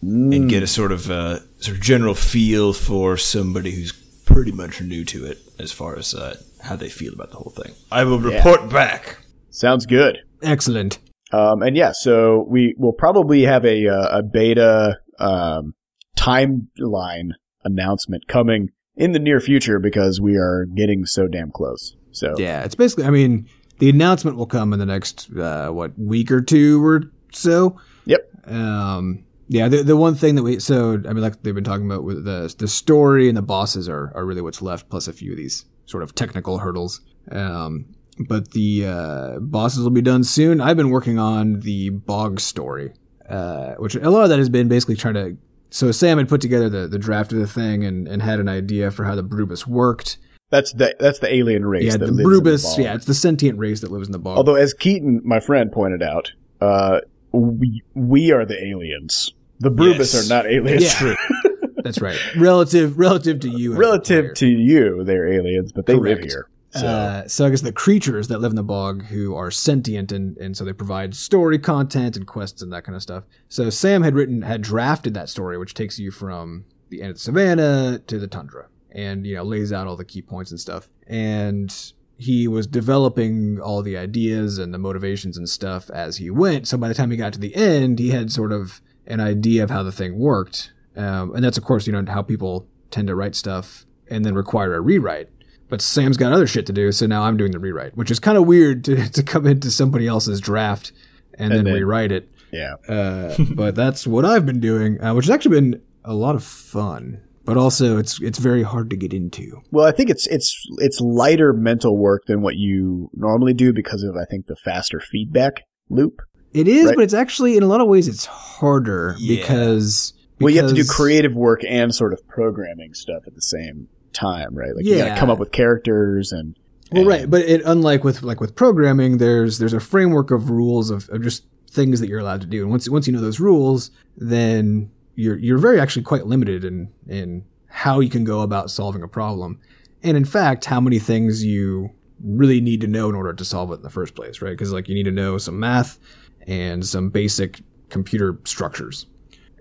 and 0.01 0.49
get 0.49 0.63
a 0.63 0.67
sort 0.67 0.91
of 0.91 1.09
uh, 1.09 1.39
sort 1.59 1.77
of 1.77 1.81
general 1.83 2.13
feel 2.15 2.73
for 2.73 3.17
somebody 3.17 3.71
who's 3.71 3.91
pretty 4.25 4.51
much 4.51 4.81
new 4.81 5.03
to 5.05 5.25
it 5.25 5.39
as 5.59 5.71
far 5.71 5.97
as 5.97 6.13
uh, 6.13 6.35
how 6.61 6.75
they 6.75 6.89
feel 6.89 7.13
about 7.13 7.31
the 7.31 7.37
whole 7.37 7.51
thing. 7.51 7.73
I 7.91 8.03
will 8.03 8.19
report 8.19 8.69
back. 8.69 9.17
sounds 9.49 9.85
good. 9.85 10.19
Excellent. 10.43 10.99
Um, 11.33 11.61
and 11.61 11.75
yeah, 11.75 11.91
so 11.93 12.45
we 12.47 12.73
will 12.77 12.93
probably 12.93 13.41
have 13.43 13.65
a 13.65 13.87
uh, 13.87 14.19
a 14.19 14.23
beta 14.23 14.99
um, 15.19 15.73
timeline 16.15 17.31
announcement 17.63 18.27
coming 18.27 18.69
in 18.97 19.13
the 19.13 19.19
near 19.19 19.39
future 19.39 19.79
because 19.79 20.19
we 20.19 20.35
are 20.35 20.65
getting 20.65 21.05
so 21.05 21.27
damn 21.27 21.51
close. 21.51 21.95
So 22.11 22.35
Yeah, 22.37 22.63
it's 22.63 22.75
basically. 22.75 23.05
I 23.05 23.11
mean, 23.11 23.47
the 23.79 23.89
announcement 23.89 24.37
will 24.37 24.47
come 24.47 24.73
in 24.73 24.79
the 24.79 24.85
next 24.85 25.29
uh, 25.37 25.69
what 25.69 25.97
week 25.97 26.31
or 26.31 26.41
two 26.41 26.83
or 26.83 27.03
so. 27.31 27.79
Yep. 28.05 28.29
Um. 28.47 29.23
Yeah. 29.49 29.69
The 29.69 29.83
the 29.83 29.95
one 29.95 30.15
thing 30.15 30.35
that 30.35 30.43
we 30.43 30.59
so 30.59 30.93
I 30.93 31.13
mean, 31.13 31.21
like 31.21 31.43
they've 31.43 31.55
been 31.55 31.63
talking 31.63 31.85
about 31.85 32.03
with 32.03 32.25
the 32.25 32.53
the 32.57 32.67
story 32.67 33.29
and 33.29 33.37
the 33.37 33.41
bosses 33.41 33.87
are 33.87 34.11
are 34.15 34.25
really 34.25 34.41
what's 34.41 34.61
left, 34.61 34.89
plus 34.89 35.07
a 35.07 35.13
few 35.13 35.31
of 35.31 35.37
these 35.37 35.65
sort 35.85 36.03
of 36.03 36.15
technical 36.15 36.57
hurdles. 36.57 37.01
Um. 37.31 37.85
But 38.19 38.49
the 38.51 38.83
uh, 38.87 39.39
bosses 39.39 39.83
will 39.83 39.91
be 39.91 40.01
done 40.01 40.23
soon. 40.23 40.59
I've 40.59 40.75
been 40.75 40.89
working 40.89 41.19
on 41.19 41.59
the 41.59 41.91
bog 41.91 42.39
story, 42.39 42.93
uh, 43.29 43.75
which 43.75 43.93
a 43.93 44.09
lot 44.09 44.23
of 44.23 44.29
that 44.29 44.39
has 44.39 44.49
been 44.49 44.67
basically 44.67 44.95
trying 44.95 45.13
to. 45.13 45.37
So 45.69 45.91
Sam 45.91 46.17
had 46.17 46.29
put 46.29 46.41
together 46.41 46.69
the, 46.69 46.87
the 46.87 46.97
draft 46.99 47.31
of 47.33 47.39
the 47.39 47.47
thing 47.47 47.83
and, 47.83 48.07
and 48.07 48.21
had 48.21 48.39
an 48.39 48.47
idea 48.49 48.89
for 48.91 49.03
how 49.05 49.15
the 49.15 49.23
Brubus 49.23 49.67
worked. 49.67 50.17
that's 50.49 50.71
the 50.73 50.95
that's 50.99 51.19
the 51.19 51.33
alien 51.33 51.65
race. 51.65 51.83
Yeah, 51.91 51.97
the 51.97 52.07
Brubus. 52.07 52.63
bog. 52.63 52.79
yeah, 52.79 52.93
it's 52.95 53.05
the 53.05 53.13
sentient 53.13 53.59
race 53.59 53.81
that 53.81 53.91
lives 53.91 54.07
in 54.07 54.11
the 54.13 54.19
bog. 54.19 54.37
Although, 54.37 54.55
as 54.55 54.73
Keaton, 54.73 55.21
my 55.25 55.39
friend, 55.39 55.71
pointed 55.71 56.01
out, 56.01 56.31
uh, 56.61 57.01
we 57.31 57.83
we 57.93 58.31
are 58.31 58.45
the 58.45 58.61
aliens. 58.63 59.33
The 59.59 59.69
Brubus 59.71 60.13
Yes. 60.13 60.25
are 60.25 60.29
not 60.33 60.45
aliens. 60.45 61.01
Yeah. 61.01 61.15
That's 61.83 61.99
right. 62.01 62.17
Relative 62.35 62.97
relative 62.97 63.39
to 63.41 63.49
you. 63.49 63.75
Relative 63.75 64.33
to 64.35 64.47
you, 64.47 65.03
they're 65.03 65.27
aliens, 65.27 65.71
but 65.71 65.85
they 65.85 65.93
live 65.95 66.19
here. 66.19 66.47
So 66.79 66.87
Uh, 66.87 67.27
so 67.27 67.45
I 67.45 67.49
guess 67.49 67.61
the 67.61 67.71
creatures 67.71 68.27
that 68.27 68.39
live 68.39 68.51
in 68.51 68.55
the 68.55 68.63
bog 68.63 69.05
who 69.05 69.35
are 69.35 69.51
sentient 69.51 70.11
and, 70.11 70.37
and 70.37 70.55
so 70.55 70.63
they 70.63 70.73
provide 70.73 71.15
story 71.15 71.59
content 71.59 72.15
and 72.15 72.25
quests 72.27 72.61
and 72.61 72.71
that 72.73 72.83
kind 72.83 72.95
of 72.95 73.01
stuff. 73.01 73.23
So 73.49 73.69
Sam 73.69 74.03
had 74.03 74.15
written 74.15 74.41
had 74.41 74.61
drafted 74.61 75.13
that 75.13 75.29
story, 75.29 75.57
which 75.57 75.73
takes 75.73 75.99
you 75.99 76.11
from 76.11 76.65
the 76.89 77.01
end 77.01 77.11
of 77.11 77.15
the 77.15 77.21
savannah 77.21 77.99
to 78.07 78.19
the 78.19 78.27
tundra, 78.27 78.67
and 78.91 79.25
you 79.25 79.35
know 79.35 79.43
lays 79.43 79.73
out 79.73 79.87
all 79.87 79.95
the 79.97 80.05
key 80.05 80.21
points 80.21 80.51
and 80.51 80.59
stuff. 80.59 80.89
And 81.07 81.73
he 82.17 82.47
was 82.47 82.65
developing 82.65 83.59
all 83.59 83.83
the 83.83 83.95
ideas 83.97 84.57
and 84.57 84.73
the 84.73 84.79
motivations 84.79 85.37
and 85.37 85.47
stuff 85.47 85.89
as 85.91 86.17
he 86.17 86.29
went. 86.31 86.67
So 86.67 86.77
by 86.77 86.87
the 86.87 86.95
time 86.95 87.11
he 87.11 87.17
got 87.17 87.33
to 87.33 87.39
the 87.39 87.55
end, 87.55 87.99
he 87.99 88.09
had 88.09 88.31
sort 88.31 88.51
of 88.51 88.81
an 89.05 89.19
idea 89.19 89.63
of 89.63 89.69
how 89.69 89.83
the 89.83 89.91
thing 89.91 90.17
worked. 90.17 90.73
Um, 90.95 91.35
and 91.35 91.43
that's 91.43 91.57
of 91.57 91.63
course 91.63 91.85
you 91.85 91.93
know 91.93 92.03
how 92.11 92.23
people 92.23 92.67
tend 92.89 93.07
to 93.07 93.15
write 93.15 93.35
stuff 93.35 93.85
and 94.09 94.25
then 94.25 94.33
require 94.33 94.73
a 94.73 94.81
rewrite. 94.81 95.29
But 95.69 95.81
Sam's 95.81 96.15
got 96.17 96.31
other 96.31 96.47
shit 96.47 96.65
to 96.67 96.73
do, 96.73 96.91
so 96.91 97.05
now 97.07 97.23
I'm 97.23 97.35
doing 97.37 97.51
the 97.51 97.59
rewrite, 97.59 97.97
which 97.97 98.09
is 98.11 98.19
kind 98.19 98.37
of 98.37 98.45
weird 98.47 98.83
to, 98.85 99.09
to 99.09 99.23
come 99.23 99.45
into 99.45 99.69
somebody 99.69 100.07
else's 100.07 100.39
draft 100.39 100.91
and, 101.37 101.51
then, 101.51 101.65
then- 101.65 101.73
rewrite 101.73 102.11
it. 102.11 102.29
yeah, 102.51 102.75
Uh, 102.87 103.35
but 103.55 103.75
that's 103.75 104.07
what 104.07 104.23
I've 104.25 104.45
been 104.45 104.59
doing, 104.61 105.01
uh, 105.03 105.13
which 105.13 105.25
has 105.25 105.31
actually 105.33 105.59
been 105.59 105.81
a 106.05 106.13
lot 106.13 106.35
of 106.35 106.43
fun. 106.43 107.21
But 107.43 107.55
also, 107.55 107.97
it's 107.97 108.21
it's 108.21 108.39
very 108.39 108.61
hard 108.63 108.89
to 108.89 108.97
get 108.97 109.13
into. 109.13 109.61
well, 109.71 109.85
I 109.85 109.91
think 109.93 110.09
it's 110.09 110.27
it's 110.27 110.53
it's 110.79 110.99
lighter 110.99 111.53
mental 111.53 111.97
work 111.97 112.23
than 112.27 112.41
what 112.41 112.55
you 112.57 113.09
normally 113.13 113.53
do 113.53 113.71
because 113.71 114.03
of 114.03 114.17
I 114.17 114.25
think 114.25 114.47
the 114.47 114.57
faster 114.57 114.99
feedback 114.99 115.63
loop. 115.89 116.19
It 116.53 116.67
is, 116.67 116.87
Right. 116.87 116.95
but 116.95 117.03
it's 117.05 117.13
actually 117.13 117.55
in 117.55 117.63
a 117.63 117.67
lot 117.67 117.79
of 117.79 117.87
ways 117.87 118.09
it's 118.09 118.25
harder 118.25 119.15
Yeah. 119.17 119.37
because 119.39 120.13
Well, 120.41 120.49
you 120.53 120.59
have 120.59 120.69
to 120.69 120.75
do 120.75 120.83
creative 120.83 121.35
work 121.35 121.61
and 121.65 121.95
sort 121.95 122.11
of 122.11 122.27
programming 122.27 122.93
stuff 122.93 123.23
at 123.27 123.33
the 123.35 123.41
same 123.41 123.87
time, 124.17 124.55
right? 124.55 124.75
Like 124.75 124.85
you 124.85 124.97
got 124.97 125.13
to 125.13 125.19
come 125.19 125.29
up 125.29 125.39
with 125.39 125.51
characters 125.51 126.31
and 126.31 126.57
Well, 126.91 127.01
and- 127.01 127.09
right, 127.09 127.29
but 127.29 127.41
it, 127.41 127.61
unlike 127.65 128.03
with 128.03 128.23
like 128.23 128.39
with 128.41 128.55
programming, 128.55 129.17
there's 129.17 129.59
there's 129.59 129.73
a 129.73 129.79
framework 129.79 130.31
of 130.31 130.49
rules 130.49 130.89
of, 130.89 131.09
of 131.09 131.21
just 131.21 131.45
things 131.69 131.99
that 131.99 132.07
you're 132.09 132.19
allowed 132.19 132.41
to 132.41 132.47
do, 132.47 132.61
and 132.61 132.71
once 132.71 132.89
once 132.89 133.07
you 133.07 133.13
know 133.13 133.21
those 133.21 133.39
rules, 133.39 133.91
then 134.17 134.89
you're 135.15 135.37
you're 135.37 135.57
very 135.57 135.79
actually 135.79 136.03
quite 136.03 136.25
limited 136.25 136.63
in 136.63 136.89
in 137.07 137.43
how 137.67 137.99
you 137.99 138.09
can 138.09 138.23
go 138.23 138.41
about 138.41 138.71
solving 138.71 139.03
a 139.03 139.07
problem, 139.07 139.59
and 140.03 140.17
in 140.17 140.25
fact, 140.25 140.65
how 140.65 140.79
many 140.81 140.99
things 140.99 141.43
you 141.43 141.91
really 142.23 142.59
need 142.61 142.81
to 142.81 142.87
know 142.87 143.09
in 143.09 143.15
order 143.15 143.33
to 143.33 143.45
solve 143.45 143.69
it 143.71 143.75
in 143.75 143.81
the 143.83 143.89
first 143.89 144.15
place, 144.15 144.41
right? 144.41 144.51
Because 144.51 144.73
like 144.73 144.87
you 144.89 144.95
need 144.95 145.03
to 145.05 145.11
know 145.11 145.37
some 145.37 145.59
math 145.59 145.99
and 146.47 146.85
some 146.85 147.09
basic 147.09 147.59
computer 147.89 148.39
structures 148.45 149.05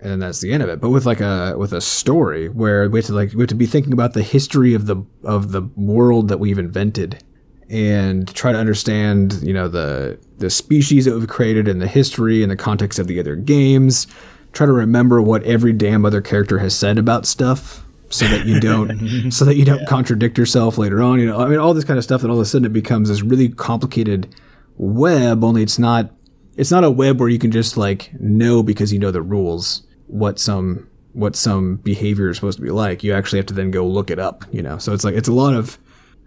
and 0.01 0.11
then 0.11 0.19
that's 0.19 0.41
the 0.41 0.53
end 0.53 0.63
of 0.63 0.69
it. 0.69 0.81
But 0.81 0.91
with 0.91 1.07
like 1.07 1.21
a 1.21 1.55
with 1.57 1.73
a 1.73 1.81
story 1.81 2.49
where 2.49 2.89
we 2.89 2.99
have 2.99 3.07
to 3.07 3.15
like 3.15 3.33
we 3.33 3.43
have 3.43 3.49
to 3.49 3.55
be 3.55 3.67
thinking 3.67 3.93
about 3.93 4.13
the 4.13 4.23
history 4.23 4.75
of 4.75 4.87
the 4.87 5.03
of 5.25 5.53
the 5.53 5.63
world 5.77 6.29
that 6.29 6.39
we've 6.39 6.59
invented 6.59 7.23
and 7.69 8.33
try 8.35 8.53
to 8.53 8.59
understand 8.59 9.41
you 9.43 9.53
know 9.53 9.69
the 9.69 10.19
the 10.39 10.51
species 10.51 11.05
that 11.05 11.15
we've 11.15 11.29
created 11.29 11.67
and 11.67 11.81
the 11.81 11.89
history 11.89 12.43
and 12.43 12.51
the 12.51 12.57
context 12.57 12.99
of 12.99 13.07
the 13.07 13.19
other 13.19 13.37
games. 13.37 14.07
Try 14.53 14.67
to 14.67 14.73
remember 14.73 15.21
what 15.21 15.43
every 15.43 15.73
damn 15.73 16.05
other 16.05 16.21
character 16.21 16.59
has 16.59 16.75
said 16.75 16.99
about 16.99 17.27
stuff. 17.27 17.83
So 18.09 18.25
that 18.29 18.47
you 18.47 18.61
don't, 18.61 19.31
so 19.33 19.45
that 19.45 19.57
you 19.57 19.65
don't 19.65 19.85
contradict 19.89 20.39
yourself 20.39 20.79
later 20.79 21.03
on. 21.03 21.19
You 21.19 21.27
know, 21.27 21.39
I 21.39 21.49
mean, 21.49 21.59
all 21.59 21.75
this 21.75 21.83
kind 21.83 21.99
of 21.99 22.05
stuff. 22.05 22.23
That 22.23 22.31
all 22.31 22.37
of 22.37 22.43
a 22.43 22.47
sudden 22.47 22.65
it 22.65 22.73
becomes 22.73 23.09
this 23.09 23.21
really 23.21 23.49
complicated 23.49 24.33
web. 24.77 25.43
Only 25.43 25.65
it's 25.65 25.79
not 25.79 26.16
it's 26.57 26.71
not 26.71 26.85
a 26.85 26.91
web 26.91 27.21
where 27.21 27.29
you 27.29 27.39
can 27.39 27.51
just 27.51 27.77
like 27.77 28.11
know 28.19 28.63
because 28.63 28.93
you 28.93 28.99
know 28.99 29.11
the 29.11 29.23
rules 29.23 29.87
what 30.07 30.39
some 30.39 30.89
what 31.13 31.35
some 31.37 31.77
behavior 31.77 32.29
is 32.29 32.37
supposed 32.37 32.59
to 32.59 32.63
be 32.65 32.71
like. 32.71 33.03
You 33.03 33.13
actually 33.15 33.39
have 33.39 33.47
to 33.47 33.55
then 33.55 33.71
go 33.71 33.87
look 33.87 34.11
it 34.11 34.19
up, 34.19 34.45
you 34.53 34.63
know. 34.63 34.79
So 34.79 34.93
it's 34.93 35.05
like 35.05 35.15
it's 35.15 35.29
a 35.29 35.33
lot 35.33 35.55
of 35.55 35.79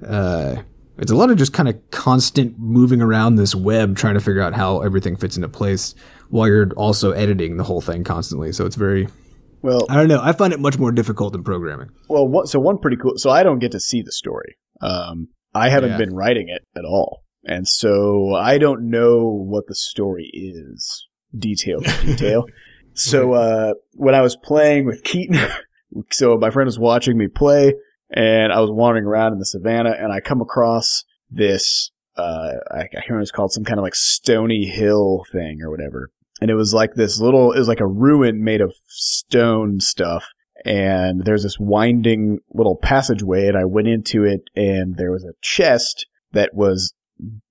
uh 0.07 0.57
it's 0.97 1.11
a 1.11 1.15
lot 1.15 1.29
of 1.31 1.37
just 1.37 1.53
kind 1.53 1.69
of 1.69 1.75
constant 1.91 2.59
moving 2.59 3.01
around 3.01 3.35
this 3.35 3.55
web 3.55 3.95
trying 3.95 4.15
to 4.15 4.19
figure 4.19 4.41
out 4.41 4.53
how 4.53 4.81
everything 4.81 5.15
fits 5.15 5.35
into 5.37 5.47
place 5.47 5.95
while 6.29 6.47
you're 6.47 6.69
also 6.73 7.11
editing 7.11 7.57
the 7.57 7.63
whole 7.63 7.81
thing 7.81 8.03
constantly. 8.03 8.51
So 8.51 8.65
it's 8.65 8.75
very 8.75 9.07
well, 9.61 9.85
I 9.89 9.95
don't 9.95 10.07
know. 10.07 10.21
I 10.21 10.31
find 10.33 10.53
it 10.53 10.59
much 10.59 10.77
more 10.77 10.91
difficult 10.91 11.33
than 11.33 11.43
programming. 11.43 11.89
Well, 12.07 12.27
one, 12.27 12.47
so 12.47 12.59
one 12.59 12.77
pretty 12.77 12.97
cool. 12.97 13.13
So 13.17 13.29
I 13.29 13.43
don't 13.43 13.59
get 13.59 13.71
to 13.73 13.79
see 13.79 14.01
the 14.01 14.11
story. 14.11 14.55
Um, 14.81 15.29
I 15.53 15.69
haven't 15.69 15.91
Yeah. 15.91 15.97
been 15.97 16.15
writing 16.15 16.47
it 16.49 16.61
at 16.77 16.85
all, 16.85 17.23
and 17.43 17.67
so 17.67 18.33
I 18.33 18.57
don't 18.57 18.89
know 18.89 19.25
what 19.25 19.67
the 19.67 19.75
story 19.75 20.29
is, 20.33 21.07
detail 21.37 21.81
to 21.81 22.05
detail. 22.05 22.45
so 22.93 23.33
uh, 23.33 23.73
when 23.93 24.15
I 24.15 24.21
was 24.21 24.35
playing 24.35 24.85
with 24.85 25.03
Keaton, 25.03 25.39
so 26.11 26.37
my 26.37 26.49
friend 26.49 26.67
was 26.67 26.79
watching 26.79 27.17
me 27.17 27.27
play, 27.27 27.73
and 28.11 28.51
I 28.51 28.59
was 28.59 28.71
wandering 28.71 29.05
around 29.05 29.33
in 29.33 29.39
the 29.39 29.45
savannah, 29.45 29.95
and 29.97 30.11
I 30.11 30.19
come 30.19 30.41
across 30.41 31.03
this. 31.29 31.91
Uh, 32.15 32.55
I, 32.71 32.81
I 32.81 33.01
hear 33.07 33.19
it's 33.19 33.31
called 33.31 33.53
some 33.53 33.63
kind 33.63 33.79
of 33.79 33.83
like 33.83 33.95
Stony 33.95 34.65
Hill 34.65 35.23
thing 35.31 35.61
or 35.61 35.69
whatever. 35.69 36.11
And 36.41 36.49
it 36.49 36.55
was 36.55 36.73
like 36.73 36.95
this 36.95 37.19
little, 37.19 37.53
it 37.53 37.59
was 37.59 37.67
like 37.67 37.79
a 37.79 37.87
ruin 37.87 38.43
made 38.43 38.61
of 38.61 38.73
stone 38.87 39.79
stuff 39.79 40.25
and 40.65 41.23
there's 41.25 41.43
this 41.43 41.59
winding 41.59 42.39
little 42.53 42.75
passageway 42.75 43.47
and 43.47 43.57
I 43.57 43.65
went 43.65 43.87
into 43.87 44.23
it 44.23 44.41
and 44.55 44.97
there 44.97 45.11
was 45.11 45.23
a 45.23 45.33
chest 45.41 46.05
that 46.31 46.53
was 46.53 46.93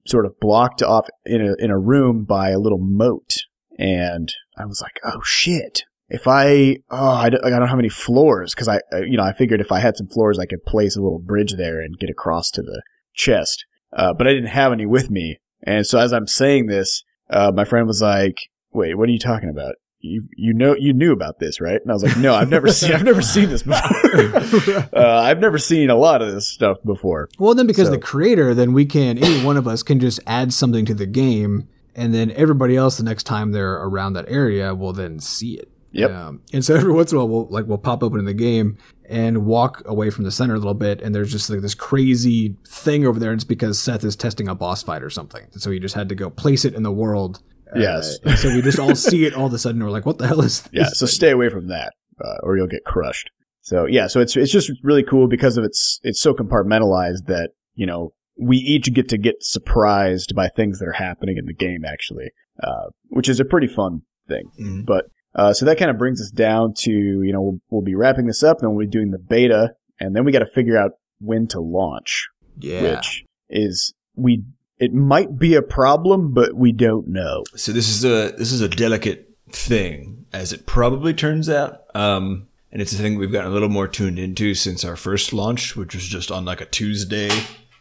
sort 0.06 0.26
of 0.26 0.38
blocked 0.40 0.82
off 0.82 1.08
in 1.24 1.40
a 1.40 1.54
in 1.62 1.70
a 1.70 1.78
room 1.78 2.24
by 2.24 2.50
a 2.50 2.58
little 2.58 2.78
moat. 2.78 3.36
And 3.78 4.32
I 4.56 4.64
was 4.66 4.80
like 4.80 4.98
oh 5.04 5.20
shit. 5.24 5.84
If 6.08 6.26
I 6.26 6.78
oh 6.90 7.10
I 7.10 7.28
don't, 7.30 7.44
I 7.44 7.50
don't 7.50 7.68
have 7.68 7.78
any 7.78 7.88
floors. 7.88 8.54
Because 8.54 8.68
I 8.68 8.80
you 9.00 9.16
know 9.16 9.24
I 9.24 9.32
figured 9.32 9.60
if 9.60 9.72
I 9.72 9.80
had 9.80 9.96
some 9.96 10.08
floors 10.08 10.38
I 10.38 10.46
could 10.46 10.64
place 10.64 10.96
a 10.96 11.02
little 11.02 11.20
bridge 11.20 11.54
there 11.54 11.80
and 11.80 11.98
get 11.98 12.10
across 12.10 12.50
to 12.52 12.62
the 12.62 12.82
chest. 13.14 13.64
Uh, 13.92 14.12
but 14.12 14.26
I 14.26 14.32
didn't 14.32 14.50
have 14.50 14.72
any 14.72 14.86
with 14.86 15.10
me. 15.10 15.38
And 15.62 15.86
so 15.86 15.98
as 15.98 16.12
I'm 16.12 16.26
saying 16.26 16.66
this 16.66 17.04
uh, 17.30 17.52
my 17.54 17.64
friend 17.64 17.86
was 17.86 18.02
like 18.02 18.38
wait 18.72 18.96
what 18.96 19.08
are 19.08 19.12
you 19.12 19.18
talking 19.18 19.50
about 19.50 19.74
you 20.00 20.28
you 20.36 20.52
know 20.54 20.74
you 20.76 20.92
knew 20.92 21.12
about 21.12 21.38
this 21.40 21.60
right 21.60 21.80
and 21.82 21.90
i 21.90 21.94
was 21.94 22.04
like 22.04 22.16
no 22.18 22.32
i've 22.34 22.48
never 22.50 22.68
seen 22.68 22.92
i've 22.92 23.02
never 23.04 23.20
seen 23.22 23.48
this 23.48 23.62
before 23.64 24.88
uh, 24.96 25.20
i've 25.22 25.40
never 25.40 25.58
seen 25.58 25.90
a 25.90 25.96
lot 25.96 26.22
of 26.22 26.32
this 26.32 26.46
stuff 26.46 26.76
before 26.84 27.28
Well, 27.38 27.54
then 27.54 27.66
because 27.66 27.88
So- 27.88 27.92
the 27.92 27.98
creator, 27.98 28.54
then 28.54 28.72
we 28.72 28.86
can 28.86 29.18
any 29.18 29.44
one 29.44 29.56
of 29.56 29.66
us 29.66 29.82
can 29.82 29.98
just 30.00 30.20
add 30.26 30.52
something 30.52 30.84
to 30.86 30.94
the 30.94 31.06
game, 31.06 31.68
and 31.96 32.14
then 32.14 32.30
everybody 32.32 32.76
else 32.76 32.96
the 32.96 33.02
next 33.02 33.24
time 33.24 33.50
they're 33.52 33.74
around 33.74 34.12
that 34.12 34.26
area 34.28 34.74
will 34.74 34.92
then 34.92 35.18
see 35.20 35.54
it. 35.54 35.68
Yep. 35.92 36.10
Um, 36.10 36.42
and 36.52 36.64
so 36.64 36.74
every 36.76 36.92
once 36.92 37.10
in 37.12 37.16
a 37.18 37.24
while, 37.24 37.28
we'll 37.28 37.46
like 37.50 37.66
we'll 37.66 37.78
pop 37.78 38.02
open 38.02 38.20
in 38.20 38.26
the 38.26 38.34
game 38.34 38.76
and 39.08 39.46
walk 39.46 39.82
away 39.86 40.10
from 40.10 40.24
the 40.24 40.30
center 40.30 40.54
a 40.54 40.58
little 40.58 40.74
bit, 40.74 41.00
and 41.02 41.14
there's 41.14 41.32
just 41.32 41.48
like 41.50 41.60
this 41.62 41.74
crazy 41.74 42.54
thing 42.68 43.06
over 43.06 43.18
there. 43.18 43.30
And 43.32 43.38
it's 43.38 43.44
because 43.44 43.78
Seth 43.80 44.04
is 44.04 44.14
testing 44.14 44.48
a 44.48 44.54
boss 44.54 44.82
fight 44.82 45.02
or 45.02 45.10
something, 45.10 45.46
so 45.56 45.70
he 45.70 45.78
just 45.80 45.94
had 45.94 46.08
to 46.10 46.14
go 46.14 46.28
place 46.30 46.64
it 46.64 46.74
in 46.74 46.82
the 46.82 46.92
world. 46.92 47.40
Uh, 47.74 47.78
Yes. 47.80 48.18
and 48.24 48.38
so 48.38 48.48
we 48.54 48.62
just 48.62 48.78
all 48.78 48.94
see 48.94 49.24
it 49.26 49.34
all 49.34 49.46
of 49.46 49.52
a 49.52 49.58
sudden. 49.58 49.82
We're 49.82 49.90
like, 49.90 50.06
what 50.06 50.18
the 50.18 50.26
hell 50.26 50.40
is 50.40 50.62
this? 50.62 50.70
yeah 50.72 50.86
so 50.88 51.06
stay 51.06 51.30
away 51.30 51.48
from 51.48 51.68
that 51.68 51.92
uh, 52.24 52.36
or 52.42 52.56
you'll 52.56 52.66
get 52.66 52.84
crushed 52.84 53.30
so 53.60 53.84
yeah 53.86 54.06
so 54.06 54.20
it's 54.20 54.36
it's 54.36 54.50
just 54.52 54.70
really 54.82 55.02
cool 55.02 55.28
because 55.28 55.56
of 55.56 55.64
its 55.64 56.00
it's 56.02 56.20
so 56.20 56.32
compartmentalized 56.34 57.26
that 57.26 57.50
you 57.74 57.86
know 57.86 58.12
we 58.40 58.56
each 58.56 58.92
get 58.94 59.08
to 59.08 59.18
get 59.18 59.34
surprised 59.40 60.34
by 60.34 60.48
things 60.48 60.78
that 60.78 60.86
are 60.88 60.92
happening 60.92 61.36
in 61.36 61.44
the 61.46 61.54
game 61.54 61.84
actually 61.84 62.30
uh, 62.62 62.86
which 63.10 63.28
is 63.28 63.40
a 63.40 63.44
pretty 63.44 63.66
fun 63.68 64.00
thing 64.28 64.44
Mhm. 64.60 64.86
But 64.86 65.06
uh, 65.34 65.52
so 65.52 65.64
that 65.66 65.78
kind 65.78 65.90
of 65.90 65.98
brings 65.98 66.20
us 66.20 66.30
down 66.30 66.72
to 66.78 66.90
you 66.90 67.32
know 67.32 67.40
we'll, 67.42 67.58
we'll 67.70 67.82
be 67.82 67.94
wrapping 67.94 68.26
this 68.26 68.42
up, 68.42 68.58
then 68.58 68.70
we'll 68.74 68.86
be 68.86 68.90
doing 68.90 69.10
the 69.10 69.18
beta, 69.18 69.72
and 70.00 70.16
then 70.16 70.24
we 70.24 70.32
got 70.32 70.38
to 70.40 70.46
figure 70.54 70.76
out 70.76 70.92
when 71.20 71.46
to 71.48 71.60
launch, 71.60 72.26
yeah. 72.58 72.96
which 72.96 73.24
is 73.50 73.92
we 74.16 74.42
it 74.78 74.92
might 74.92 75.38
be 75.38 75.54
a 75.54 75.62
problem, 75.62 76.32
but 76.32 76.54
we 76.54 76.72
don't 76.72 77.08
know. 77.08 77.44
So 77.56 77.72
this 77.72 77.88
is 77.88 78.04
a 78.04 78.34
this 78.36 78.52
is 78.52 78.60
a 78.60 78.68
delicate 78.68 79.28
thing, 79.50 80.26
as 80.32 80.52
it 80.52 80.66
probably 80.66 81.14
turns 81.14 81.48
out. 81.48 81.82
Um, 81.94 82.48
and 82.70 82.82
it's 82.82 82.92
a 82.92 82.96
thing 82.96 83.18
we've 83.18 83.32
gotten 83.32 83.50
a 83.50 83.54
little 83.54 83.68
more 83.68 83.88
tuned 83.88 84.18
into 84.18 84.54
since 84.54 84.84
our 84.84 84.96
first 84.96 85.32
launch, 85.32 85.74
which 85.74 85.94
was 85.94 86.06
just 86.06 86.30
on 86.30 86.44
like 86.44 86.60
a 86.60 86.66
Tuesday 86.66 87.30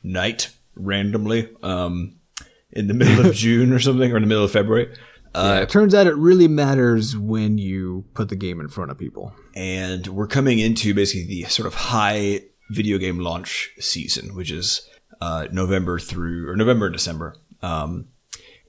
night 0.01 0.49
randomly 0.75 1.49
um, 1.61 2.15
in 2.71 2.87
the 2.87 2.93
middle 2.93 3.25
of 3.25 3.35
June 3.35 3.73
or 3.73 3.79
something, 3.79 4.11
or 4.11 4.17
in 4.17 4.23
the 4.23 4.27
middle 4.27 4.45
of 4.45 4.51
February. 4.51 4.95
Uh, 5.35 5.59
it 5.61 5.69
turns 5.69 5.93
out 5.93 6.07
it 6.07 6.15
really 6.15 6.47
matters 6.47 7.15
when 7.15 7.57
you 7.57 8.05
put 8.13 8.29
the 8.29 8.35
game 8.35 8.59
in 8.59 8.69
front 8.69 8.89
of 8.89 8.97
people. 8.97 9.35
And 9.55 10.07
we're 10.07 10.27
coming 10.27 10.57
into 10.57 10.93
basically 10.95 11.27
the 11.27 11.49
sort 11.49 11.67
of 11.67 11.75
high 11.75 12.41
video 12.71 12.97
game 12.97 13.19
launch 13.19 13.71
season, 13.79 14.33
which 14.35 14.51
is 14.51 14.87
uh, 15.21 15.47
November 15.51 15.99
through 15.99 16.49
or 16.49 16.55
November 16.55 16.87
and 16.87 16.93
December. 16.93 17.35
Um, 17.61 18.07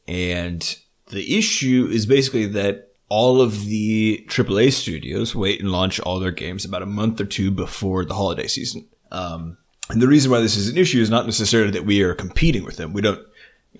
and 0.06 0.78
the 1.10 1.38
issue 1.38 1.88
is 1.90 2.06
basically 2.06 2.46
that 2.46 2.88
all 3.08 3.40
of 3.40 3.64
the 3.64 4.24
AAA 4.28 4.72
studios 4.72 5.34
wait 5.34 5.60
and 5.60 5.72
launch 5.72 5.98
all 6.00 6.20
their 6.20 6.30
games 6.30 6.64
about 6.64 6.82
a 6.82 6.86
month 6.86 7.20
or 7.20 7.24
two 7.24 7.50
before 7.50 8.04
the 8.04 8.14
holiday 8.14 8.46
season. 8.46 8.86
Um, 9.10 9.58
and 9.90 10.02
the 10.02 10.08
reason 10.08 10.30
why 10.30 10.40
this 10.40 10.56
is 10.56 10.68
an 10.68 10.76
issue 10.76 11.00
is 11.00 11.08
not 11.08 11.24
necessarily 11.24 11.70
that 11.72 11.86
we 11.86 12.02
are 12.02 12.14
competing 12.14 12.64
with 12.64 12.76
them. 12.76 12.92
We 12.92 13.02
don't. 13.02 13.24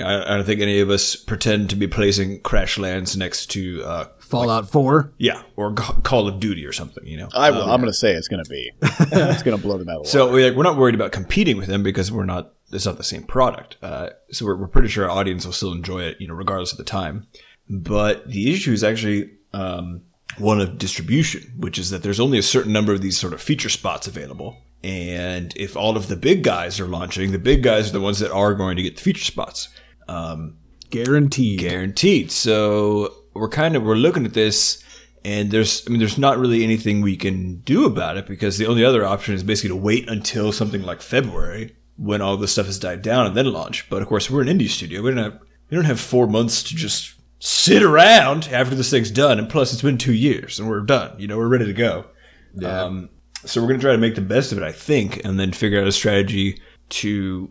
I 0.00 0.36
don't 0.36 0.44
think 0.44 0.60
any 0.60 0.78
of 0.78 0.90
us 0.90 1.16
pretend 1.16 1.70
to 1.70 1.76
be 1.76 1.88
placing 1.88 2.42
Crashlands 2.42 3.16
next 3.16 3.46
to 3.46 3.82
uh, 3.82 4.04
Fallout 4.20 4.64
like, 4.64 4.72
4. 4.72 5.12
Yeah, 5.18 5.42
or 5.56 5.72
Call 5.72 6.28
of 6.28 6.38
Duty 6.38 6.64
or 6.66 6.72
something, 6.72 7.04
you 7.04 7.16
know. 7.16 7.28
I 7.34 7.50
will. 7.50 7.62
Um, 7.62 7.70
I'm 7.70 7.80
going 7.80 7.90
to 7.90 7.98
say 7.98 8.12
it's 8.12 8.28
going 8.28 8.44
to 8.44 8.48
be. 8.48 8.70
it's 8.80 9.42
going 9.42 9.56
to 9.56 9.62
blow 9.62 9.76
them 9.76 9.88
out 9.88 9.98
of 9.98 10.02
the 10.04 10.08
So 10.10 10.30
we're, 10.30 10.48
like, 10.48 10.56
we're 10.56 10.62
not 10.62 10.76
worried 10.76 10.94
about 10.94 11.10
competing 11.10 11.56
with 11.56 11.66
them 11.66 11.82
because 11.82 12.12
we're 12.12 12.26
not. 12.26 12.52
It's 12.70 12.86
not 12.86 12.98
the 12.98 13.04
same 13.04 13.24
product. 13.24 13.76
Uh, 13.82 14.10
so 14.30 14.44
we're, 14.44 14.56
we're 14.56 14.68
pretty 14.68 14.88
sure 14.88 15.04
our 15.04 15.18
audience 15.18 15.46
will 15.46 15.52
still 15.52 15.72
enjoy 15.72 16.02
it, 16.02 16.20
you 16.20 16.28
know, 16.28 16.34
regardless 16.34 16.72
of 16.72 16.78
the 16.78 16.84
time. 16.84 17.26
But 17.68 18.28
the 18.28 18.52
issue 18.52 18.72
is 18.72 18.84
actually 18.84 19.30
um, 19.52 20.02
one 20.36 20.60
of 20.60 20.78
distribution, 20.78 21.52
which 21.56 21.78
is 21.78 21.90
that 21.90 22.02
there's 22.02 22.20
only 22.20 22.38
a 22.38 22.42
certain 22.42 22.72
number 22.72 22.92
of 22.92 23.02
these 23.02 23.18
sort 23.18 23.32
of 23.32 23.40
feature 23.40 23.68
spots 23.68 24.06
available. 24.06 24.56
And 24.84 25.52
if 25.56 25.76
all 25.76 25.96
of 25.96 26.08
the 26.08 26.16
big 26.16 26.44
guys 26.44 26.78
are 26.78 26.86
launching, 26.86 27.32
the 27.32 27.38
big 27.38 27.62
guys 27.62 27.88
are 27.88 27.92
the 27.92 28.00
ones 28.00 28.20
that 28.20 28.30
are 28.30 28.54
going 28.54 28.76
to 28.76 28.82
get 28.82 28.96
the 28.96 29.02
feature 29.02 29.24
spots. 29.24 29.68
Um, 30.06 30.58
guaranteed. 30.90 31.60
Guaranteed. 31.60 32.30
So 32.30 33.14
we're 33.34 33.48
kind 33.48 33.76
of 33.76 33.82
we're 33.82 33.96
looking 33.96 34.24
at 34.24 34.34
this, 34.34 34.82
and 35.24 35.50
there's 35.50 35.86
I 35.86 35.90
mean 35.90 35.98
there's 35.98 36.18
not 36.18 36.38
really 36.38 36.62
anything 36.62 37.00
we 37.00 37.16
can 37.16 37.60
do 37.60 37.86
about 37.86 38.16
it 38.16 38.26
because 38.26 38.56
the 38.56 38.66
only 38.66 38.84
other 38.84 39.04
option 39.04 39.34
is 39.34 39.42
basically 39.42 39.70
to 39.70 39.76
wait 39.76 40.08
until 40.08 40.52
something 40.52 40.82
like 40.82 41.02
February 41.02 41.76
when 41.98 42.22
all 42.22 42.36
this 42.36 42.52
stuff 42.52 42.66
has 42.66 42.78
died 42.78 43.02
down 43.02 43.26
and 43.26 43.36
then 43.36 43.52
launch. 43.52 43.90
But 43.90 44.00
of 44.02 44.08
course, 44.08 44.30
we're 44.30 44.42
an 44.42 44.48
indie 44.48 44.68
studio. 44.68 45.02
We 45.02 45.10
don't 45.10 45.22
have 45.22 45.40
we 45.68 45.76
don't 45.76 45.84
have 45.84 46.00
four 46.00 46.26
months 46.26 46.62
to 46.64 46.74
just 46.74 47.14
sit 47.40 47.82
around 47.82 48.48
after 48.52 48.74
this 48.74 48.90
thing's 48.90 49.10
done. 49.10 49.38
And 49.38 49.48
plus, 49.48 49.72
it's 49.72 49.82
been 49.82 49.98
two 49.98 50.14
years 50.14 50.58
and 50.58 50.68
we're 50.68 50.80
done. 50.80 51.18
You 51.18 51.26
know, 51.26 51.36
we're 51.36 51.48
ready 51.48 51.66
to 51.66 51.72
go. 51.72 52.06
Yeah. 52.54 52.82
Um, 52.82 53.10
so 53.44 53.60
we're 53.60 53.68
going 53.68 53.80
to 53.80 53.84
try 53.84 53.92
to 53.92 53.98
make 53.98 54.14
the 54.14 54.20
best 54.20 54.50
of 54.52 54.58
it, 54.58 54.64
I 54.64 54.72
think, 54.72 55.24
and 55.24 55.38
then 55.38 55.52
figure 55.52 55.80
out 55.80 55.86
a 55.86 55.92
strategy 55.92 56.60
to, 56.88 57.50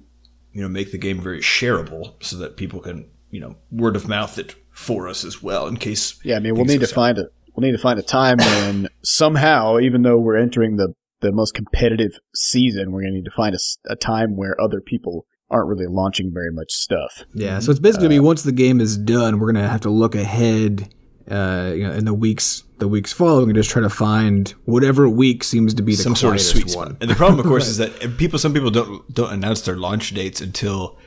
you 0.51 0.61
know, 0.61 0.67
make 0.67 0.91
the 0.91 0.97
game 0.97 1.21
very 1.21 1.39
shareable 1.39 2.21
so 2.21 2.37
that 2.37 2.57
people 2.57 2.81
can, 2.81 3.09
you 3.31 3.39
know, 3.39 3.55
word 3.71 3.95
of 3.95 4.07
mouth 4.07 4.37
it 4.37 4.55
for 4.71 5.07
us 5.07 5.23
as 5.23 5.41
well 5.41 5.67
in 5.67 5.77
case. 5.77 6.19
Yeah, 6.23 6.35
I 6.35 6.39
mean, 6.39 6.55
we'll 6.55 6.65
need 6.65 6.81
to 6.81 6.87
find 6.87 7.17
a 7.17 7.27
we'll 7.55 7.65
need 7.65 7.75
to 7.75 7.81
find 7.81 7.99
a 7.99 8.03
time 8.03 8.37
when 8.37 8.89
somehow, 9.03 9.79
even 9.79 10.01
though 10.01 10.17
we're 10.17 10.37
entering 10.37 10.77
the 10.77 10.93
the 11.21 11.31
most 11.31 11.53
competitive 11.53 12.11
season, 12.35 12.91
we're 12.91 13.01
going 13.01 13.13
to 13.13 13.17
need 13.17 13.25
to 13.25 13.31
find 13.35 13.55
a, 13.55 13.59
a 13.91 13.95
time 13.95 14.35
where 14.35 14.59
other 14.61 14.81
people 14.81 15.25
aren't 15.49 15.67
really 15.67 15.87
launching 15.87 16.31
very 16.33 16.51
much 16.51 16.71
stuff. 16.71 17.23
Yeah, 17.33 17.59
so 17.59 17.71
it's 17.71 17.79
basically 17.79 18.07
uh, 18.07 18.09
be 18.09 18.19
once 18.19 18.43
the 18.43 18.51
game 18.51 18.81
is 18.81 18.97
done, 18.97 19.39
we're 19.39 19.51
gonna 19.51 19.67
have 19.67 19.81
to 19.81 19.89
look 19.89 20.15
ahead, 20.15 20.93
uh, 21.29 21.71
you 21.75 21.87
know, 21.87 21.93
in 21.93 22.05
the 22.05 22.13
weeks 22.13 22.63
the 22.79 22.87
weeks 22.87 23.11
following 23.13 23.49
and 23.49 23.55
just 23.55 23.69
try 23.69 23.81
to 23.81 23.89
find 23.89 24.49
whatever 24.65 25.09
week 25.09 25.43
seems 25.43 25.73
to 25.73 25.81
be 25.81 25.95
the 25.95 26.03
some 26.03 26.15
sort 26.15 26.35
of 26.35 26.41
sweet 26.41 26.75
one. 26.75 26.89
Spot. 26.89 26.97
And 27.01 27.09
the 27.09 27.15
problem, 27.15 27.39
of 27.39 27.45
course, 27.47 27.63
right. 27.63 27.89
is 27.89 27.99
that 27.99 28.17
people, 28.17 28.39
some 28.39 28.53
people 28.53 28.71
don't 28.71 29.13
don't 29.13 29.31
announce 29.31 29.61
their 29.61 29.77
launch 29.77 30.13
dates 30.13 30.41
until 30.41 30.97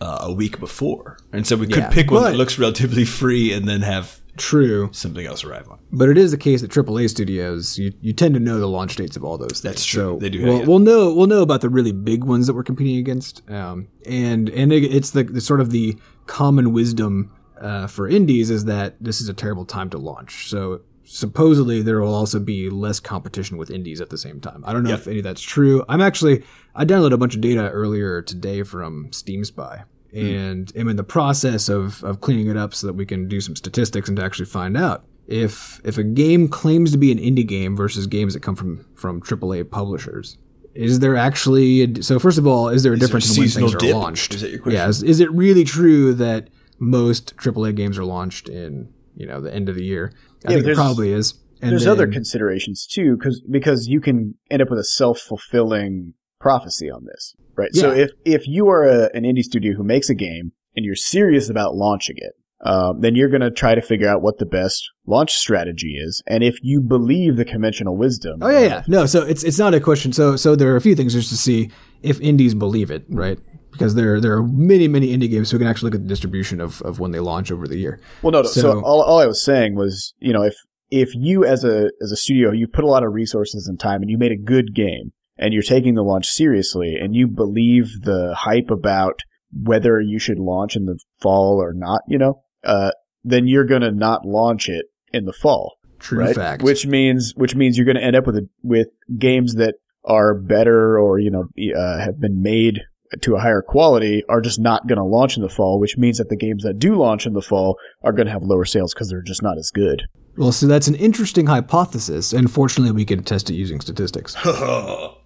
uh, 0.00 0.20
a 0.22 0.32
week 0.32 0.58
before, 0.58 1.18
and 1.32 1.46
so 1.46 1.56
we 1.56 1.66
could 1.66 1.76
yeah, 1.76 1.90
pick 1.90 2.10
one 2.10 2.22
that 2.24 2.36
looks 2.36 2.58
relatively 2.58 3.04
free 3.04 3.52
and 3.52 3.68
then 3.68 3.82
have 3.82 4.21
True. 4.36 4.88
Something 4.92 5.26
else 5.26 5.44
arrive 5.44 5.68
on. 5.68 5.78
But 5.92 6.08
it 6.08 6.16
is 6.16 6.30
the 6.30 6.38
case 6.38 6.62
that 6.62 6.70
AAA 6.70 7.10
studios, 7.10 7.78
you, 7.78 7.92
you 8.00 8.12
tend 8.12 8.34
to 8.34 8.40
know 8.40 8.58
the 8.58 8.66
launch 8.66 8.96
dates 8.96 9.16
of 9.16 9.24
all 9.24 9.36
those 9.36 9.48
things. 9.48 9.62
That's 9.62 9.84
true. 9.84 10.14
So 10.14 10.18
they 10.18 10.30
do. 10.30 10.44
We'll, 10.44 10.66
we'll 10.66 10.78
know 10.78 11.12
we'll 11.12 11.26
know 11.26 11.42
about 11.42 11.60
the 11.60 11.68
really 11.68 11.92
big 11.92 12.24
ones 12.24 12.46
that 12.46 12.54
we're 12.54 12.62
competing 12.62 12.96
against. 12.96 13.48
Um, 13.50 13.88
and 14.06 14.48
and 14.48 14.72
it's 14.72 15.10
the, 15.10 15.24
the 15.24 15.40
sort 15.40 15.60
of 15.60 15.70
the 15.70 15.96
common 16.26 16.72
wisdom 16.72 17.30
uh, 17.60 17.86
for 17.86 18.08
indies 18.08 18.50
is 18.50 18.64
that 18.64 18.96
this 19.00 19.20
is 19.20 19.28
a 19.28 19.34
terrible 19.34 19.64
time 19.64 19.90
to 19.90 19.98
launch. 19.98 20.48
So 20.48 20.80
supposedly 21.04 21.82
there 21.82 22.00
will 22.00 22.14
also 22.14 22.40
be 22.40 22.70
less 22.70 23.00
competition 23.00 23.58
with 23.58 23.70
indies 23.70 24.00
at 24.00 24.10
the 24.10 24.18
same 24.18 24.40
time. 24.40 24.64
I 24.66 24.72
don't 24.72 24.82
know 24.82 24.90
yep. 24.90 25.00
if 25.00 25.08
any 25.08 25.18
of 25.18 25.24
that's 25.24 25.42
true. 25.42 25.84
I'm 25.88 26.00
actually 26.00 26.42
I 26.74 26.84
downloaded 26.84 27.12
a 27.12 27.18
bunch 27.18 27.34
of 27.34 27.40
data 27.42 27.68
earlier 27.70 28.22
today 28.22 28.62
from 28.62 29.12
Steam 29.12 29.44
Spy. 29.44 29.84
Hmm. 30.12 30.18
and 30.18 30.72
am 30.76 30.88
in 30.88 30.96
the 30.96 31.04
process 31.04 31.68
of, 31.68 32.04
of 32.04 32.20
cleaning 32.20 32.48
it 32.48 32.56
up 32.56 32.74
so 32.74 32.86
that 32.86 32.92
we 32.92 33.06
can 33.06 33.28
do 33.28 33.40
some 33.40 33.56
statistics 33.56 34.08
and 34.08 34.18
to 34.18 34.24
actually 34.24 34.46
find 34.46 34.76
out 34.76 35.06
if 35.26 35.80
if 35.84 35.98
a 35.98 36.04
game 36.04 36.48
claims 36.48 36.92
to 36.92 36.98
be 36.98 37.12
an 37.12 37.18
indie 37.18 37.46
game 37.46 37.76
versus 37.76 38.06
games 38.06 38.34
that 38.34 38.40
come 38.40 38.56
from 38.56 38.84
from 38.94 39.20
AAA 39.20 39.70
publishers. 39.70 40.38
Is 40.74 41.00
there 41.00 41.16
actually 41.16 41.82
a, 41.82 42.02
so? 42.02 42.18
First 42.18 42.38
of 42.38 42.46
all, 42.46 42.68
is 42.68 42.82
there 42.82 42.92
a 42.92 42.96
is 42.96 43.00
difference 43.00 43.34
there 43.34 43.44
a 43.44 43.46
in 43.46 43.52
when 43.52 43.70
things 43.70 43.82
dip? 43.82 43.94
are 43.94 43.98
launched? 43.98 44.34
Is 44.34 44.40
that 44.40 44.50
your 44.50 44.60
question? 44.60 44.80
Yeah. 44.80 44.88
Is, 44.88 45.02
is 45.02 45.20
it 45.20 45.30
really 45.32 45.64
true 45.64 46.14
that 46.14 46.48
most 46.78 47.36
AAA 47.36 47.74
games 47.76 47.98
are 47.98 48.04
launched 48.04 48.48
in 48.48 48.92
you 49.14 49.26
know 49.26 49.40
the 49.40 49.54
end 49.54 49.68
of 49.68 49.74
the 49.74 49.84
year? 49.84 50.12
I 50.46 50.52
yeah, 50.52 50.56
think 50.58 50.68
it 50.68 50.74
probably 50.74 51.12
is. 51.12 51.34
And 51.60 51.70
there's 51.70 51.84
then, 51.84 51.92
other 51.92 52.06
considerations 52.08 52.86
too, 52.86 53.16
because 53.16 53.42
because 53.48 53.86
you 53.86 54.00
can 54.00 54.34
end 54.50 54.62
up 54.62 54.70
with 54.70 54.78
a 54.78 54.84
self 54.84 55.18
fulfilling 55.18 56.14
prophecy 56.40 56.90
on 56.90 57.04
this, 57.04 57.36
right? 57.56 57.70
Yeah. 57.72 57.80
So 57.80 57.90
if 57.92 58.10
if 58.24 58.46
you 58.46 58.68
are 58.68 58.84
a, 58.84 59.10
an 59.14 59.24
indie 59.24 59.42
studio 59.42 59.74
who 59.74 59.84
makes 59.84 60.08
a 60.10 60.14
game 60.14 60.52
and 60.76 60.84
you're 60.84 60.94
serious 60.94 61.48
about 61.48 61.74
launching 61.74 62.16
it, 62.18 62.32
um, 62.64 63.00
then 63.00 63.14
you're 63.16 63.28
going 63.28 63.42
to 63.42 63.50
try 63.50 63.74
to 63.74 63.82
figure 63.82 64.08
out 64.08 64.22
what 64.22 64.38
the 64.38 64.46
best 64.46 64.88
launch 65.06 65.34
strategy 65.34 65.98
is. 66.00 66.22
And 66.26 66.44
if 66.44 66.58
you 66.62 66.80
believe 66.80 67.36
the 67.36 67.44
conventional 67.44 67.96
wisdom, 67.96 68.38
oh 68.42 68.48
yeah, 68.48 68.60
yeah, 68.60 68.82
no. 68.86 69.06
So 69.06 69.22
it's 69.22 69.42
it's 69.42 69.58
not 69.58 69.74
a 69.74 69.80
question. 69.80 70.12
So 70.12 70.36
so 70.36 70.54
there 70.54 70.72
are 70.72 70.76
a 70.76 70.80
few 70.80 70.94
things 70.94 71.12
just 71.12 71.28
to 71.30 71.36
see 71.36 71.70
if 72.02 72.20
indies 72.20 72.54
believe 72.54 72.90
it, 72.90 73.04
right? 73.08 73.38
Because 73.72 73.94
there 73.94 74.20
there 74.20 74.32
are 74.32 74.42
many 74.42 74.86
many 74.86 75.16
indie 75.16 75.30
games 75.30 75.50
who 75.50 75.58
can 75.58 75.66
actually 75.66 75.88
look 75.88 75.96
at 75.96 76.02
the 76.02 76.08
distribution 76.08 76.60
of, 76.60 76.80
of 76.82 77.00
when 77.00 77.10
they 77.10 77.20
launch 77.20 77.50
over 77.50 77.66
the 77.66 77.78
year. 77.78 78.00
Well, 78.22 78.32
no. 78.32 78.42
So, 78.44 78.60
so 78.60 78.80
all, 78.82 79.02
all 79.02 79.18
I 79.18 79.26
was 79.26 79.42
saying 79.42 79.74
was, 79.74 80.14
you 80.20 80.32
know, 80.32 80.42
if 80.42 80.54
if 80.92 81.14
you 81.14 81.44
as 81.44 81.64
a 81.64 81.90
as 82.00 82.12
a 82.12 82.16
studio 82.16 82.52
you 82.52 82.68
put 82.68 82.84
a 82.84 82.86
lot 82.86 83.02
of 83.02 83.12
resources 83.12 83.66
and 83.66 83.80
time 83.80 84.02
and 84.02 84.10
you 84.10 84.18
made 84.18 84.30
a 84.30 84.36
good 84.36 84.74
game 84.74 85.12
and 85.36 85.52
you're 85.52 85.62
taking 85.62 85.94
the 85.94 86.02
launch 86.02 86.26
seriously 86.26 86.96
and 87.00 87.14
you 87.14 87.26
believe 87.26 88.02
the 88.02 88.34
hype 88.36 88.70
about 88.70 89.20
whether 89.52 90.00
you 90.00 90.18
should 90.18 90.38
launch 90.38 90.76
in 90.76 90.86
the 90.86 90.98
fall 91.20 91.62
or 91.62 91.72
not, 91.74 92.00
you 92.08 92.18
know, 92.18 92.42
uh, 92.64 92.90
then 93.24 93.46
you're 93.46 93.64
going 93.64 93.82
to 93.82 93.90
not 93.90 94.24
launch 94.24 94.68
it 94.68 94.86
in 95.12 95.24
the 95.24 95.32
fall. 95.32 95.76
True 95.98 96.20
right? 96.20 96.34
fact. 96.34 96.62
Which 96.62 96.86
means, 96.86 97.32
which 97.36 97.54
means 97.54 97.76
you're 97.76 97.84
going 97.84 97.96
to 97.96 98.02
end 98.02 98.16
up 98.16 98.26
with 98.26 98.36
a, 98.36 98.48
with 98.62 98.88
games 99.18 99.54
that 99.54 99.74
are 100.04 100.34
better 100.34 100.98
or, 100.98 101.18
you 101.18 101.30
know, 101.30 101.44
uh, 101.76 101.98
have 101.98 102.20
been 102.20 102.42
made 102.42 102.80
to 103.20 103.36
a 103.36 103.40
higher 103.40 103.62
quality 103.62 104.24
are 104.28 104.40
just 104.40 104.58
not 104.58 104.86
going 104.86 104.96
to 104.96 105.04
launch 105.04 105.36
in 105.36 105.42
the 105.42 105.48
fall, 105.48 105.78
which 105.78 105.98
means 105.98 106.18
that 106.18 106.28
the 106.28 106.36
games 106.36 106.62
that 106.64 106.78
do 106.78 106.94
launch 106.94 107.26
in 107.26 107.34
the 107.34 107.42
fall 107.42 107.76
are 108.02 108.12
going 108.12 108.26
to 108.26 108.32
have 108.32 108.42
lower 108.42 108.64
sales 108.64 108.94
because 108.94 109.10
they're 109.10 109.22
just 109.22 109.42
not 109.42 109.58
as 109.58 109.70
good. 109.72 110.02
Well, 110.36 110.50
so 110.50 110.66
that's 110.66 110.88
an 110.88 110.94
interesting 110.94 111.46
hypothesis, 111.46 112.32
and 112.32 112.50
fortunately, 112.50 112.92
we 112.92 113.04
can 113.04 113.22
test 113.22 113.50
it 113.50 113.54
using 113.54 113.80
statistics. 113.80 114.34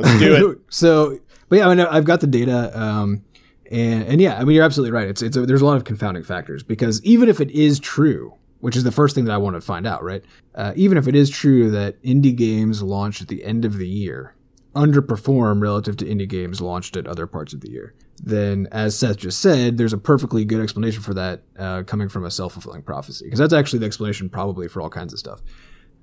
Let's 0.00 0.18
do 0.18 0.50
it. 0.50 0.58
so, 0.68 1.18
but 1.48 1.58
yeah, 1.58 1.68
I 1.68 1.74
mean, 1.74 1.86
I've 1.86 2.04
got 2.04 2.20
the 2.20 2.26
data, 2.26 2.78
um, 2.78 3.22
and 3.70 4.04
and 4.04 4.20
yeah, 4.20 4.38
I 4.38 4.44
mean, 4.44 4.56
you're 4.56 4.64
absolutely 4.64 4.92
right. 4.92 5.08
It's 5.08 5.22
it's 5.22 5.36
a, 5.36 5.46
there's 5.46 5.62
a 5.62 5.66
lot 5.66 5.76
of 5.76 5.84
confounding 5.84 6.22
factors 6.22 6.62
because 6.62 7.02
even 7.04 7.28
if 7.28 7.40
it 7.40 7.50
is 7.50 7.78
true, 7.78 8.34
which 8.60 8.76
is 8.76 8.84
the 8.84 8.92
first 8.92 9.14
thing 9.14 9.24
that 9.24 9.32
I 9.32 9.38
want 9.38 9.56
to 9.56 9.60
find 9.60 9.86
out, 9.86 10.02
right? 10.02 10.24
Uh, 10.54 10.72
even 10.76 10.98
if 10.98 11.08
it 11.08 11.14
is 11.14 11.30
true 11.30 11.70
that 11.70 12.02
indie 12.02 12.34
games 12.34 12.82
launched 12.82 13.22
at 13.22 13.28
the 13.28 13.44
end 13.44 13.64
of 13.64 13.78
the 13.78 13.88
year 13.88 14.34
underperform 14.74 15.60
relative 15.60 15.96
to 15.96 16.04
indie 16.04 16.28
games 16.28 16.60
launched 16.60 16.96
at 16.96 17.06
other 17.06 17.26
parts 17.26 17.52
of 17.52 17.60
the 17.60 17.70
year, 17.70 17.94
then 18.22 18.68
as 18.70 18.98
Seth 18.98 19.16
just 19.16 19.40
said, 19.40 19.78
there's 19.78 19.92
a 19.92 19.98
perfectly 19.98 20.44
good 20.44 20.60
explanation 20.60 21.02
for 21.02 21.14
that 21.14 21.42
uh, 21.58 21.82
coming 21.84 22.08
from 22.08 22.24
a 22.24 22.30
self 22.30 22.52
fulfilling 22.52 22.82
prophecy 22.82 23.24
because 23.24 23.38
that's 23.38 23.52
actually 23.52 23.80
the 23.80 23.86
explanation 23.86 24.28
probably 24.28 24.68
for 24.68 24.80
all 24.80 24.90
kinds 24.90 25.12
of 25.12 25.18
stuff. 25.18 25.40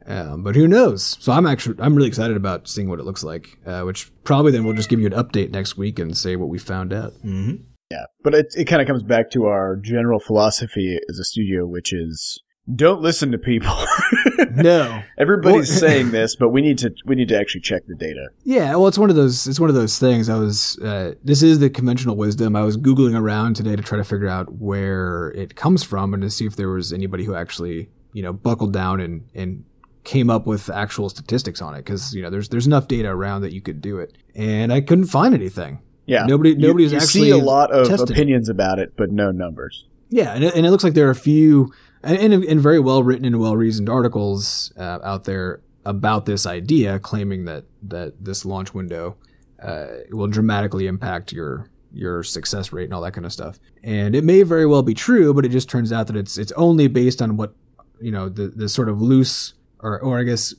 Um, 0.08 0.42
but 0.42 0.56
who 0.56 0.68
knows? 0.68 1.18
So 1.20 1.32
I'm 1.34 1.46
actually 1.46 1.76
I'm 1.80 1.96
really 1.96 2.08
excited 2.08 2.38
about 2.38 2.68
seeing 2.68 2.90
what 2.90 3.00
it 3.00 3.04
looks 3.04 3.24
like. 3.24 3.58
Uh, 3.66 3.82
which 3.82 4.12
probably 4.24 4.52
then 4.52 4.64
we'll 4.64 4.76
just 4.76 4.90
give 4.90 5.00
you 5.00 5.08
an 5.08 5.14
update 5.14 5.52
next 5.52 5.78
week 5.78 6.00
and 6.00 6.18
say 6.18 6.36
what 6.36 6.50
we 6.50 6.58
found 6.58 6.94
out. 6.94 7.14
Mm-hmm. 7.26 7.56
Yeah, 7.92 8.06
but 8.24 8.34
it 8.34 8.48
it 8.58 8.66
kind 8.66 8.82
of 8.82 8.88
comes 8.88 9.04
back 9.04 9.32
to 9.32 9.46
our 9.46 9.76
general 9.76 10.20
philosophy 10.20 10.98
as 11.10 11.20
a 11.20 11.24
studio, 11.24 11.66
which 11.66 11.94
is 11.94 12.42
don't 12.74 13.02
listen 13.02 13.32
to 13.32 13.38
people. 13.38 13.74
no, 14.56 15.02
everybody's 15.18 15.74
saying 15.80 16.12
this, 16.12 16.36
but 16.36 16.50
we 16.50 16.62
need 16.62 16.78
to 16.80 16.94
we 17.06 17.16
need 17.16 17.30
to 17.30 17.40
actually 17.40 17.62
check 17.62 17.84
the 17.88 17.96
data. 17.96 18.28
Yeah, 18.44 18.72
well, 18.76 18.88
it's 18.88 18.98
one 18.98 19.10
of 19.10 19.16
those 19.16 19.48
it's 19.48 19.60
one 19.60 19.70
of 19.70 19.76
those 19.76 20.00
things. 20.00 20.30
I 20.30 20.38
was 20.38 20.78
uh, 20.80 21.14
this 21.24 21.44
is 21.44 21.60
the 21.60 21.70
conventional 21.70 22.18
wisdom. 22.18 22.56
I 22.56 22.64
was 22.64 22.78
googling 22.78 23.18
around 23.18 23.56
today 23.56 23.76
to 23.76 23.84
try 23.84 23.98
to 23.98 24.04
figure 24.04 24.28
out 24.28 24.54
where 24.54 25.32
it 25.36 25.56
comes 25.56 25.84
from 25.84 26.14
and 26.14 26.24
to 26.24 26.30
see 26.30 26.46
if 26.46 26.56
there 26.56 26.70
was 26.70 26.92
anybody 26.92 27.24
who 27.24 27.36
actually 27.36 27.90
you 28.14 28.22
know 28.22 28.34
buckled 28.34 28.74
down 28.74 29.00
and 29.00 29.30
and 29.34 29.64
came 30.08 30.30
up 30.30 30.48
with 30.48 30.70
actual 30.70 31.10
statistics 31.10 31.62
on 31.62 31.76
it 31.76 31.80
because 31.80 32.16
you 32.16 32.22
know 32.24 32.30
there's 32.30 32.50
there's 32.50 32.66
enough 32.66 32.88
data 32.88 33.10
around 33.10 33.42
that 33.42 33.52
you 33.54 33.62
could 33.62 33.82
do 33.82 34.00
it, 34.00 34.18
and 34.34 34.72
I 34.74 34.82
couldn't 34.82 35.06
find 35.06 35.36
anything. 35.36 35.80
Yeah, 36.06 36.26
Nobody- 36.26 36.56
nobody's 36.56 36.94
you 36.94 36.98
actually 37.00 37.26
see 37.26 37.30
a 37.32 37.38
lot 37.38 37.70
of 37.72 37.86
tested 37.88 38.10
it. 38.10 38.14
opinions 38.14 38.48
about 38.48 38.80
it, 38.80 38.94
but 38.96 39.12
no 39.12 39.30
numbers. 39.32 39.86
Yeah, 40.10 40.34
and 40.34 40.44
it, 40.46 40.56
and 40.56 40.66
it 40.66 40.72
looks 40.72 40.86
like 40.86 40.94
there 40.94 41.08
are 41.08 41.12
a 41.12 41.16
few 41.16 41.74
and, 42.02 42.34
and, 42.34 42.44
and 42.46 42.62
very 42.62 42.80
well 42.80 43.04
written 43.04 43.26
and 43.26 43.38
well 43.40 43.58
reasoned 43.58 43.90
articles 43.90 44.72
uh, 44.78 45.00
out 45.04 45.26
there 45.26 45.60
about 45.86 46.26
this 46.26 46.46
idea, 46.46 46.98
claiming 47.00 47.44
that 47.46 47.66
that 47.84 48.24
this 48.24 48.46
launch 48.46 48.74
window 48.74 49.18
uh, 49.62 49.88
will 50.12 50.28
dramatically 50.28 50.88
impact 50.88 51.34
your 51.34 51.70
your 51.92 52.24
success 52.24 52.72
rate 52.72 52.86
and 52.86 52.94
all 52.94 53.02
that 53.02 53.12
kind 53.14 53.26
of 53.26 53.34
stuff. 53.34 53.60
And 53.84 54.16
it 54.16 54.24
may 54.24 54.44
very 54.44 54.66
well 54.66 54.84
be 54.84 54.94
true, 54.94 55.34
but 55.34 55.44
it 55.46 55.50
just 55.50 55.70
turns 55.70 55.92
out 55.92 56.08
that 56.08 56.16
it's 56.16 56.38
it's 56.38 56.54
only 56.54 56.88
based 56.88 57.22
on 57.22 57.36
what 57.36 57.54
you 58.00 58.12
know 58.12 58.30
the 58.30 58.48
the 58.48 58.70
sort 58.70 58.88
of 58.88 59.02
loose 59.02 59.54
or 59.82 60.00
or 60.00 60.20
I 60.20 60.24
guess 60.24 60.54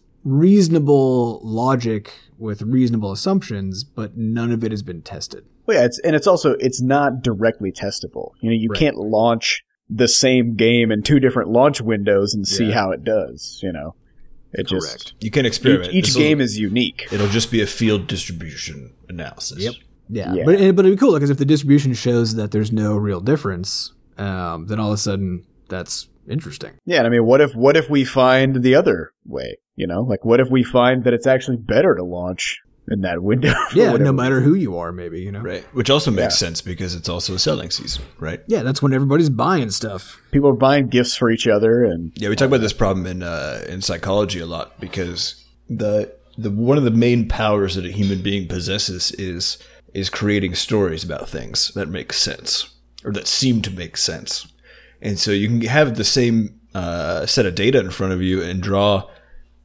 reasonable 0.49 1.41
logic 1.43 2.13
with 2.39 2.63
reasonable 2.63 3.13
assumptions, 3.13 3.85
but 3.85 4.17
none 4.17 4.53
of 4.53 4.63
it 4.65 4.71
has 4.71 4.83
been 4.83 5.03
tested. 5.03 5.45
Well, 5.67 5.77
yeah, 5.77 5.85
it's 5.85 5.99
and 6.01 6.17
it's 6.17 6.27
also 6.27 6.53
it's 6.61 6.81
not 6.81 7.23
directly 7.23 7.73
testable. 7.73 8.33
You 8.41 8.51
know, 8.51 8.57
you 8.57 8.69
Right. 8.71 8.79
can't 8.79 8.97
launch 8.97 9.63
the 9.91 10.09
same 10.09 10.55
game 10.55 10.91
in 10.93 11.03
two 11.03 11.19
different 11.21 11.51
launch 11.51 11.81
windows 11.81 12.35
and 12.35 12.47
see 12.47 12.67
Yeah. 12.69 12.75
how 12.75 12.91
it 12.93 13.05
does. 13.05 13.61
You 13.63 13.73
know, 13.73 13.95
it 14.53 14.67
just 14.67 15.15
You 15.21 15.31
can 15.31 15.45
each, 15.45 15.49
experiment. 15.51 15.93
each 15.95 16.07
This'll- 16.07 16.21
game 16.23 16.41
is 16.41 16.59
unique. 16.59 17.07
It'll 17.11 17.29
just 17.29 17.51
be 17.51 17.61
a 17.61 17.67
field 17.67 18.07
distribution 18.07 18.93
analysis. 19.09 19.59
Yep. 19.59 19.75
Yeah, 20.11 20.33
Yeah. 20.35 20.43
but 20.45 20.57
but 20.77 20.85
it'd 20.87 20.97
be 20.99 21.01
cool 21.01 21.13
because 21.15 21.31
if 21.31 21.37
the 21.39 21.45
distribution 21.45 21.93
shows 21.95 22.35
that 22.37 22.51
there's 22.51 22.73
no 22.73 22.97
real 22.97 23.21
difference, 23.21 23.93
um, 24.17 24.67
then 24.67 24.79
all 24.81 24.89
of 24.89 24.95
a 24.95 24.99
sudden 24.99 25.45
that's 25.69 26.09
interesting. 26.31 26.73
Yeah, 26.85 26.99
and 26.99 27.07
I 27.07 27.11
mean, 27.11 27.25
what 27.25 27.41
if 27.41 27.55
what 27.55 27.77
if 27.77 27.89
we 27.91 28.05
find 28.05 28.63
the 28.63 28.75
other 28.75 29.13
way? 29.27 29.59
You 29.77 29.87
know, 29.87 30.03
like 30.03 30.25
what 30.25 30.41
if 30.41 30.49
we 30.51 30.63
find 30.65 31.05
that 31.05 31.15
it's 31.15 31.27
actually 31.27 31.57
better 31.59 31.95
to 31.95 32.03
launch 32.05 32.59
in 32.91 33.03
that 33.03 33.23
window? 33.23 33.53
Yeah, 33.75 33.93
no 33.97 34.13
matter 34.13 34.41
who 34.41 34.55
you 34.55 34.77
are, 34.79 34.93
maybe 34.93 35.21
you 35.21 35.31
know. 35.31 35.41
Right. 35.41 35.63
Which 35.75 35.91
also 35.91 36.11
makes 36.11 36.35
Yeah. 36.35 36.47
sense 36.49 36.61
because 36.63 36.95
it's 36.95 37.09
also 37.09 37.35
a 37.35 37.39
selling 37.39 37.71
season, 37.71 38.03
right? 38.19 38.41
Yeah, 38.49 38.63
that's 38.63 38.83
when 38.83 38.93
everybody's 38.93 39.31
buying 39.31 39.71
stuff. 39.71 40.21
people 40.33 40.49
are 40.51 40.55
buying 40.55 40.89
gifts 40.89 41.15
for 41.17 41.31
each 41.31 41.47
other, 41.47 41.85
and 41.85 42.13
Yeah, 42.17 42.29
we 42.29 42.37
talk 42.37 42.49
about 42.49 42.61
this 42.63 42.73
problem 42.73 43.07
in 43.07 43.23
uh, 43.23 43.65
in 43.69 43.83
psychology 43.83 44.41
a 44.41 44.47
lot 44.47 44.79
because 44.81 45.45
the 45.69 46.13
the 46.37 46.51
one 46.51 46.79
of 46.79 46.85
the 46.85 46.91
main 46.91 47.29
powers 47.29 47.75
that 47.75 47.85
a 47.85 47.91
human 47.93 48.23
being 48.23 48.49
possesses 48.49 49.13
is 49.13 49.59
is 49.95 50.11
creating 50.11 50.55
stories 50.55 51.03
about 51.05 51.29
things 51.29 51.73
that 51.75 51.89
make 51.89 52.13
sense 52.13 52.75
or 53.05 53.13
that 53.13 53.27
seem 53.27 53.63
to 53.63 53.71
make 53.71 53.97
sense. 53.97 54.47
And 55.01 55.19
so 55.19 55.31
you 55.31 55.49
can 55.49 55.61
have 55.63 55.97
the 55.97 56.05
same 56.05 56.61
uh, 56.75 57.27
set 57.27 57.47
of 57.47 57.55
data 57.55 57.79
in 57.79 57.91
front 57.91 58.13
of 58.13 58.23
you 58.23 58.43
and 58.43 58.63
draw 58.63 59.09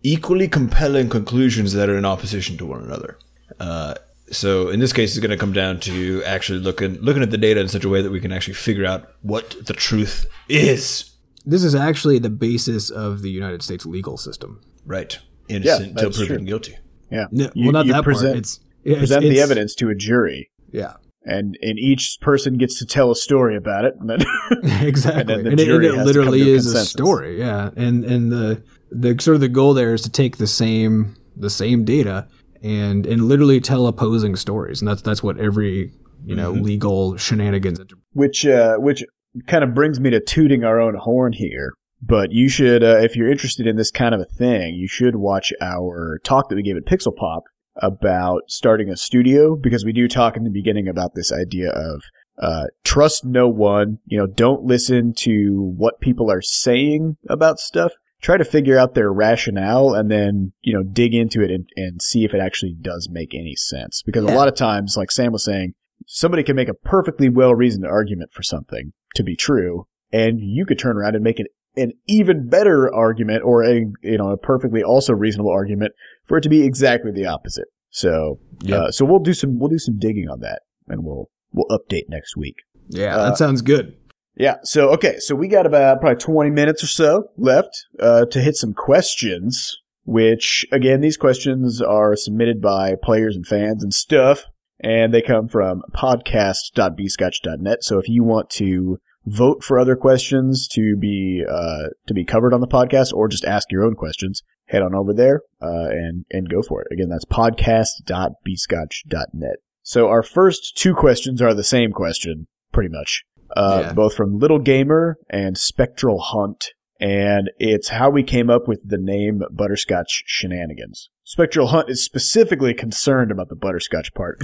equally 0.04 0.48
compelling 0.48 1.10
conclusions 1.10 1.74
that 1.74 1.90
are 1.90 1.98
in 1.98 2.06
opposition 2.06 2.58
to 2.58 2.66
one 2.66 2.84
another. 2.84 3.18
Uh, 3.60 3.96
so 4.32 4.70
in 4.70 4.80
this 4.80 4.94
case, 4.94 5.12
it's 5.12 5.20
going 5.20 5.32
to 5.32 5.38
come 5.38 5.54
down 5.54 5.80
to 5.82 6.24
actually 6.24 6.60
looking 6.60 6.96
looking 7.02 7.22
at 7.24 7.30
the 7.32 7.38
data 7.38 7.60
in 7.62 7.68
such 7.68 7.84
a 7.84 7.90
way 7.90 8.02
that 8.02 8.12
we 8.12 8.20
can 8.20 8.32
actually 8.32 8.54
figure 8.56 8.86
out 8.86 9.10
what 9.22 9.56
the 9.66 9.74
truth 9.74 10.26
is. 10.50 11.12
This 11.46 11.64
is 11.64 11.76
actually 11.76 12.20
the 12.20 12.30
basis 12.30 12.90
of 12.90 13.22
the 13.22 13.30
United 13.30 13.62
States 13.62 13.86
legal 13.86 14.18
system. 14.18 14.62
Right. 14.86 15.20
Innocent 15.50 15.90
until 15.92 16.06
that's 16.06 16.18
proven 16.18 16.38
true. 16.38 16.46
guilty. 16.46 16.78
yeah, 17.12 17.26
No, 17.32 17.50
You- 17.54 17.66
well, 17.66 17.74
not 17.74 17.86
you 17.86 17.94
that 17.94 18.04
present, 18.04 18.30
part. 18.34 18.38
It's 18.40 18.60
yeah, 18.84 18.92
it's- 18.94 19.00
present 19.10 19.22
the 19.24 19.30
it's- 19.32 19.44
evidence 19.44 19.76
to 19.76 19.90
a 19.90 19.96
jury, 19.96 20.50
Yeah, 20.72 20.94
and 21.26 21.58
and 21.62 21.80
each 21.80 22.18
person 22.22 22.58
gets 22.58 22.78
to 22.80 22.86
tell 22.86 23.12
a 23.12 23.16
story 23.16 23.56
about 23.56 23.86
it, 23.86 23.94
and 24.00 24.10
then 24.10 24.20
exactly. 24.82 25.34
And 25.36 25.46
then 25.46 25.46
the 25.46 25.52
And, 25.52 25.60
it, 25.60 25.70
and 25.70 25.84
it 25.84 25.88
has 25.88 25.94
to 25.94 25.98
come 25.98 26.06
literally 26.06 26.44
to 26.44 26.52
a 26.52 26.56
is 26.56 26.74
a 26.74 26.86
story. 26.86 27.40
Yeah, 27.40 27.70
and 27.76 28.04
and 28.06 28.32
the 28.32 28.64
the 28.92 29.16
sort 29.20 29.36
of 29.36 29.42
the 29.42 29.50
goal 29.50 29.74
there 29.74 29.94
is 29.94 30.02
to 30.04 30.12
take 30.12 30.38
the 30.38 30.48
same 30.48 31.16
the 31.36 31.50
same 31.50 31.84
data 31.86 32.28
and 32.62 33.06
and 33.06 33.26
literally 33.26 33.60
tell 33.60 33.88
opposing 33.88 34.36
stories, 34.36 34.82
and 34.82 34.88
that's 34.88 35.02
that's 35.02 35.24
what 35.24 35.38
every 35.40 35.92
you 36.26 36.36
know 36.36 36.54
Mm-hmm. 36.54 36.64
legal 36.64 37.18
shenanigans. 37.18 37.80
which 38.14 38.46
uh, 38.46 38.76
which 38.78 39.04
kind 39.48 39.64
of 39.64 39.74
brings 39.74 40.00
me 40.00 40.10
to 40.12 40.20
tooting 40.20 40.64
our 40.64 40.80
own 40.80 40.96
horn 40.96 41.34
here. 41.34 41.74
But 42.06 42.34
you 42.34 42.50
should, 42.50 42.84
uh, 42.84 42.98
if 43.00 43.16
you're 43.16 43.32
interested 43.32 43.66
in 43.66 43.78
this 43.78 43.90
kind 43.90 44.14
of 44.14 44.20
a 44.20 44.26
thing, 44.26 44.76
you 44.76 44.90
should 44.90 45.16
watch 45.16 45.54
our 45.62 46.20
talk 46.26 46.50
that 46.50 46.56
we 46.56 46.62
gave 46.62 46.76
at 46.76 46.84
Pixel 46.84 47.16
Pop 47.16 47.44
about 47.78 48.44
starting 48.48 48.90
a 48.90 48.98
studio 48.98 49.56
because 49.56 49.84
we 49.84 49.94
do 49.94 50.08
talk 50.08 50.38
in 50.38 50.44
the 50.44 50.50
beginning 50.50 50.88
about 50.88 51.16
this 51.16 51.32
idea 51.32 51.70
of 51.72 52.04
uh, 52.38 52.66
trust 52.84 53.26
no 53.26 53.48
one. 53.48 54.00
You 54.06 54.20
know, 54.20 54.28
don't 54.28 54.64
listen 54.64 55.14
to 55.20 55.74
what 55.78 56.02
people 56.02 56.32
are 56.32 56.42
saying 56.42 57.18
about 57.30 57.60
stuff. 57.60 57.94
Try 58.22 58.38
to 58.38 58.46
figure 58.46 58.78
out 58.78 58.96
their 58.96 59.12
rationale 59.12 59.94
and 59.94 60.10
then, 60.10 60.54
you 60.62 60.74
know, 60.74 60.84
dig 60.84 61.14
into 61.14 61.42
it 61.42 61.52
and, 61.52 61.68
and 61.76 62.02
see 62.02 62.24
if 62.24 62.34
it 62.34 62.40
actually 62.40 62.76
does 62.80 63.10
make 63.12 63.34
any 63.34 63.56
sense. 63.56 64.02
Because 64.02 64.24
a 64.24 64.34
lot 64.34 64.48
of 64.48 64.56
times, 64.56 64.96
like 64.96 65.12
Sam 65.12 65.34
was 65.34 65.44
saying, 65.44 65.74
somebody 66.08 66.44
can 66.44 66.56
make 66.56 66.70
a 66.70 66.74
perfectly 66.74 67.30
well 67.30 67.54
reasoned 67.54 67.86
argument 67.86 68.32
for 68.34 68.44
something 68.44 68.94
to 69.16 69.24
be 69.24 69.36
true, 69.36 69.88
and 70.12 70.40
you 70.40 70.66
could 70.66 70.80
turn 70.80 70.98
around 70.98 71.16
and 71.16 71.24
make 71.24 71.40
an, 71.40 71.48
an 71.76 71.92
even 72.08 72.48
better 72.48 72.94
argument 72.94 73.44
or 73.44 73.64
a 73.64 73.86
you 74.02 74.18
know 74.18 74.30
a 74.30 74.38
perfectly 74.38 74.84
also 74.84 75.14
reasonable 75.14 75.52
argument 75.52 75.94
for 76.26 76.38
it 76.38 76.42
to 76.42 76.50
be 76.50 76.64
exactly 76.66 77.12
the 77.12 77.26
opposite. 77.26 77.68
So 77.90 78.40
Yep. 78.62 78.80
uh, 78.80 78.92
so 78.92 79.06
we'll 79.06 79.20
do 79.20 79.34
some 79.34 79.60
we'll 79.60 79.70
do 79.70 79.78
some 79.80 79.98
digging 80.00 80.28
on 80.30 80.40
that, 80.40 80.62
and 80.88 81.04
we'll 81.04 81.30
we'll 81.52 81.68
update 81.78 82.04
next 82.10 82.36
week. 82.38 82.56
Yeah, 82.90 83.16
Uh, 83.18 83.30
that 83.30 83.38
sounds 83.38 83.62
good. 83.62 83.94
Yeah. 84.36 84.56
So 84.64 84.90
okay. 84.94 85.18
So 85.20 85.36
we 85.36 85.48
got 85.48 85.66
about 85.68 86.02
probably 86.02 86.20
20 86.20 86.50
minutes 86.50 86.84
or 86.84 86.88
so 86.88 87.26
left 87.38 87.86
uh, 88.00 88.26
to 88.26 88.42
hit 88.42 88.56
some 88.56 88.74
questions. 88.74 89.78
Which 90.06 90.66
again, 90.72 91.00
these 91.00 91.16
questions 91.16 91.82
are 91.82 92.16
submitted 92.18 92.62
by 92.62 92.96
players 93.02 93.38
and 93.38 93.46
fans 93.48 93.84
and 93.84 93.94
stuff, 93.94 94.44
and 94.82 95.14
they 95.14 95.22
come 95.22 95.48
from 95.48 95.82
podcast.bscotch.net. 95.96 97.84
So 97.84 98.00
if 98.00 98.08
you 98.10 98.24
want 98.24 98.50
to 98.52 98.98
vote 99.26 99.64
for 99.64 99.80
other 99.80 99.96
questions 99.96 100.68
to 100.70 100.96
be 100.98 101.44
uh, 101.50 101.90
to 102.08 102.14
be 102.14 102.26
covered 102.26 102.54
on 102.54 102.62
the 102.62 102.68
podcast, 102.68 103.14
or 103.14 103.28
just 103.28 103.46
ask 103.46 103.72
your 103.72 103.84
own 103.84 103.96
questions, 103.96 104.42
head 104.68 104.82
on 104.82 104.96
over 104.96 105.14
there 105.14 105.42
uh, 105.62 105.90
and 105.90 106.26
and 106.32 106.50
go 106.50 106.62
for 106.62 106.82
it. 106.82 106.88
Again, 106.92 107.10
that's 107.10 107.26
podcast.bscotch.net. 107.26 109.56
So 109.82 110.08
our 110.08 110.24
first 110.24 110.78
two 110.78 110.94
questions 110.94 111.42
are 111.42 111.54
the 111.54 111.64
same 111.64 111.92
question, 111.92 112.48
pretty 112.72 112.90
much 112.90 113.24
uh, 113.56 113.82
Yeah. 113.88 113.94
both 113.94 114.16
from 114.16 114.40
Little 114.40 114.60
Gamer 114.60 115.18
and 115.30 115.58
Spectral 115.58 116.20
Hunt. 116.20 116.72
And 117.00 117.52
it's 117.58 117.90
how 117.90 118.10
we 118.10 118.24
came 118.24 118.50
up 118.50 118.66
with 118.68 118.88
the 118.88 118.98
name 118.98 119.42
Butterscotch 119.52 120.24
Shenanigans. 120.26 121.10
Spectral 121.26 121.68
Hunt 121.68 121.90
is 121.90 122.04
specifically 122.04 122.74
concerned 122.74 123.30
about 123.30 123.50
the 123.50 123.58
butterscotch 123.58 124.14
part. 124.14 124.38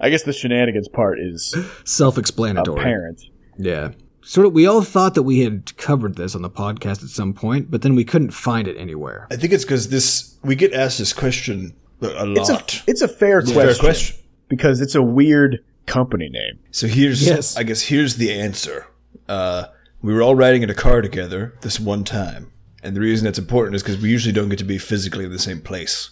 I 0.00 0.08
guess 0.08 0.22
the 0.22 0.32
shenanigans 0.32 0.88
part 0.88 1.18
is 1.20 1.54
Self-explanatory. 1.84 2.80
apparent. 2.80 3.20
Yeah. 3.58 3.92
Sort 4.22 4.46
of, 4.46 4.52
we 4.54 4.66
all 4.66 4.80
thought 4.82 5.14
that 5.14 5.22
we 5.24 5.40
had 5.40 5.76
covered 5.76 6.16
this 6.16 6.34
on 6.34 6.40
the 6.42 6.48
podcast 6.50 7.02
at 7.02 7.10
some 7.10 7.34
point, 7.34 7.70
but 7.70 7.82
then 7.82 7.94
we 7.94 8.04
couldn't 8.04 8.30
find 8.30 8.66
it 8.66 8.76
anywhere. 8.78 9.26
I 9.30 9.36
think 9.36 9.52
it's 9.52 9.64
because 9.64 9.90
this 9.90 10.36
we 10.42 10.56
get 10.56 10.72
asked 10.72 10.98
this 10.98 11.12
question 11.12 11.74
a 12.00 12.06
a 12.06 12.32
It's 12.32 12.48
a, 12.48 12.52
lot. 12.54 12.82
it's 12.86 13.02
a 13.02 13.08
fair, 13.08 13.40
It's 13.40 13.52
question, 13.52 13.74
fair 13.74 13.78
question. 13.80 14.16
because 14.48 14.80
it's 14.80 14.94
a 14.94 15.02
weird 15.02 15.62
company 15.86 16.28
name. 16.30 16.58
So 16.70 16.86
here's, 16.86 17.26
Yes. 17.26 17.56
I 17.56 17.62
guess, 17.64 17.82
here's 17.82 18.16
the 18.16 18.32
answer. 18.32 18.86
Uh, 19.28 19.66
we 20.00 20.12
were 20.14 20.22
all 20.22 20.34
riding 20.34 20.62
in 20.62 20.70
a 20.70 20.74
car 20.74 21.02
together 21.02 21.54
this 21.60 21.78
one 21.78 22.04
time, 22.04 22.50
and 22.82 22.96
the 22.96 23.00
reason 23.00 23.24
that's 23.26 23.38
important 23.38 23.76
is 23.76 23.82
because 23.82 24.00
we 24.00 24.08
usually 24.10 24.32
don't 24.32 24.48
get 24.48 24.58
to 24.58 24.64
be 24.64 24.78
physically 24.78 25.24
in 25.26 25.32
the 25.32 25.38
same 25.38 25.60
place, 25.60 26.10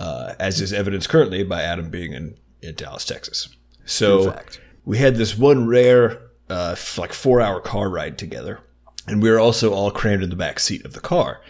uh, 0.00 0.34
as 0.40 0.60
is 0.60 0.72
evidenced 0.72 1.08
currently 1.08 1.42
by 1.44 1.62
Adam 1.62 1.88
being 1.88 2.12
in, 2.12 2.36
in 2.62 2.74
Dallas, 2.74 3.04
Texas. 3.04 3.48
So 3.84 4.32
fact. 4.32 4.60
we 4.84 4.98
had 4.98 5.16
this 5.16 5.36
one 5.38 5.66
rare, 5.66 6.20
uh, 6.54 6.76
like 6.96 7.12
four 7.12 7.40
hour 7.40 7.60
car 7.60 7.88
ride 7.88 8.16
together, 8.16 8.60
and 9.08 9.20
we 9.20 9.30
were 9.30 9.40
also 9.40 9.72
all 9.72 9.90
crammed 9.90 10.22
in 10.22 10.30
the 10.30 10.36
back 10.36 10.60
seat 10.60 10.84
of 10.84 10.92
the 10.92 11.00
car. 11.00 11.40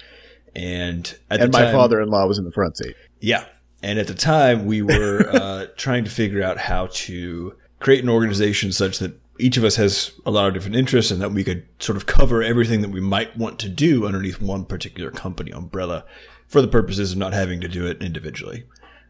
And 0.56 1.16
at 1.30 1.40
And 1.40 1.52
my 1.52 1.70
father-in-law 1.70 2.26
was 2.26 2.38
in 2.38 2.44
the 2.44 2.52
front 2.52 2.76
seat. 2.76 2.96
yeah. 3.20 3.44
And 3.82 3.98
at 3.98 4.06
the 4.06 4.14
time, 4.14 4.64
we 4.64 4.80
were 4.80 5.28
uh, 5.32 5.66
trying 5.76 6.04
to 6.04 6.10
figure 6.10 6.42
out 6.42 6.56
how 6.56 6.86
to 6.86 7.54
create 7.80 8.02
an 8.02 8.08
organization 8.08 8.72
such 8.72 8.98
that 9.00 9.20
each 9.38 9.58
of 9.58 9.64
us 9.64 9.76
has 9.76 10.12
a 10.24 10.30
lot 10.30 10.48
of 10.48 10.54
different 10.54 10.76
interests 10.76 11.10
and 11.10 11.20
that 11.20 11.32
we 11.32 11.44
could 11.44 11.66
sort 11.80 11.96
of 11.96 12.06
cover 12.06 12.42
everything 12.42 12.80
that 12.80 12.90
we 12.90 13.00
might 13.00 13.36
want 13.36 13.58
to 13.58 13.68
do 13.68 14.06
underneath 14.06 14.40
one 14.40 14.64
particular 14.64 15.10
company 15.10 15.50
umbrella 15.50 16.06
for 16.48 16.62
the 16.62 16.68
purposes 16.68 17.12
of 17.12 17.18
not 17.18 17.34
having 17.34 17.60
to 17.60 17.68
do 17.68 17.86
it 17.86 18.02
individually. 18.02 18.64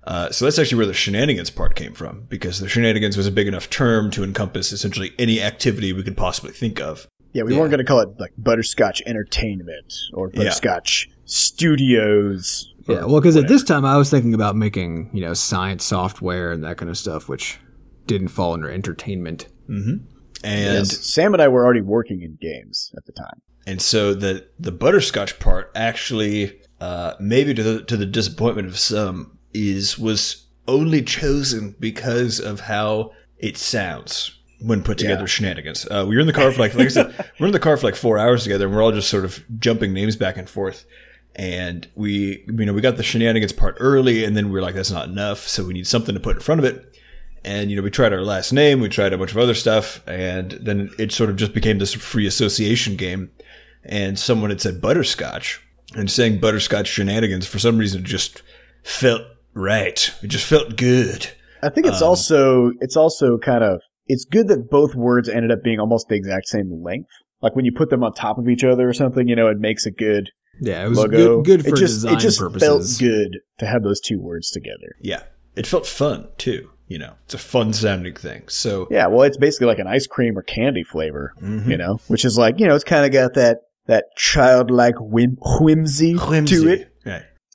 Uh, 0.07 0.31
so 0.31 0.45
that's 0.45 0.59
actually 0.59 0.77
where 0.77 0.87
the 0.87 0.95
shenanigans 0.95 1.51
part 1.51 1.75
came 1.75 1.95
from, 1.95 2.27
because 2.29 2.61
the 2.61 2.69
shenanigans 2.69 3.17
was 3.17 3.27
a 3.27 3.31
big 3.31 3.49
enough 3.49 3.71
term 3.71 4.11
to 4.11 4.23
encompass 4.23 4.71
essentially 4.73 5.13
any 5.19 5.41
activity 5.41 5.93
we 5.93 6.03
could 6.03 6.17
possibly 6.17 6.53
think 6.53 6.81
of. 6.81 7.07
Yeah, 7.33 7.43
we 7.43 7.57
weren't 7.57 7.71
going 7.71 7.79
to 7.79 7.85
call 7.85 8.01
it 8.01 8.11
like 8.21 8.33
Butterscotch 8.39 9.03
Entertainment 9.07 9.93
or 10.13 10.29
Butterscotch 10.29 11.09
Studios. 11.25 12.73
Yeah, 12.87 13.07
well, 13.07 13.21
because 13.21 13.37
at 13.37 13.49
this 13.49 13.65
time 13.65 13.85
I 13.85 13.97
was 13.97 14.11
thinking 14.11 14.35
about 14.35 14.57
making, 14.57 15.11
you 15.13 15.23
know, 15.23 15.33
science 15.35 15.85
software 15.85 16.53
and 16.53 16.63
that 16.65 16.77
kind 16.77 16.91
of 16.91 16.99
stuff, 16.99 17.29
which 17.29 17.59
didn't 18.07 18.29
fall 18.29 18.53
under 18.53 18.71
entertainment. 18.71 19.49
And 19.69 20.05
Yes. 20.45 20.99
Sam 21.01 21.33
and 21.33 21.43
I 21.43 21.49
were 21.49 21.65
already 21.65 21.81
working 21.81 22.21
in 22.21 22.37
games 22.41 22.93
at 22.97 23.07
the 23.07 23.13
time. 23.13 23.41
And 23.67 23.81
so 23.81 24.13
the 24.13 24.47
the 24.59 24.71
butterscotch 24.73 25.39
part 25.39 25.73
actually 25.75 26.61
uh, 26.81 27.15
maybe 27.19 27.55
to 27.55 27.63
the 27.63 27.83
to 27.85 27.97
the 27.97 28.05
disappointment 28.05 28.69
of 28.69 28.79
some, 28.79 29.39
is 29.55 29.99
was 29.99 30.47
only 30.69 31.01
chosen 31.03 31.75
because 31.79 32.41
of 32.41 32.61
how 32.61 33.13
it 33.39 33.57
sounds 33.57 34.39
when 34.61 34.83
put 34.83 34.99
together 34.99 35.21
Yeah. 35.23 35.27
shenanigans. 35.27 35.87
Uh, 35.91 36.05
we 36.09 36.15
were 36.17 36.21
in 36.21 36.27
the 36.27 36.33
car 36.33 36.51
for 36.53 36.59
like, 36.61 36.75
like 36.75 36.87
I 36.87 36.89
said, 36.91 37.31
we're 37.39 37.47
in 37.47 37.53
the 37.53 37.59
car 37.59 37.77
for 37.77 37.87
like 37.87 37.97
four 37.97 38.19
hours 38.19 38.43
together, 38.45 38.67
and 38.67 38.75
we're 38.75 38.83
all 38.83 38.93
just 38.93 39.11
sort 39.11 39.25
of 39.25 39.45
jumping 39.59 39.93
names 39.93 40.17
back 40.17 40.37
and 40.37 40.49
forth. 40.49 40.85
And 41.37 41.87
we, 41.97 42.45
you 42.47 42.65
know, 42.65 42.73
we 42.73 42.81
got 42.81 42.97
the 42.97 43.03
shenanigans 43.03 43.53
part 43.53 43.77
early, 43.81 44.25
and 44.25 44.37
then 44.37 44.51
we 44.51 44.59
are 44.59 44.63
like, 44.63 44.75
that's 44.77 44.91
not 44.91 45.09
enough, 45.09 45.47
so 45.49 45.65
we 45.65 45.75
need 45.75 45.87
something 45.87 46.15
to 46.15 46.21
put 46.21 46.37
in 46.37 46.43
front 46.43 46.61
of 46.61 46.65
it. 46.65 46.97
And 47.45 47.69
you 47.71 47.77
know, 47.77 47.83
we 47.83 47.91
tried 47.91 48.13
our 48.15 48.23
last 48.23 48.53
name, 48.53 48.81
we 48.81 48.89
tried 48.89 49.13
a 49.13 49.19
bunch 49.19 49.33
of 49.33 49.39
other 49.39 49.53
stuff, 49.55 50.01
and 50.09 50.53
then 50.53 50.91
it 50.99 51.13
sort 51.13 51.29
of 51.29 51.37
just 51.37 51.53
became 51.53 51.79
this 51.79 51.93
free 51.93 52.27
association 52.27 52.97
game. 52.97 53.31
And 53.85 54.19
someone 54.19 54.49
had 54.49 54.63
said 54.63 54.81
butterscotch, 54.81 55.61
and 55.95 56.11
saying 56.11 56.39
butterscotch 56.41 56.87
shenanigans 56.89 57.47
for 57.47 57.59
some 57.59 57.77
reason 57.77 58.03
just 58.05 58.43
felt 58.83 59.23
right. 59.55 60.13
It 60.23 60.29
just 60.29 60.47
felt 60.47 60.77
good. 60.77 61.29
I 61.63 61.69
think 61.71 61.87
it's 61.87 62.03
Um, 62.03 62.09
also 62.09 62.73
it's 62.81 62.97
also 62.97 63.39
kind 63.39 63.65
of 63.65 63.81
it's 64.07 64.25
good 64.27 64.49
that 64.49 64.69
both 64.71 64.95
words 64.95 65.29
ended 65.29 65.51
up 65.51 65.63
being 65.63 65.81
almost 65.81 66.09
the 66.09 66.15
exact 66.15 66.47
same 66.49 66.83
length. 66.83 67.09
Like 67.41 67.57
when 67.57 67.65
you 67.65 67.73
put 67.73 67.91
them 67.91 68.05
on 68.05 68.13
top 68.13 68.39
of 68.39 68.49
each 68.49 68.65
other 68.65 68.89
or 68.89 68.93
something, 68.93 69.29
you 69.29 69.37
know, 69.37 69.49
it 69.49 69.59
makes 69.59 69.87
a 69.87 69.91
good 69.91 70.31
Yeah, 70.61 70.85
it 70.85 70.89
was 70.89 70.99
logo. 70.99 71.43
good, 71.43 71.45
good 71.45 71.63
for 71.63 71.75
it 71.75 71.79
just, 71.79 71.95
design 71.95 72.15
it 72.15 72.21
just 72.21 72.39
purposes. 72.39 72.69
felt 72.69 72.99
good 73.01 73.39
to 73.59 73.67
have 73.67 73.83
those 73.83 74.01
two 74.01 74.21
words 74.21 74.51
together. 74.51 74.97
Yeah. 75.01 75.23
It 75.57 75.67
felt 75.67 75.87
fun 75.87 76.29
too. 76.37 76.71
You 76.87 76.99
know, 76.99 77.15
it's 77.25 77.33
a 77.35 77.39
fun 77.39 77.73
sounding 77.73 78.15
thing. 78.15 78.43
So 78.49 78.87
Yeah, 78.91 79.07
well, 79.07 79.23
it's 79.23 79.39
basically 79.39 79.69
like 79.69 79.79
an 79.79 79.87
ice 79.87 80.07
cream 80.07 80.37
or 80.37 80.43
candy 80.43 80.85
flavor, 80.85 81.33
Mhm. 81.43 81.67
you 81.71 81.77
know, 81.79 81.99
which 82.09 82.27
is 82.27 82.37
like 82.37 82.61
you 82.61 82.67
know, 82.67 82.75
it's 82.75 82.85
kind 82.85 83.07
of 83.07 83.13
got 83.13 83.35
that 83.35 83.61
that 83.87 84.05
childlike 84.17 84.97
whim- 84.99 85.39
whimsy, 85.61 86.15
to 86.15 86.69
it. 86.69 86.91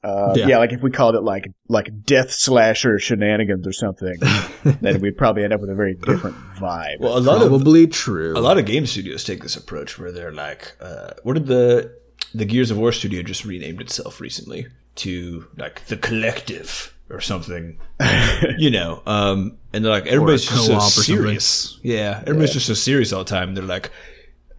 Right. 0.04 0.10
Uh, 0.10 0.34
Yeah. 0.36 0.48
yeah. 0.48 0.58
like 0.58 0.72
if 0.72 0.82
we 0.82 0.92
called 0.92 1.16
it 1.16 1.22
like 1.22 1.52
like 1.68 1.90
death 2.06 2.32
slasher 2.32 3.00
shenanigans 3.00 3.68
or 3.68 3.74
something, 3.74 4.18
then 4.82 5.02
we'd 5.02 5.18
probably 5.18 5.44
end 5.44 5.54
up 5.54 5.62
with 5.62 5.70
a 5.70 5.76
very 5.76 5.96
different 5.96 6.38
vibe. 6.56 7.00
Well, 7.00 7.18
a 7.18 7.20
lot 7.20 7.42
of 7.42 7.50
Probably 7.50 7.88
true. 7.88 8.38
a 8.38 8.40
lot 8.40 8.58
of 8.58 8.66
game 8.66 8.86
studios 8.86 9.24
take 9.24 9.44
this 9.44 9.56
approach 9.56 9.98
where 10.00 10.12
they're 10.12 10.32
like, 10.34 10.76
uh, 10.82 11.12
what 11.24 11.34
did 11.34 11.48
the 11.48 11.98
the 12.36 12.46
Gears 12.46 12.70
of 12.72 12.78
War 12.78 12.92
studio 12.92 13.24
just 13.24 13.44
renamed 13.46 13.82
itself 13.82 14.22
recently 14.22 14.68
to 14.96 15.48
like 15.58 15.86
the 15.88 15.98
Collective 15.98 16.94
or 17.10 17.20
something, 17.22 17.80
you 18.58 18.70
know? 18.70 19.02
Um, 19.08 19.58
and 19.74 19.84
they're 19.84 19.92
like, 19.92 20.06
everybody's 20.06 20.46
just 20.46 20.66
so 20.68 20.74
co-op 20.74 20.82
or 20.84 20.90
something. 20.92 21.16
serious. 21.16 21.80
Yeah, 21.82 22.20
everybody's 22.22 22.54
just 22.54 22.68
so 22.68 22.74
serious 22.76 23.12
all 23.14 23.24
the 23.24 23.30
time. 23.30 23.54
They're 23.56 23.64
like. 23.64 23.92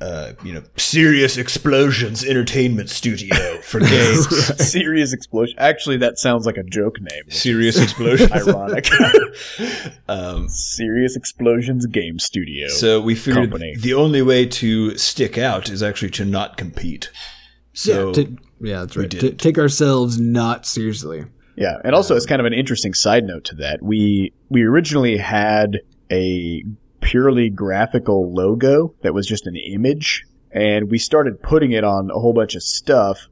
Uh, 0.01 0.33
you 0.43 0.53
know, 0.55 0.63
serious 0.77 1.37
explosions 1.37 2.25
entertainment 2.25 2.89
studio 2.89 3.37
for 3.63 3.81
games. 3.95 4.27
Serious 4.71 5.13
explosion. 5.13 5.55
Actually, 5.59 5.99
that 5.99 6.19
sounds 6.19 6.47
like 6.47 6.57
a 6.57 6.63
joke 6.63 6.99
name. 7.01 7.25
serious 7.29 7.79
explosions. 7.79 8.33
Ironic. 8.33 8.89
um, 10.09 10.49
Serious 10.49 11.17
Explosions 11.17 11.85
Game 11.87 12.19
Studio. 12.19 12.69
So 12.69 13.01
we 13.01 13.15
figured 13.15 13.51
company. 13.51 13.75
the 13.77 13.95
only 13.95 14.23
way 14.23 14.47
to 14.47 14.97
stick 14.97 15.37
out 15.37 15.69
is 15.69 15.83
actually 15.83 16.11
to 16.13 16.25
not 16.25 16.57
compete. 16.57 17.11
So 17.75 18.09
yeah, 18.09 18.13
to- 18.15 18.37
yeah, 18.61 18.81
that's 18.81 18.97
right. 18.97 19.11
To 19.11 19.19
didn't. 19.19 19.39
take 19.39 19.59
ourselves 19.59 20.19
not 20.19 20.67
seriously. 20.67 21.25
yeah, 21.57 21.77
and 21.85 21.95
also 21.95 22.17
it's 22.17 22.27
kind 22.27 22.41
of 22.41 22.47
an 22.47 22.55
interesting 22.55 22.95
side 22.95 23.25
note 23.25 23.45
to 23.45 23.55
that. 23.57 23.83
We 23.83 24.33
we 24.49 24.63
originally 24.63 25.17
had 25.19 25.81
a 26.11 26.65
purely 27.01 27.51
graphical 27.51 28.33
logo 28.33 28.95
that 29.03 29.15
was 29.15 29.27
just 29.27 29.47
an 29.47 29.57
image, 29.57 30.25
and 30.53 30.91
we 30.91 30.99
started 30.99 31.43
putting 31.43 31.73
it 31.73 31.85
on 31.85 32.11
a 32.11 32.19
whole 32.19 32.33
bunch 32.33 32.55
of 32.55 32.63
stuff. 32.63 33.29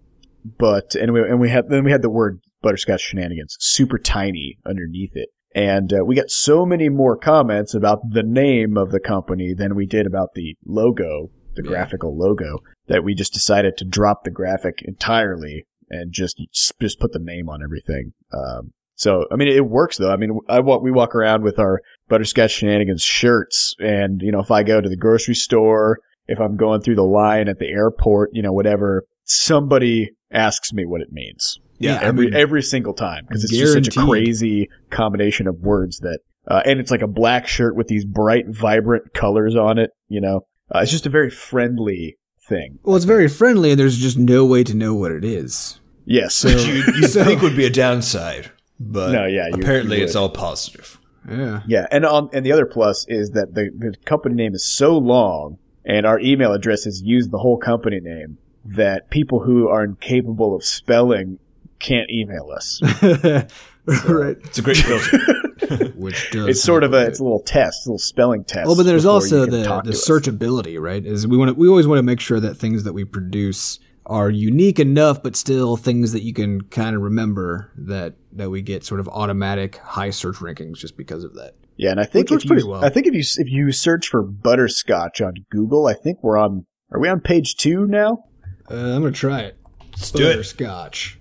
But 0.59 0.95
and 0.95 1.13
we 1.13 1.21
and 1.21 1.41
we 1.41 1.51
had 1.51 1.69
then 1.69 1.85
we 1.85 1.91
had 1.91 2.03
the 2.03 2.11
word 2.11 2.41
butterscotch 2.63 3.03
shenanigans 3.03 3.57
super 3.61 3.99
tiny 3.99 4.59
underneath 4.67 5.13
it. 5.15 5.29
And 5.55 5.93
uh, 5.93 6.05
we 6.05 6.15
got 6.15 6.31
so 6.31 6.65
many 6.67 6.89
more 6.89 7.17
comments 7.17 7.75
about 7.75 8.01
the 8.11 8.23
name 8.23 8.77
of 8.77 8.91
the 8.91 9.01
company 9.01 9.55
than 9.55 9.75
we 9.75 9.87
did 9.87 10.07
about 10.07 10.35
the 10.35 10.57
logo, 10.67 11.31
the 11.57 11.63
Yeah. 11.65 11.71
graphical 11.71 12.17
logo, 12.17 12.59
that 12.87 13.03
we 13.03 13.15
just 13.15 13.33
decided 13.33 13.77
to 13.79 13.85
drop 13.85 14.25
the 14.25 14.31
graphic 14.31 14.83
entirely 14.83 15.67
and 15.91 16.13
just 16.13 16.41
just 16.81 17.01
put 17.01 17.13
the 17.13 17.19
name 17.19 17.49
on 17.49 17.63
everything. 17.63 18.13
Um, 18.33 18.73
so 18.99 19.25
I 19.33 19.37
mean, 19.37 19.49
it 19.49 19.65
works 19.67 19.97
though. 19.97 20.11
I 20.13 20.17
mean, 20.17 20.39
I 20.49 20.61
walk 20.61 20.83
we 20.83 20.91
walk 20.91 21.15
around 21.15 21.43
with 21.45 21.59
our 21.59 21.81
butterscotch 22.09 22.51
shenanigans 22.51 23.03
shirts, 23.03 23.75
and 23.79 24.21
you 24.23 24.31
know, 24.33 24.41
if 24.41 24.51
I 24.51 24.63
go 24.65 24.81
to 24.81 24.89
the 24.89 24.97
grocery 24.97 25.35
store, 25.35 26.01
if 26.27 26.39
I'm 26.41 26.57
going 26.57 26.83
through 26.83 26.97
the 26.97 27.05
line 27.05 27.49
at 27.49 27.59
the 27.59 27.69
airport, 27.69 28.31
you 28.33 28.43
know, 28.43 28.53
whatever, 28.53 29.05
somebody 29.25 30.11
asks 30.33 30.73
me 30.73 30.85
what 30.85 31.01
it 31.01 31.13
means. 31.13 31.59
Yeah, 31.79 32.01
every 32.03 32.27
I 32.27 32.31
mean, 32.31 32.35
every 32.35 32.63
single 32.63 32.93
time 32.93 33.25
because 33.29 33.45
it's 33.45 33.57
just 33.57 33.73
such 33.73 33.89
a 33.97 34.05
crazy 34.07 34.69
combination 34.91 35.47
of 35.47 35.61
words 35.61 35.99
that, 36.01 36.19
uh, 36.49 36.61
and 36.67 36.81
it's 36.81 36.91
like 36.91 37.03
a 37.03 37.07
black 37.07 37.47
shirt 37.47 37.77
with 37.77 37.87
these 37.87 38.05
bright, 38.05 38.47
vibrant 38.49 39.15
colors 39.15 39.55
on 39.55 39.79
it. 39.79 39.91
You 40.09 40.21
know, 40.21 40.41
uh, 40.75 40.81
it's 40.81 40.91
just 40.91 41.07
a 41.07 41.11
very 41.11 41.31
friendly 41.31 42.17
thing. 42.49 42.79
Well, 42.83 42.97
it's 42.97 43.05
very 43.05 43.29
friendly, 43.29 43.71
and 43.71 43.79
there's 43.79 43.97
just 43.99 44.19
no 44.19 44.45
way 44.45 44.65
to 44.65 44.75
know 44.75 44.93
what 44.95 45.13
it 45.13 45.25
is. 45.25 45.79
Yes. 46.05 46.43
which 46.43 46.67
you 46.67 46.83
you 46.97 47.07
So- 47.07 47.23
think 47.25 47.43
would 47.43 47.55
be 47.57 47.67
a 47.67 47.71
downside, 47.71 48.51
but 48.81 49.13
No, 49.13 49.27
yeah, 49.27 49.49
you- 49.49 49.55
apparently 49.55 49.99
you 49.99 50.05
it's 50.05 50.17
all 50.17 50.29
positive. 50.31 50.99
Yeah. 51.29 51.61
Yeah, 51.67 51.87
and 51.91 52.07
on 52.07 52.31
and 52.33 52.45
the 52.47 52.53
other 52.53 52.65
plus 52.67 53.05
is 53.09 53.33
that 53.33 53.55
the 53.55 53.71
the 53.77 53.95
company 54.05 54.35
name 54.35 54.55
is 54.55 54.65
so 54.65 54.97
long, 54.97 55.59
and 55.85 56.07
our 56.07 56.19
email 56.21 56.53
address 56.53 56.81
addresses 56.87 57.03
use 57.03 57.29
the 57.29 57.39
whole 57.39 57.59
company 57.59 58.01
name 58.01 58.39
that 58.65 59.11
people 59.11 59.41
who 59.41 59.69
are 59.69 59.85
incapable 59.85 60.55
of 60.55 60.65
spelling 60.65 61.39
can't 61.79 62.09
email 62.11 62.51
us. 62.51 62.81
right. 63.03 64.37
It's 64.45 64.59
a 64.59 64.63
great 64.63 64.77
filter. 64.79 65.19
Which 65.97 66.31
does 66.31 66.47
it's 66.49 66.63
sort 66.63 66.85
of 66.85 66.93
a 66.95 66.99
help 67.01 67.09
it's 67.11 67.19
a 67.21 67.23
little 67.23 67.41
test, 67.41 67.87
a 67.87 67.91
little 67.91 67.99
spelling 67.99 68.45
test. 68.45 68.67
Well, 68.67 68.77
but 68.77 68.85
there's 68.85 69.05
also 69.05 69.45
the, 69.45 69.59
the 69.59 69.63
to 69.65 69.75
us. 69.75 70.09
searchability, 70.09 70.81
right? 70.81 71.05
Is 71.05 71.27
we 71.27 71.37
want 71.37 71.51
to, 71.51 71.55
we 71.55 71.69
always 71.69 71.87
want 71.87 71.99
to 71.99 72.03
make 72.03 72.21
sure 72.21 72.41
that 72.41 72.55
things 72.55 72.85
that 72.85 72.93
we 72.93 73.05
produce 73.05 73.81
are 74.09 74.31
unique 74.31 74.79
enough, 74.81 75.23
but 75.23 75.37
still 75.37 75.77
things 75.77 76.13
that 76.13 76.23
you 76.23 76.33
can 76.33 76.63
kind 76.63 76.97
of 76.97 77.03
remember 77.03 77.73
that 77.77 78.15
that 78.33 78.51
we 78.51 78.63
get 78.63 78.85
sort 78.85 79.01
of 79.01 79.09
automatic 79.09 79.77
high 79.77 80.11
search 80.11 80.37
rankings 80.37 80.79
just 80.79 80.97
because 80.97 81.25
of 81.25 81.35
that. 81.35 81.55
Yeah, 81.77 81.91
and 81.93 82.01
I 82.01 82.05
think 82.05 82.25
Which 82.25 82.31
works 82.33 82.45
if 82.45 82.51
you 82.51 82.55
pretty 82.57 82.69
well. 82.69 82.85
I 82.85 82.89
think 82.89 83.07
if 83.07 83.15
you 83.15 83.21
if 83.37 83.49
you 83.51 83.71
search 83.73 84.09
for 84.09 84.23
butterscotch 84.23 85.21
on 85.21 85.35
Google, 85.51 85.87
I 85.87 85.95
think 85.95 86.19
we're 86.23 86.39
on. 86.39 86.65
Are 86.93 86.99
we 87.01 87.09
on 87.09 87.21
page 87.21 87.57
two 87.57 87.87
now? 87.87 88.25
Uh, 88.71 88.75
I'm 88.75 89.03
gonna 89.03 89.13
try 89.13 89.41
it. 89.41 89.57
Let's 89.93 90.11
do 90.11 90.27
it. 90.27 90.33
Butterscotch. 90.33 91.19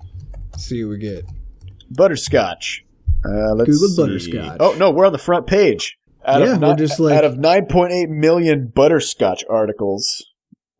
See 0.57 0.83
what 0.83 0.91
we 0.91 0.97
get. 0.99 1.25
Butterscotch. 1.91 2.83
Uh, 3.25 3.53
let's 3.55 3.69
Google 3.69 3.87
see. 3.89 4.01
butterscotch. 4.01 4.57
Oh 4.59 4.75
no, 4.77 4.91
we're 4.91 5.05
on 5.05 5.11
the 5.11 5.17
front 5.17 5.47
page. 5.47 5.97
Out 6.25 6.41
Yeah, 6.41 6.55
of 6.55 6.61
we're 6.61 6.75
just 6.75 6.99
like- 6.99 7.15
out 7.17 7.23
of 7.23 7.35
9.8 7.35 8.09
million 8.09 8.67
butterscotch 8.73 9.43
articles, 9.49 10.25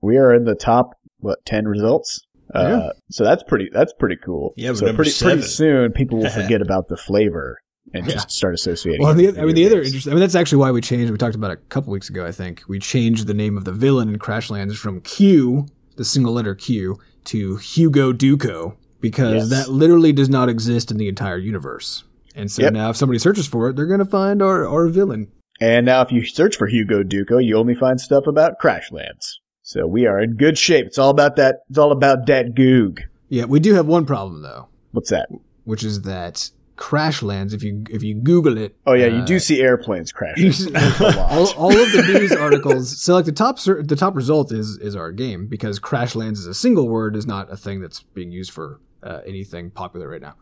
we 0.02 0.18
are 0.18 0.34
in 0.34 0.44
the 0.44 0.56
top 0.56 0.92
what 1.28 1.46
10 1.46 1.68
results. 1.68 2.20
Yeah. 2.56 2.62
Uh, 2.62 2.90
so 3.12 3.24
that's 3.24 3.44
pretty. 3.44 3.70
That's 3.74 3.94
pretty 4.00 4.16
cool. 4.24 4.54
Yeah, 4.56 4.74
so 4.74 4.86
pretty 4.94 5.12
pretty 5.12 5.42
soon 5.42 5.92
people 5.92 6.18
will 6.20 6.30
forget 6.42 6.62
about 6.62 6.88
the 6.88 6.96
flavor 6.98 7.60
and 7.94 8.06
Yeah. 8.06 8.14
just 8.14 8.32
start 8.32 8.54
associating. 8.54 9.02
Well, 9.06 9.20
it 9.20 9.34
the, 9.36 9.42
I 9.42 9.46
mean, 9.46 9.56
the 9.56 9.66
other 9.66 9.82
interesting. 9.82 10.12
I 10.12 10.16
mean, 10.16 10.22
that's 10.22 10.34
actually 10.36 10.60
why 10.60 10.72
we 10.72 10.80
changed. 10.82 11.12
We 11.12 11.18
talked 11.18 11.36
about 11.36 11.52
it 11.52 11.60
a 11.60 11.70
couple 11.70 11.92
weeks 11.92 12.10
ago. 12.10 12.26
I 12.26 12.32
think 12.32 12.64
we 12.70 12.80
changed 12.80 13.28
the 13.28 13.34
name 13.34 13.58
of 13.58 13.66
the 13.66 13.74
villain 13.74 14.10
in 14.10 14.18
Crashlands 14.18 14.76
from 14.78 15.02
Q, 15.02 15.68
the 15.98 16.06
single 16.06 16.32
letter 16.34 16.56
Q, 16.56 16.98
to 17.26 17.58
Hewgodooko 17.58 18.78
because 19.02 19.50
Yes. 19.52 19.66
that 19.66 19.72
literally 19.72 20.14
does 20.14 20.30
not 20.30 20.48
exist 20.50 20.90
in 20.90 20.98
the 20.98 21.08
entire 21.10 21.38
universe. 21.38 22.04
And 22.36 22.50
so 22.52 22.62
Yep. 22.64 22.74
now, 22.74 22.90
if 22.92 22.96
somebody 22.96 23.20
searches 23.20 23.48
for 23.48 23.70
it, 23.70 23.76
they're 23.76 23.86
going 23.88 24.00
to 24.00 24.06
find 24.06 24.42
our, 24.42 24.66
our 24.68 24.88
villain. 24.88 25.32
And 25.60 25.86
now, 25.88 26.02
if 26.02 26.12
you 26.12 26.24
search 26.26 26.56
for 26.56 26.70
Hewgodooko, 26.70 27.44
you 27.44 27.58
only 27.58 27.74
find 27.76 28.00
stuff 28.00 28.26
about 28.28 28.54
Crashlands. 28.62 29.38
So 29.68 29.86
we 29.86 30.06
are 30.06 30.18
in 30.22 30.38
good 30.38 30.58
shape. 30.58 30.86
It's 30.86 30.98
all 30.98 31.10
about 31.10 31.36
that. 31.36 31.64
It's 31.70 31.78
all 31.78 31.92
about 31.92 32.26
that 32.28 32.56
goog. 32.56 33.02
Yeah, 33.28 33.44
we 33.44 33.60
do 33.60 33.74
have 33.74 33.86
one 33.86 34.06
problem 34.06 34.42
though, 34.42 34.70
What's 34.92 35.10
that? 35.10 35.28
which 35.66 35.84
is 35.84 36.04
that 36.04 36.52
Crashlands. 36.78 37.54
If 37.54 37.64
you 37.64 37.84
if 37.90 38.02
you 38.02 38.16
Google 38.16 38.58
it, 38.58 38.78
Oh 38.86 38.94
yeah, 38.94 39.08
you 39.08 39.18
uh, 39.18 39.26
do 39.26 39.40
see 39.40 39.62
airplanes 39.62 40.14
crashing. 40.14 40.46
You 40.46 40.52
see- 40.54 40.74
all, 41.20 41.52
all 41.56 41.78
of 41.78 41.92
the 41.92 42.02
news 42.14 42.32
articles. 42.48 42.98
So 42.98 43.14
like 43.14 43.26
the 43.26 43.34
top 43.34 43.60
the 43.60 43.98
top 44.00 44.16
result 44.16 44.54
is 44.54 44.78
is 44.78 44.96
our 44.96 45.12
game 45.12 45.48
because 45.48 45.82
Crashlands 45.82 46.38
is 46.38 46.46
a 46.46 46.54
single 46.54 46.88
word 46.88 47.18
is 47.18 47.28
not 47.28 47.52
a 47.52 47.58
thing 47.58 47.82
that's 47.82 48.04
being 48.04 48.32
used 48.32 48.52
for 48.52 48.80
uh, 49.04 49.20
anything 49.26 49.70
popular 49.70 50.08
right 50.08 50.22
now. 50.22 50.36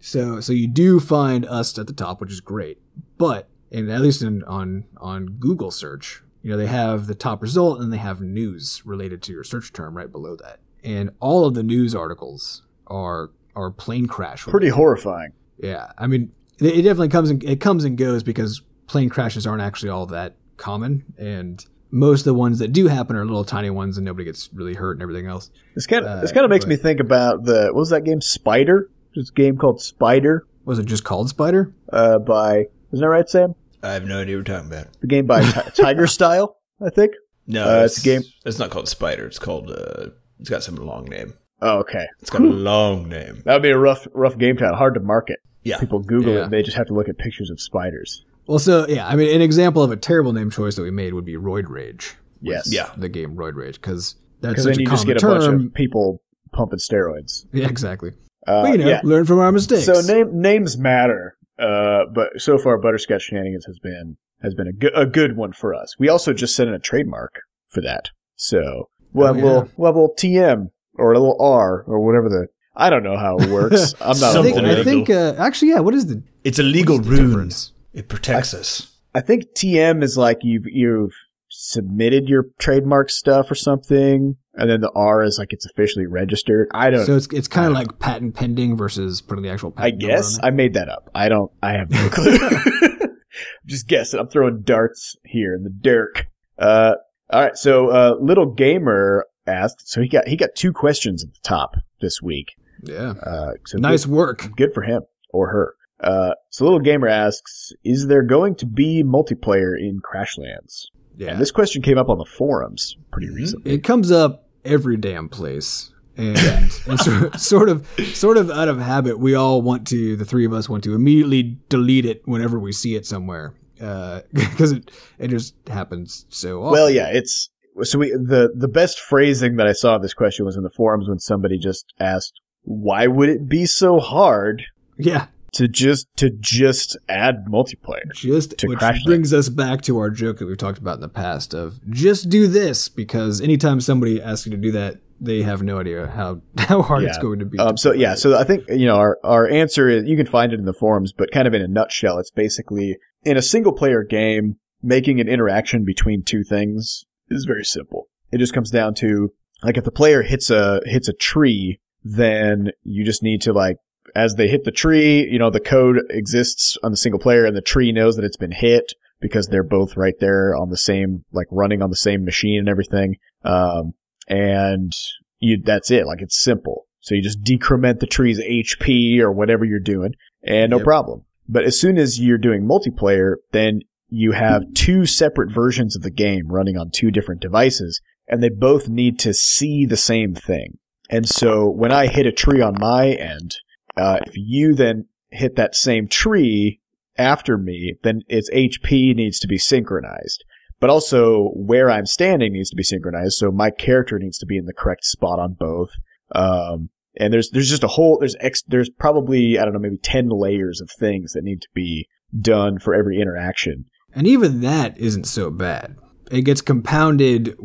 So 0.00 0.40
so 0.40 0.54
you 0.54 0.66
do 0.66 0.98
find 0.98 1.44
us 1.44 1.78
at 1.78 1.88
the 1.88 1.92
top, 1.92 2.22
which 2.22 2.32
is 2.32 2.40
great. 2.40 2.78
But 3.18 3.48
and 3.70 3.90
at 3.90 4.00
least 4.00 4.22
in, 4.22 4.42
on 4.44 4.84
on 4.96 5.26
Google 5.38 5.70
search, 5.70 6.22
you 6.42 6.50
know 6.50 6.56
they 6.56 6.66
have 6.66 7.06
the 7.06 7.14
top 7.14 7.40
result 7.42 7.80
and 7.80 7.92
they 7.92 7.96
have 7.98 8.20
news 8.20 8.82
related 8.84 9.22
to 9.22 9.32
your 9.32 9.44
search 9.44 9.72
term 9.72 9.96
right 9.96 10.10
below 10.10 10.36
that, 10.36 10.60
and 10.84 11.10
all 11.20 11.44
of 11.46 11.54
the 11.54 11.62
news 11.62 11.94
articles 11.94 12.62
are 12.86 13.30
are 13.54 13.70
plane 13.70 14.06
crash. 14.06 14.42
Pretty 14.44 14.68
horrifying. 14.68 15.32
Yeah, 15.58 15.92
I 15.98 16.06
mean, 16.06 16.32
it 16.58 16.66
it 16.78 16.82
definitely 16.82 17.08
comes 17.10 17.30
and 17.30 17.42
it 17.44 17.60
comes 17.60 17.84
and 17.84 17.96
goes 17.96 18.22
because 18.22 18.62
plane 18.86 19.08
crashes 19.08 19.46
aren't 19.46 19.62
actually 19.62 19.90
all 19.90 20.06
that 20.06 20.34
common, 20.56 21.04
and 21.18 21.64
most 21.90 22.20
of 22.20 22.24
the 22.24 22.34
ones 22.34 22.58
that 22.58 22.72
do 22.72 22.86
happen 22.88 23.16
are 23.16 23.24
little 23.26 23.44
tiny 23.44 23.68
ones 23.68 23.98
and 23.98 24.04
nobody 24.06 24.24
gets 24.24 24.48
really 24.54 24.72
hurt 24.74 24.92
and 24.92 25.02
everything 25.02 25.26
else. 25.26 25.50
This 25.74 25.86
kind 25.86 26.04
of 26.04 26.10
Uh, 26.10 26.20
this 26.22 26.32
kind 26.32 26.44
of 26.44 26.50
makes 26.50 26.64
but- 26.64 26.70
me 26.70 26.76
think 26.76 27.00
about 27.00 27.44
the 27.44 27.64
what 27.66 27.74
was 27.74 27.90
that 27.90 28.04
game 28.04 28.20
Spider? 28.22 28.88
This 29.14 29.28
game 29.30 29.58
called 29.58 29.80
Spider 29.82 30.46
Was 30.64 30.78
it 30.78 30.86
just 30.86 31.04
called 31.04 31.28
Spider? 31.28 31.72
uh, 31.92 32.18
by 32.18 32.66
isn't 32.92 33.02
that 33.02 33.08
right, 33.08 33.28
Sam? 33.28 33.54
I 33.82 33.92
have 33.92 34.04
no 34.04 34.20
idea 34.20 34.36
what 34.36 34.46
you're 34.48 34.56
talking 34.56 34.72
about. 34.72 34.88
The 35.00 35.06
game 35.06 35.26
by 35.26 35.42
Ti- 35.42 35.70
Tiger 35.82 36.06
Style, 36.06 36.56
I 36.84 36.90
think. 36.90 37.12
No, 37.46 37.64
Uh, 37.64 37.84
it's 37.84 37.98
a 37.98 38.02
game- 38.02 38.22
It's 38.44 38.58
not 38.58 38.70
called 38.70 38.88
Spider. 38.88 39.26
It's 39.26 39.38
called. 39.38 39.70
Uh, 39.70 40.10
it's 40.38 40.48
got 40.50 40.62
some 40.62 40.76
long 40.76 41.04
name. 41.06 41.34
Oh, 41.60 41.78
okay. 41.78 42.06
It's 42.20 42.30
got 42.30 42.40
a 42.42 42.44
long 42.44 43.08
name. 43.08 43.42
That 43.44 43.54
would 43.54 43.62
be 43.62 43.70
a 43.70 43.78
rough 43.78 44.06
rough 44.14 44.36
game 44.38 44.56
title, 44.56 44.76
hard 44.76 44.94
to 44.94 45.00
market. 45.00 45.38
Yeah. 45.64 45.78
People 45.78 46.00
Google 46.00 46.32
it, 46.32 46.36
Yeah. 46.38 46.42
and 46.44 46.52
they 46.52 46.62
just 46.62 46.76
have 46.76 46.86
to 46.88 46.94
look 46.94 47.08
at 47.08 47.18
pictures 47.18 47.50
of 47.50 47.60
spiders. 47.60 48.24
Well, 48.48 48.58
so 48.58 48.86
yeah, 48.88 49.06
I 49.06 49.14
mean, 49.14 49.32
an 49.34 49.40
example 49.42 49.82
of 49.82 49.92
a 49.92 49.96
terrible 49.96 50.32
name 50.32 50.50
choice 50.50 50.74
that 50.74 50.82
we 50.82 50.90
made 50.90 51.14
would 51.14 51.24
be 51.24 51.36
Roid 51.36 51.68
Rage. 51.68 52.16
Yes. 52.40 52.72
Yeah. 52.72 52.90
The 52.96 53.08
game 53.08 53.36
Roid 53.36 53.54
Rage, 53.54 53.76
because 53.76 54.16
that's 54.40 54.52
Because 54.54 54.64
such 54.64 54.74
then 54.74 54.80
a 54.80 54.82
you 54.82 54.86
just 54.86 55.02
common 55.04 55.14
get 55.16 55.22
a 55.22 55.26
bunch 55.26 55.44
term. 55.44 55.66
of 55.66 55.74
people 55.74 56.20
pumping 56.52 56.80
steroids. 56.80 57.46
Yeah, 57.52 57.68
exactly. 57.68 58.10
Uh, 58.44 58.62
but 58.62 58.72
you 58.72 58.78
know, 58.78 58.88
yeah. 58.88 59.00
learn 59.04 59.24
from 59.24 59.38
our 59.38 59.52
mistakes. 59.52 59.84
So 59.86 60.00
name 60.00 60.40
names 60.40 60.76
matter. 60.76 61.36
Uh, 61.58 62.04
but 62.14 62.28
so 62.40 62.58
far, 62.58 62.78
Butterscotch 62.78 63.22
Shenanigans 63.22 63.66
has 63.66 63.78
been 63.78 64.16
has 64.42 64.54
been 64.54 64.66
a 64.66 64.72
good 64.72 64.92
a 64.94 65.06
good 65.06 65.36
one 65.36 65.52
for 65.52 65.74
us. 65.74 65.94
We 65.98 66.08
also 66.08 66.32
just 66.32 66.56
set 66.56 66.66
in 66.68 66.74
a 66.74 66.78
trademark 66.78 67.40
for 67.68 67.80
that. 67.82 68.10
So 68.36 68.88
we'll 69.12 69.28
Oh, 69.28 69.34
have 69.34 69.36
a 69.36 69.38
yeah. 69.38 69.44
little 69.44 69.70
we'll 69.76 69.88
have 69.88 69.96
a 69.96 70.00
little 70.00 70.14
TM 70.16 70.70
or 70.94 71.12
a 71.12 71.18
little 71.18 71.36
R 71.40 71.84
or 71.86 72.00
whatever 72.00 72.28
the 72.28 72.46
I 72.74 72.88
don't 72.90 73.02
know 73.02 73.16
how 73.18 73.36
it 73.36 73.50
works. 73.50 73.94
I'm 74.00 74.18
not. 74.18 74.34
I 74.36 74.42
think, 74.42 74.56
a 74.56 74.60
I 74.60 74.62
lawyer. 74.72 74.84
think 74.84 75.10
uh, 75.10 75.34
actually, 75.38 75.68
yeah. 75.72 75.80
What 75.80 75.94
is 75.94 76.06
the 76.06 76.22
It's 76.42 76.58
a 76.58 76.62
legal 76.62 76.96
what 76.98 77.06
is 77.06 77.20
rune. 77.20 77.50
It 77.92 78.08
protects 78.08 78.54
us. 78.54 78.96
I 79.14 79.20
think 79.20 79.52
TM 79.54 80.02
is 80.02 80.16
like 80.16 80.38
you've 80.42 80.64
you've 80.66 81.12
submitted 81.50 82.28
your 82.28 82.46
trademark 82.58 83.10
stuff 83.10 83.50
or 83.50 83.54
something, 83.54 84.36
and 84.54 84.68
then 84.70 84.80
the 84.80 84.90
R 84.94 85.22
is 85.22 85.38
like 85.38 85.52
it's 85.52 85.66
officially 85.66 86.06
registered. 86.06 86.68
I 86.72 86.90
don't. 86.90 87.06
So 87.06 87.16
it's 87.16 87.28
it's 87.32 87.48
kind 87.48 87.66
of 87.66 87.72
like 87.72 87.98
patent 87.98 88.34
pending 88.34 88.76
versus 88.76 89.20
putting 89.22 89.42
the 89.44 89.50
actual 89.50 89.72
I 89.76 89.90
patent. 89.90 90.02
number 90.02 90.14
guess 90.16 90.38
on 90.38 90.44
it. 90.44 90.46
I 90.46 90.50
made 90.50 90.74
that 90.74 90.88
up. 90.88 91.10
I 91.14 91.28
don't. 91.28 91.50
I 91.62 91.72
have 91.72 91.90
no 91.90 92.08
clue. 92.10 92.36
I'm 92.40 93.08
just 93.66 93.88
guessing. 93.88 94.20
I'm 94.20 94.28
throwing 94.28 94.62
darts 94.62 95.16
here 95.24 95.54
in 95.54 95.64
the 95.64 95.70
dirt. 95.70 96.26
Uh, 96.58 96.94
all 97.30 97.42
right. 97.42 97.56
So, 97.56 97.88
uh, 97.88 98.14
little 98.20 98.46
gamer 98.52 99.26
asked. 99.46 99.88
So 99.88 100.00
he 100.02 100.08
got 100.08 100.28
he 100.28 100.36
got 100.36 100.50
two 100.54 100.72
questions 100.72 101.24
at 101.24 101.32
the 101.32 101.40
top 101.42 101.76
this 102.00 102.20
week. 102.22 102.48
yeah. 102.82 103.14
Uh, 103.24 103.52
so 103.66 103.78
Nice 103.78 104.04
Good, 104.04 104.12
work. 104.14 104.48
good 104.56 104.72
for 104.74 104.82
him 104.82 105.02
or 105.30 105.48
her. 105.48 105.74
Uh, 106.00 106.34
so 106.50 106.64
little 106.64 106.80
gamer 106.80 107.06
asks, 107.06 107.70
is 107.84 108.08
there 108.08 108.22
going 108.24 108.56
to 108.56 108.66
be 108.66 109.04
multiplayer 109.04 109.78
in 109.78 110.00
Crashlands? 110.00 110.86
Yeah. 111.16 111.32
And 111.32 111.40
this 111.40 111.50
question 111.50 111.82
came 111.82 111.98
up 111.98 112.08
on 112.08 112.18
the 112.18 112.24
forums 112.24 112.96
pretty 113.10 113.28
Mhm. 113.28 113.34
recently. 113.36 113.72
it 113.72 113.84
comes 113.84 114.10
up 114.10 114.48
every 114.64 114.96
damn 114.96 115.28
place 115.28 115.90
and, 116.16 116.38
and 116.86 117.00
sort, 117.00 117.40
sort 117.40 117.68
of 117.68 117.86
sort 118.14 118.36
of 118.36 118.50
out 118.50 118.68
of 118.68 118.78
habit 118.78 119.18
we 119.18 119.34
all 119.34 119.60
want 119.62 119.86
to 119.88 120.14
the 120.16 120.24
three 120.24 120.44
of 120.46 120.52
us 120.52 120.68
want 120.68 120.84
to 120.84 120.94
immediately 120.94 121.58
delete 121.68 122.04
it 122.04 122.22
whenever 122.26 122.58
we 122.58 122.70
see 122.72 122.94
it 122.94 123.04
somewhere 123.06 123.54
because 124.32 124.70
it 124.72 124.90
it 125.18 125.28
just 125.28 125.54
happens 125.66 126.24
so 126.28 126.62
often. 126.62 126.72
Well, 126.72 126.88
yeah, 126.90 127.08
it's 127.08 127.48
so 127.82 127.98
we 127.98 128.10
the 128.10 128.52
the 128.54 128.68
best 128.68 129.00
phrasing 129.00 129.56
that 129.56 129.66
I 129.66 129.72
saw 129.72 129.96
of 129.96 130.02
this 130.02 130.14
question 130.14 130.44
was 130.46 130.56
in 130.56 130.62
the 130.62 130.70
forums 130.70 131.08
when 131.08 131.18
somebody 131.18 131.58
just 131.58 131.92
asked, 131.98 132.40
"Why 132.62 133.06
would 133.08 133.28
it 133.28 133.48
be 133.48 133.66
so 133.66 133.98
hard 133.98 134.62
yeah 134.98 135.26
to 135.52 135.68
just 135.68 136.06
to 136.16 136.30
just 136.30 136.96
add 137.08 137.46
multiplayer?" 137.46 138.12
just 138.14 138.58
To 138.58 138.68
which 138.68 138.80
brings 139.04 139.32
us 139.32 139.48
back 139.48 139.82
to 139.82 139.98
our 139.98 140.10
joke 140.10 140.38
that 140.38 140.46
we've 140.46 140.58
talked 140.58 140.78
about 140.78 140.96
in 140.96 141.00
the 141.00 141.08
past 141.08 141.54
of 141.54 141.80
just 141.90 142.28
do 142.28 142.46
this 142.46 142.88
because 142.88 143.40
anytime 143.40 143.80
somebody 143.80 144.20
asks 144.20 144.46
you 144.46 144.50
to 144.52 144.58
do 144.58 144.72
that 144.72 145.00
they 145.22 145.42
have 145.42 145.62
no 145.62 145.78
idea 145.78 146.08
how 146.08 146.42
how 146.58 146.82
hard 146.82 147.04
it's 147.04 147.18
going 147.18 147.38
to 147.38 147.44
be 147.44 147.58
Um, 147.58 147.76
so 147.76 147.92
yeah, 147.92 148.14
so 148.14 148.36
I 148.36 148.44
think 148.44 148.64
you 148.68 148.86
know 148.86 148.96
our 148.96 149.18
our 149.22 149.48
answer 149.48 149.88
is 149.88 150.04
you 150.06 150.16
can 150.16 150.26
find 150.26 150.52
it 150.52 150.58
in 150.58 150.66
the 150.66 150.74
forums, 150.74 151.12
but 151.12 151.30
kind 151.30 151.46
of 151.46 151.54
in 151.54 151.62
a 151.62 151.68
nutshell, 151.68 152.18
it's 152.18 152.30
basically 152.30 152.98
in 153.22 153.36
a 153.36 153.42
single 153.42 153.72
player 153.72 154.02
game, 154.02 154.56
making 154.82 155.20
an 155.20 155.28
interaction 155.28 155.84
between 155.84 156.24
two 156.24 156.42
things 156.42 157.04
is 157.30 157.44
very 157.44 157.64
simple. 157.64 158.08
It 158.32 158.38
just 158.38 158.52
comes 158.52 158.70
down 158.70 158.94
to 158.94 159.32
like 159.62 159.76
if 159.76 159.84
the 159.84 159.92
player 159.92 160.22
hits 160.22 160.50
a 160.50 160.80
hits 160.86 161.08
a 161.08 161.12
tree, 161.12 161.80
then 162.02 162.72
you 162.82 163.04
just 163.04 163.22
need 163.22 163.40
to 163.42 163.52
like 163.52 163.76
as 164.14 164.34
they 164.34 164.48
hit 164.48 164.64
the 164.64 164.70
tree, 164.70 165.26
you 165.30 165.38
know, 165.38 165.50
the 165.50 165.60
code 165.60 165.98
exists 166.10 166.76
on 166.82 166.90
the 166.90 166.96
single 166.96 167.20
player 167.20 167.44
and 167.44 167.56
the 167.56 167.62
tree 167.62 167.92
knows 167.92 168.16
that 168.16 168.24
it's 168.24 168.36
been 168.36 168.52
hit 168.52 168.92
because 169.20 169.46
they're 169.46 169.62
both 169.62 169.96
right 169.96 170.18
there 170.20 170.54
on 170.56 170.68
the 170.70 170.76
same 170.76 171.24
like 171.32 171.46
running 171.50 171.80
on 171.82 171.90
the 171.90 171.96
same 171.96 172.24
machine 172.24 172.58
and 172.58 172.68
everything. 172.68 173.16
Um, 173.44 173.94
and 174.28 174.92
you 175.38 175.60
that's 175.62 175.90
it. 175.90 176.06
Like 176.06 176.20
it's 176.22 176.40
simple. 176.40 176.86
So 177.00 177.14
you 177.14 177.22
just 177.22 177.42
decrement 177.42 178.00
the 178.00 178.06
tree's 178.06 178.40
HP 178.40 179.18
or 179.18 179.32
whatever 179.32 179.64
you're 179.64 179.80
doing, 179.80 180.14
and 180.44 180.70
no 180.70 180.76
Yep. 180.78 180.84
problem. 180.84 181.22
But 181.48 181.64
as 181.64 181.78
soon 181.78 181.98
as 181.98 182.20
you're 182.20 182.38
doing 182.38 182.62
multiplayer, 182.62 183.34
then 183.50 183.80
you 184.08 184.32
have 184.32 184.62
two 184.74 185.06
separate 185.06 185.50
versions 185.50 185.96
of 185.96 186.02
the 186.02 186.10
game 186.10 186.48
running 186.48 186.76
on 186.76 186.90
two 186.90 187.10
different 187.10 187.40
devices, 187.40 188.00
and 188.28 188.42
they 188.42 188.50
both 188.50 188.88
need 188.88 189.18
to 189.20 189.34
see 189.34 189.84
the 189.84 189.96
same 189.96 190.34
thing. 190.34 190.78
And 191.10 191.28
so 191.28 191.68
when 191.68 191.92
I 191.92 192.06
hit 192.06 192.26
a 192.26 192.32
tree 192.32 192.60
on 192.60 192.76
my 192.78 193.08
end, 193.08 193.56
uh, 193.96 194.20
if 194.26 194.32
you 194.36 194.74
then 194.74 195.06
hit 195.30 195.56
that 195.56 195.74
same 195.74 196.08
tree 196.08 196.80
after 197.16 197.58
me, 197.58 197.94
then 198.02 198.22
its 198.28 198.50
HP 198.50 199.14
needs 199.14 199.38
to 199.40 199.48
be 199.48 199.58
synchronized. 199.58 200.44
But 200.80 200.90
also 200.90 201.50
where 201.54 201.90
I'm 201.90 202.06
standing 202.06 202.52
needs 202.54 202.70
to 202.70 202.76
be 202.76 202.82
synchronized, 202.82 203.34
so 203.34 203.52
my 203.52 203.70
character 203.70 204.18
needs 204.18 204.38
to 204.38 204.46
be 204.46 204.56
in 204.56 204.66
the 204.66 204.72
correct 204.72 205.04
spot 205.04 205.38
on 205.38 205.54
both. 205.54 205.90
Um, 206.34 206.90
and 207.16 207.32
there's 207.32 207.50
there's 207.50 207.70
just 207.70 207.84
a 207.84 207.88
whole 207.88 208.18
there's 208.18 208.36
ex, 208.40 208.62
there's 208.62 208.90
probably 208.90 209.58
I 209.58 209.64
don't 209.64 209.74
know 209.74 209.78
maybe 209.78 209.98
ten 209.98 210.28
layers 210.28 210.80
of 210.80 210.90
things 210.90 211.32
that 211.32 211.44
need 211.44 211.60
to 211.62 211.68
be 211.74 212.08
done 212.40 212.78
for 212.78 212.94
every 212.94 213.20
interaction. 213.20 213.84
And 214.14 214.26
even 214.26 214.60
that 214.62 214.98
isn't 214.98 215.24
so 215.24 215.50
bad. 215.50 215.96
It 216.30 216.42
gets 216.42 216.62
compounded 216.62 217.56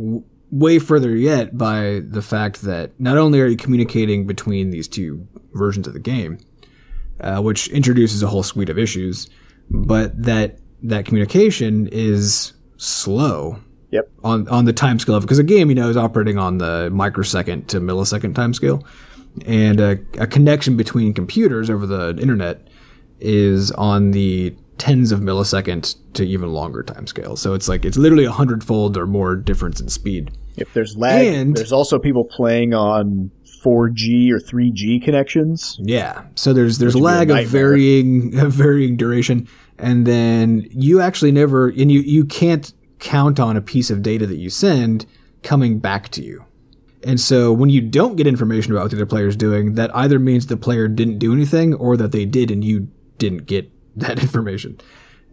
way 0.51 0.79
further 0.79 1.15
yet 1.15 1.57
by 1.57 2.01
the 2.07 2.21
fact 2.21 2.61
that 2.61 2.99
not 2.99 3.17
only 3.17 3.41
are 3.41 3.47
you 3.47 3.57
communicating 3.57 4.25
between 4.25 4.69
these 4.69 4.87
two 4.87 5.27
versions 5.53 5.87
of 5.87 5.93
the 5.93 5.99
game, 5.99 6.39
uh, 7.19 7.41
which 7.41 7.67
introduces 7.69 8.23
a 8.23 8.27
whole 8.27 8.43
suite 8.43 8.69
of 8.69 8.77
issues, 8.77 9.29
but 9.69 10.21
that 10.23 10.59
that 10.83 11.05
communication 11.05 11.87
is 11.91 12.53
slow. 12.77 13.59
Yep. 13.91 14.09
On 14.23 14.47
on 14.49 14.65
the 14.65 14.73
time 14.73 14.99
scale 14.99 15.15
of 15.15 15.23
because 15.23 15.39
a 15.39 15.43
game 15.43 15.69
you 15.69 15.75
know 15.75 15.89
is 15.89 15.97
operating 15.97 16.37
on 16.37 16.57
the 16.57 16.89
microsecond 16.91 17.69
to 17.69 17.79
millisecond 17.79 18.35
time 18.35 18.53
scale, 18.53 18.85
and 19.45 19.79
a, 19.79 19.97
a 20.19 20.27
connection 20.27 20.75
between 20.75 21.13
computers 21.13 21.69
over 21.69 21.85
the 21.85 22.17
internet 22.19 22.67
is 23.19 23.71
on 23.71 24.11
the 24.11 24.55
tens 24.77 25.11
of 25.11 25.19
millisecond 25.21 25.95
to 26.13 26.25
even 26.25 26.51
longer 26.53 26.83
time 26.83 27.07
scales. 27.07 27.41
So 27.41 27.53
it's 27.53 27.67
like 27.67 27.85
it's 27.85 27.97
literally 27.97 28.25
a 28.25 28.31
hundredfold 28.31 28.97
or 28.97 29.07
more 29.07 29.35
difference 29.35 29.79
in 29.81 29.89
speed. 29.89 30.31
If 30.57 30.73
there's 30.73 30.95
lag, 30.97 31.27
And- 31.27 31.55
there's 31.55 31.71
also 31.71 31.99
people 31.99 32.25
playing 32.25 32.73
on 32.73 33.31
4G 33.63 34.31
or 34.31 34.39
3G 34.39 35.03
connections. 35.03 35.77
Yeah. 35.81 36.23
So 36.35 36.53
there's 36.53 36.77
there's 36.77 36.95
lag 36.95 37.29
of 37.31 37.45
varying 37.47 38.37
of 38.39 38.53
varying 38.53 38.97
duration, 38.97 39.47
and 39.77 40.05
then 40.05 40.67
you 40.71 41.01
actually 41.01 41.31
never 41.31 41.67
and 41.69 41.91
you 41.91 42.01
you 42.01 42.23
can't 42.25 42.71
count 42.99 43.39
on 43.39 43.57
a 43.57 43.61
piece 43.61 43.89
of 43.89 44.01
data 44.01 44.25
that 44.27 44.37
you 44.37 44.49
send 44.49 45.05
coming 45.43 45.79
back 45.79 46.09
to 46.09 46.23
you. 46.23 46.45
And 47.03 47.19
so 47.19 47.53
when 47.53 47.69
you 47.69 47.81
don't 47.81 48.15
get 48.15 48.25
information 48.25 48.71
about 48.71 48.83
what 48.83 48.91
the 48.91 48.97
other 48.97 49.05
player's 49.05 49.35
doing, 49.35 49.75
that 49.75 49.95
either 49.95 50.17
means 50.19 50.47
the 50.47 50.57
player 50.57 50.87
didn't 50.87 51.19
do 51.19 51.31
anything 51.31 51.73
or 51.75 51.95
that 51.97 52.11
they 52.11 52.25
did 52.25 52.49
and 52.51 52.63
you 52.63 52.87
didn't 53.17 53.45
get 53.45 53.69
that 54.01 54.19
information. 54.19 54.79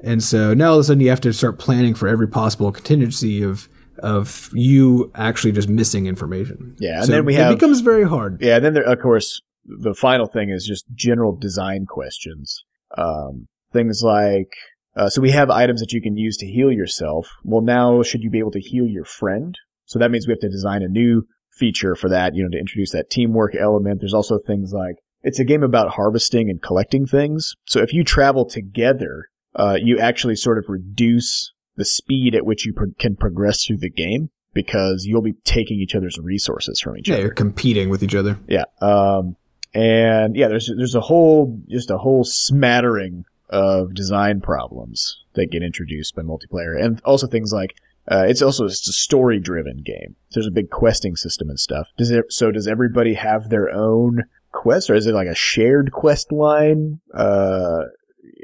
And 0.03 0.23
so 0.23 0.55
now 0.55 0.71
all 0.71 0.75
of 0.75 0.81
a 0.81 0.85
sudden 0.85 1.01
you 1.01 1.11
have 1.11 1.21
to 1.23 1.33
start 1.33 1.59
planning 1.59 1.95
for 1.95 2.09
every 2.09 2.29
possible 2.29 2.71
contingency 2.73 3.43
of 3.43 3.69
of 4.01 4.51
you 4.53 5.11
actually 5.15 5.53
just 5.53 5.69
missing 5.69 6.07
information. 6.07 6.75
Yeah, 6.81 6.97
and 6.97 7.07
So 7.07 7.12
then 7.12 7.25
we 7.25 7.35
have 7.35 7.53
it 7.53 7.57
becomes 7.57 7.81
very 7.81 8.07
hard. 8.07 8.39
Yeah, 8.41 8.57
and 8.57 8.65
then 8.65 8.75
there, 8.75 8.83
of 8.83 8.99
course, 9.01 9.41
the 9.65 9.95
final 9.95 10.27
thing 10.27 10.51
is 10.51 10.67
just 10.67 10.85
general 10.95 11.37
design 11.37 11.87
questions. 11.87 12.65
Um, 12.99 13.47
things 13.73 14.03
like, 14.05 14.51
uh, 14.97 15.09
so 15.09 15.21
we 15.21 15.31
have 15.31 15.49
items 15.49 15.81
that 15.81 15.93
you 15.93 16.03
can 16.03 16.17
use 16.17 16.37
to 16.39 16.47
heal 16.47 16.73
yourself. 16.73 17.29
Well, 17.45 17.62
now 17.62 18.03
should 18.03 18.23
you 18.23 18.31
be 18.31 18.41
able 18.41 18.51
to 18.53 18.61
heal 18.61 18.87
your 18.87 19.05
friend? 19.05 19.57
So 19.87 19.99
that 19.99 20.11
means 20.11 20.27
we 20.27 20.33
have 20.33 20.41
to 20.41 20.49
design 20.49 20.83
a 20.83 20.89
new 20.89 21.27
feature 21.57 21.95
for 21.95 22.09
that, 22.09 22.35
you 22.35 22.43
know, 22.43 22.51
to 22.51 22.59
introduce 22.59 22.91
that 22.93 23.11
teamwork 23.11 23.55
element. 23.55 24.01
There's 24.01 24.15
also 24.15 24.39
things 24.39 24.73
like, 24.73 24.97
it's 25.25 25.41
a 25.41 25.45
game 25.45 25.62
about 25.64 25.95
harvesting 25.95 26.49
and 26.49 26.62
collecting 26.62 27.07
things. 27.07 27.55
So 27.66 27.81
if 27.81 27.93
you 27.93 28.05
travel 28.05 28.45
together, 28.47 29.31
uh, 29.57 29.77
you 29.83 29.99
actually 29.99 30.37
sort 30.37 30.59
of 30.59 30.66
reduce 30.68 31.53
the 31.77 31.85
speed 31.85 32.35
at 32.37 32.47
which 32.47 32.64
you 32.64 32.72
pro- 32.72 32.93
can 32.99 33.16
progress 33.16 33.64
through 33.64 33.79
the 33.79 33.91
game 33.91 34.31
because 34.53 35.05
you'll 35.07 35.22
be 35.22 35.35
taking 35.45 35.81
each 35.81 35.95
other's 35.97 36.18
resources 36.18 36.81
from 36.81 36.97
each 36.97 37.09
Yeah, 37.09 37.14
other. 37.14 37.22
Yeah, 37.22 37.27
you're 37.27 37.35
competing 37.35 37.89
with 37.89 38.03
each 38.05 38.14
other. 38.14 38.39
Yeah. 38.47 38.64
Um, 38.81 39.35
and 39.75 40.37
yeah, 40.37 40.47
there's 40.47 40.70
there's 40.77 40.95
a 40.95 41.01
whole 41.01 41.61
just 41.68 41.91
a 41.91 41.99
whole 41.99 42.22
smattering 42.25 43.25
of 43.51 43.93
design 43.95 44.41
problems 44.41 45.18
that 45.35 45.51
get 45.51 45.62
introduced 45.64 46.14
by 46.14 46.22
multiplayer, 46.22 46.81
and 46.81 47.01
also 47.05 47.27
things 47.27 47.53
like 47.53 47.75
Uh, 48.07 48.25
it's 48.29 48.43
also 48.43 48.66
it's 48.66 48.87
a 48.89 48.93
story 48.93 49.41
driven 49.41 49.79
game. 49.83 50.14
There's 50.33 50.47
a 50.47 50.51
big 50.53 50.68
questing 50.70 51.16
system 51.16 51.49
and 51.49 51.59
stuff. 51.59 51.89
Does 51.97 52.11
it? 52.11 52.27
So 52.31 52.51
does 52.53 52.68
everybody 52.68 53.14
have 53.14 53.49
their 53.49 53.70
own 53.70 54.25
quest, 54.65 54.91
or 54.91 54.95
is 54.95 55.07
it 55.07 55.15
like 55.15 55.29
a 55.29 55.35
shared 55.35 55.93
quest 55.93 56.33
line? 56.33 57.01
Uh, 57.15 57.83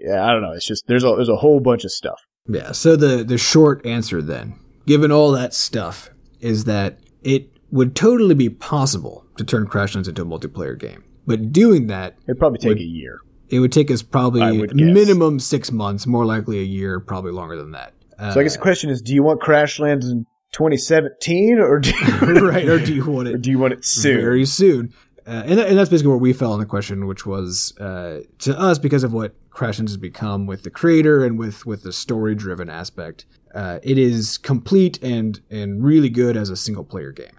yeah, 0.05 0.25
I 0.25 0.33
don't 0.33 0.43
know. 0.43 0.53
It's 0.53 0.66
just 0.66 0.87
there's 0.87 1.05
a 1.05 1.12
there's 1.16 1.29
a 1.29 1.37
whole 1.37 1.61
bunch 1.61 1.85
of 1.85 1.91
stuff. 1.93 2.21
Yeah. 2.49 2.73
So 2.73 2.95
the 2.97 3.25
the 3.25 3.39
short 3.39 3.85
answer 3.85 4.23
then, 4.23 4.55
given 4.87 5.11
all 5.11 5.33
that 5.33 5.53
stuff, 5.55 6.11
is 6.41 6.64
that 6.64 6.99
it 7.23 7.51
would 7.71 7.95
totally 7.97 8.35
be 8.35 8.49
possible 8.49 9.25
to 9.37 9.45
turn 9.45 9.66
Crashlands 9.66 10.09
into 10.09 10.23
a 10.23 10.25
multiplayer 10.27 10.79
game. 10.79 11.05
But 11.27 11.53
doing 11.53 11.87
that, 11.89 12.16
It'd 12.29 12.39
probably 12.39 12.59
take 12.59 12.68
Would- 12.71 12.79
a 12.79 12.85
year. 12.85 13.18
it 13.49 13.61
would 13.61 13.73
take 13.73 13.91
us 13.91 14.03
probably 14.03 14.59
would 14.59 14.77
guess. 14.77 14.93
minimum 14.95 15.39
six 15.41 15.71
months, 15.73 16.07
more 16.07 16.25
likely 16.25 16.59
a 16.59 16.64
year, 16.64 16.99
probably 17.01 17.33
longer 17.33 17.57
than 17.57 17.73
that. 17.73 17.93
Uh, 18.18 18.33
So 18.33 18.41
I 18.41 18.43
guess 18.43 18.55
the 18.57 18.62
question 18.62 18.91
is, 18.91 19.01
do 19.03 19.14
you 19.14 19.23
want 19.23 19.41
Crashlands 19.41 20.05
in 20.11 20.25
2017, 20.53 21.59
or 21.59 21.79
do 21.79 21.91
you, 21.91 22.49
right? 22.49 22.68
Or 22.68 22.79
do 22.85 22.95
you 22.95 23.05
want 23.05 23.29
it 23.33 23.41
do 23.43 23.51
you 23.51 23.59
want 23.59 23.73
it 23.73 23.85
soon? 23.85 24.21
very 24.21 24.45
soon? 24.45 24.93
Uh, 25.31 25.45
and, 25.47 25.59
that, 25.59 25.68
and 25.68 25.78
that's 25.78 25.89
basically 25.89 26.09
where 26.09 26.16
we 26.18 26.33
fell 26.33 26.53
on 26.53 26.59
the 26.59 26.66
question, 26.66 27.07
which 27.07 27.24
was 27.24 27.72
uh, 27.78 28.20
to 28.41 28.59
us 28.59 28.78
because 28.81 29.05
of 29.05 29.12
what 29.12 29.33
Crashlands 29.51 29.89
has 29.91 29.97
become 29.97 30.47
with 30.47 30.64
the 30.64 30.70
creator 30.70 31.24
and 31.24 31.39
with 31.39 31.64
with 31.64 31.85
the 31.85 31.93
story 31.93 32.35
driven 32.35 32.68
aspect. 32.68 33.26
Uh, 33.55 33.78
it 33.85 33.97
is 33.97 34.39
complete 34.39 35.01
and 35.03 35.41
and 35.49 35.85
really 35.85 36.09
good 36.09 36.37
as 36.37 36.51
a 36.51 36.57
single 36.57 36.83
player 36.85 37.12
game, 37.12 37.39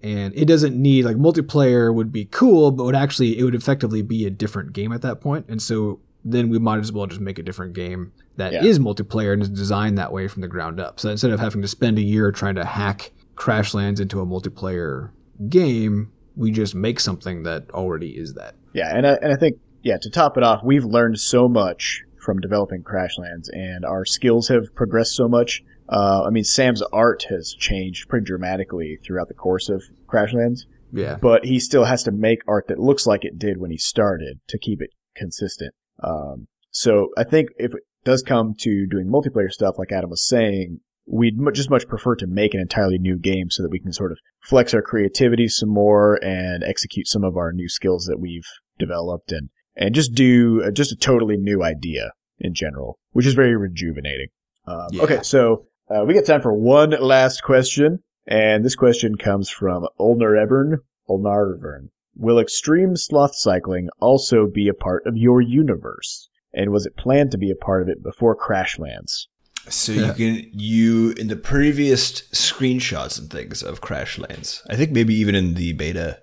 and 0.00 0.32
it 0.36 0.44
doesn't 0.44 0.80
need 0.80 1.04
like 1.04 1.16
multiplayer 1.16 1.92
would 1.92 2.12
be 2.12 2.24
cool, 2.26 2.70
but 2.70 2.84
would 2.84 2.94
actually 2.94 3.36
it 3.38 3.42
would 3.42 3.54
effectively 3.56 4.02
be 4.02 4.24
a 4.26 4.30
different 4.30 4.72
game 4.72 4.92
at 4.92 5.02
that 5.02 5.20
point, 5.20 5.46
and 5.48 5.60
so 5.60 5.98
then 6.24 6.48
we 6.48 6.58
might 6.58 6.78
as 6.78 6.92
well 6.92 7.06
just 7.06 7.20
make 7.20 7.38
a 7.38 7.42
different 7.42 7.72
game 7.74 8.12
that 8.36 8.54
is 8.64 8.78
Yeah. 8.78 8.84
multiplayer 8.84 9.32
and 9.32 9.42
is 9.42 9.48
designed 9.50 9.98
that 9.98 10.12
way 10.12 10.26
from 10.28 10.40
the 10.42 10.48
ground 10.48 10.80
up. 10.80 10.98
So 11.00 11.10
instead 11.10 11.30
of 11.32 11.38
having 11.40 11.62
to 11.62 11.68
spend 11.68 11.98
a 11.98 12.02
year 12.02 12.30
trying 12.32 12.54
to 12.54 12.64
hack 12.64 13.10
Crashlands 13.36 14.00
into 14.00 14.20
a 14.20 14.26
multiplayer 14.26 15.10
game, 15.48 16.10
we 16.36 16.50
just 16.50 16.74
make 16.74 17.00
something 17.00 17.42
that 17.44 17.70
already 17.70 18.10
is 18.10 18.34
that. 18.34 18.54
Yeah, 18.72 18.96
and 18.96 19.06
I, 19.06 19.14
and 19.22 19.32
I 19.32 19.36
think 19.36 19.58
yeah, 19.82 19.98
to 20.00 20.10
top 20.10 20.36
it 20.36 20.42
off, 20.42 20.62
we've 20.64 20.84
learned 20.84 21.18
so 21.20 21.48
much 21.48 22.02
from 22.24 22.40
developing 22.40 22.82
Crashlands, 22.82 23.48
and 23.52 23.84
our 23.84 24.04
skills 24.04 24.48
have 24.48 24.74
progressed 24.74 25.14
so 25.14 25.28
much. 25.28 25.62
Uh, 25.88 26.22
I 26.26 26.30
mean, 26.30 26.44
Sam's 26.44 26.80
art 26.92 27.26
has 27.28 27.54
changed 27.58 28.08
pretty 28.08 28.24
dramatically 28.24 28.98
throughout 29.04 29.28
the 29.28 29.34
course 29.34 29.68
of 29.68 29.82
Crashlands, 30.08 30.60
Yeah. 30.92 31.16
but 31.20 31.44
he 31.44 31.60
still 31.60 31.84
has 31.84 32.02
to 32.04 32.10
make 32.10 32.38
art 32.48 32.68
that 32.68 32.78
looks 32.78 33.06
like 33.06 33.24
it 33.26 33.38
did 33.38 33.58
when 33.58 33.70
he 33.70 33.76
started 33.76 34.40
to 34.48 34.58
keep 34.58 34.80
it 34.80 34.90
consistent. 35.14 35.74
Um, 36.02 36.46
so 36.70 37.10
I 37.18 37.24
think 37.24 37.50
if 37.58 37.72
it 37.74 37.82
does 38.04 38.22
come 38.22 38.54
to 38.60 38.86
doing 38.86 39.06
multiplayer 39.06 39.50
stuff, 39.50 39.74
like 39.78 39.92
Adam 39.92 40.08
was 40.08 40.26
saying, 40.26 40.80
we'd 41.06 41.38
just 41.52 41.70
much 41.70 41.86
prefer 41.88 42.14
to 42.16 42.26
make 42.26 42.54
an 42.54 42.60
entirely 42.60 42.98
new 42.98 43.18
game 43.18 43.50
so 43.50 43.62
that 43.62 43.70
we 43.70 43.78
can 43.78 43.92
sort 43.92 44.12
of 44.12 44.18
flex 44.42 44.72
our 44.72 44.82
creativity 44.82 45.48
some 45.48 45.68
more 45.68 46.22
and 46.24 46.64
execute 46.64 47.06
some 47.06 47.24
of 47.24 47.36
our 47.36 47.52
new 47.52 47.68
skills 47.68 48.06
that 48.06 48.20
we've 48.20 48.48
developed 48.78 49.32
and 49.32 49.50
and 49.76 49.94
just 49.94 50.14
do 50.14 50.62
uh, 50.64 50.70
just 50.70 50.92
a 50.92 50.96
totally 50.96 51.36
new 51.36 51.62
idea 51.62 52.12
in 52.38 52.54
general, 52.54 52.98
which 53.12 53.26
is 53.26 53.34
very 53.34 53.56
rejuvenating. 53.56 54.28
Um, 54.66 54.88
Yeah. 54.92 55.02
Okay, 55.02 55.22
so 55.22 55.66
uh, 55.88 56.04
we 56.06 56.14
got 56.14 56.24
time 56.24 56.42
for 56.42 56.54
one 56.54 56.90
last 56.90 57.42
question, 57.42 58.00
and 58.26 58.64
this 58.64 58.76
question 58.76 59.16
comes 59.16 59.50
from 59.50 59.86
Ulnarevern. 59.98 60.78
Ulnarevern. 61.08 61.88
Will 62.16 62.38
extreme 62.38 62.96
sloth 62.96 63.34
cycling 63.34 63.88
also 64.00 64.46
be 64.46 64.68
a 64.68 64.74
part 64.74 65.04
of 65.06 65.16
your 65.16 65.40
universe? 65.40 66.28
And 66.52 66.70
was 66.70 66.86
it 66.86 66.96
planned 66.96 67.32
to 67.32 67.38
be 67.38 67.50
a 67.50 67.56
part 67.56 67.82
of 67.82 67.88
it 67.88 68.02
before 68.02 68.36
Crashlands? 68.36 69.26
So 69.68 69.92
you 69.92 70.12
can 70.12 70.50
you 70.52 71.10
in 71.12 71.28
the 71.28 71.36
previous 71.36 72.22
screenshots 72.32 73.18
and 73.18 73.30
things 73.30 73.62
of 73.62 73.80
Crash 73.80 74.18
Crashlands. 74.18 74.60
I 74.68 74.76
think 74.76 74.92
maybe 74.92 75.14
even 75.14 75.34
in 75.34 75.54
the 75.54 75.72
beta 75.72 76.20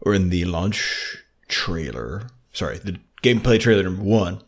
or 0.00 0.14
in 0.14 0.30
the 0.30 0.44
launch 0.44 1.16
trailer. 1.48 2.28
Sorry, 2.52 2.78
the 2.78 2.98
gameplay 3.22 3.58
trailer 3.58 3.82
number 3.82 4.02
one. 4.02 4.42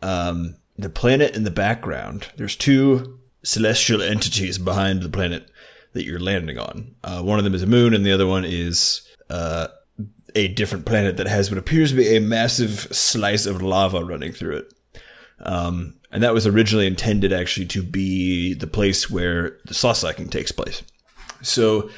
Um, 0.00 0.56
the 0.76 0.88
planet 0.88 1.36
in 1.36 1.44
the 1.44 1.50
background. 1.50 2.28
There's 2.36 2.56
two 2.56 3.18
celestial 3.42 4.02
entities 4.02 4.58
behind 4.58 5.02
the 5.02 5.08
planet 5.08 5.50
that 5.92 6.04
you're 6.04 6.20
landing 6.20 6.58
on. 6.58 6.94
Uh, 7.02 7.22
one 7.22 7.38
of 7.38 7.44
them 7.44 7.54
is 7.54 7.62
a 7.62 7.66
moon, 7.66 7.94
and 7.94 8.04
the 8.04 8.12
other 8.12 8.26
one 8.26 8.44
is 8.44 9.02
uh, 9.30 9.68
a 10.34 10.48
different 10.48 10.86
planet 10.86 11.16
that 11.16 11.26
has 11.26 11.50
what 11.50 11.58
appears 11.58 11.90
to 11.90 11.96
be 11.96 12.16
a 12.16 12.20
massive 12.20 12.88
slice 12.92 13.46
of 13.46 13.62
lava 13.62 14.04
running 14.04 14.32
through 14.32 14.58
it. 14.58 14.74
Um, 15.40 15.97
and 16.10 16.22
that 16.22 16.34
was 16.34 16.46
originally 16.46 16.86
intended 16.86 17.32
actually 17.32 17.66
to 17.66 17.82
be 17.82 18.54
the 18.54 18.66
place 18.66 19.10
where 19.10 19.58
the 19.66 19.74
cycling 19.74 20.28
takes 20.28 20.52
place. 20.52 20.82
So 21.42 21.90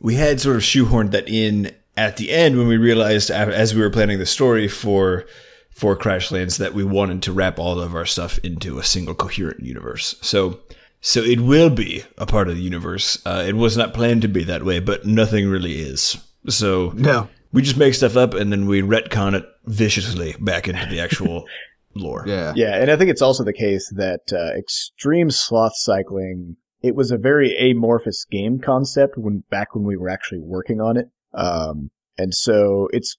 we 0.00 0.14
had 0.14 0.40
sort 0.40 0.56
of 0.56 0.62
shoehorned 0.62 1.10
that 1.12 1.28
in 1.28 1.72
at 1.96 2.16
the 2.16 2.30
end 2.30 2.56
when 2.56 2.68
we 2.68 2.76
realized, 2.76 3.30
as 3.30 3.74
we 3.74 3.80
were 3.80 3.90
planning 3.90 4.18
the 4.18 4.26
story 4.26 4.68
for 4.68 5.26
for 5.70 5.96
Crashlands, 5.96 6.58
that 6.58 6.74
we 6.74 6.82
wanted 6.82 7.22
to 7.22 7.32
wrap 7.32 7.58
all 7.58 7.80
of 7.80 7.94
our 7.94 8.04
stuff 8.06 8.38
into 8.38 8.78
a 8.78 8.84
single 8.84 9.14
coherent 9.14 9.60
universe. 9.60 10.16
So 10.22 10.60
so 11.00 11.20
it 11.22 11.40
will 11.40 11.70
be 11.70 12.02
a 12.16 12.26
part 12.26 12.48
of 12.48 12.56
the 12.56 12.62
universe. 12.62 13.20
Uh, 13.24 13.44
it 13.46 13.54
was 13.54 13.76
not 13.76 13.94
planned 13.94 14.22
to 14.22 14.28
be 14.28 14.42
that 14.44 14.64
way, 14.64 14.80
but 14.80 15.06
nothing 15.06 15.48
really 15.48 15.74
is. 15.80 16.16
So 16.48 16.92
No. 16.96 17.28
we 17.52 17.62
just 17.62 17.76
make 17.76 17.94
stuff 17.94 18.16
up 18.16 18.34
and 18.34 18.50
then 18.50 18.66
we 18.66 18.82
retcon 18.82 19.34
it 19.34 19.46
viciously 19.66 20.34
back 20.40 20.66
into 20.66 20.86
the 20.86 20.98
actual 21.00 21.46
lore. 21.98 22.24
Yeah. 22.26 22.52
Yeah, 22.56 22.80
and 22.80 22.90
I 22.90 22.96
think 22.96 23.10
it's 23.10 23.22
also 23.22 23.44
the 23.44 23.52
case 23.52 23.92
that 23.96 24.32
uh, 24.32 24.56
extreme 24.58 25.30
sloth 25.30 25.74
cycling 25.76 26.56
it 26.80 26.94
was 26.94 27.10
a 27.10 27.18
very 27.18 27.56
amorphous 27.70 28.24
game 28.30 28.60
concept 28.60 29.14
when 29.16 29.42
back 29.50 29.74
when 29.74 29.84
we 29.84 29.96
were 29.96 30.08
actually 30.08 30.38
working 30.40 30.80
on 30.80 30.96
it. 30.96 31.06
Um, 31.34 31.90
and 32.16 32.34
so 32.34 32.88
it's 32.92 33.16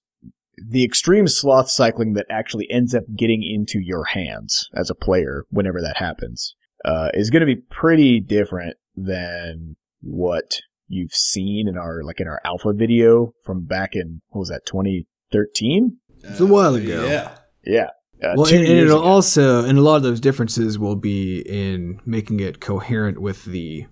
the 0.57 0.83
extreme 0.83 1.27
sloth 1.27 1.69
cycling 1.69 2.13
that 2.13 2.25
actually 2.29 2.69
ends 2.69 2.93
up 2.93 3.03
getting 3.15 3.43
into 3.43 3.79
your 3.79 4.05
hands 4.05 4.69
as 4.73 4.89
a 4.89 4.95
player 4.95 5.45
whenever 5.49 5.81
that 5.81 5.97
happens 5.97 6.55
uh, 6.85 7.09
is 7.13 7.29
going 7.29 7.41
to 7.41 7.45
be 7.45 7.55
pretty 7.55 8.19
different 8.19 8.77
than 8.95 9.75
what 10.01 10.59
you've 10.87 11.13
seen 11.13 11.67
in 11.67 11.77
our 11.77 12.03
like 12.03 12.19
in 12.19 12.27
our 12.27 12.41
alpha 12.43 12.73
video 12.73 13.33
from 13.43 13.65
back 13.65 13.91
in 13.93 14.21
what 14.29 14.39
was 14.39 14.49
that 14.49 14.65
2013 14.65 15.97
It's 16.23 16.39
a 16.39 16.45
while 16.45 16.75
ago. 16.75 17.05
Yeah. 17.05 17.35
yeah 17.63 17.89
uh, 18.23 18.33
Well, 18.35 18.45
two 18.45 18.55
and, 18.57 18.65
and 18.65 18.73
years 18.75 18.89
it'll 18.89 18.99
ago. 19.01 19.07
also, 19.07 19.65
and 19.65 19.77
a 19.77 19.81
lot 19.81 19.95
of 19.97 20.03
those 20.03 20.19
differences 20.19 20.77
will 20.77 20.95
be 20.95 21.39
in 21.41 21.99
making 22.05 22.39
it 22.39 22.59
coherent 22.59 23.21
with 23.21 23.45
the 23.45 23.85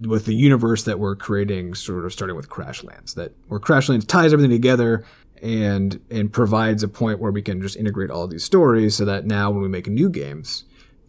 with 0.00 0.24
the 0.24 0.34
universe 0.34 0.82
that 0.84 0.98
we're 0.98 1.14
creating, 1.14 1.74
sort 1.74 2.04
of 2.04 2.12
starting 2.12 2.34
with 2.36 2.48
Crashlands. 2.48 3.14
That 3.14 3.32
where 3.48 3.60
Crashlands 3.60 4.06
ties 4.06 4.32
everything 4.32 4.50
together 4.50 5.04
and 5.40 6.00
and 6.10 6.32
provides 6.32 6.82
a 6.82 6.88
point 6.88 7.20
where 7.20 7.30
we 7.30 7.42
can 7.42 7.62
just 7.62 7.76
integrate 7.76 8.10
all 8.10 8.24
of 8.24 8.30
these 8.30 8.44
stories, 8.44 8.96
so 8.96 9.04
that 9.04 9.24
now 9.26 9.50
when 9.50 9.62
we 9.62 9.68
make 9.68 9.86
new 9.86 10.10
games, 10.10 10.64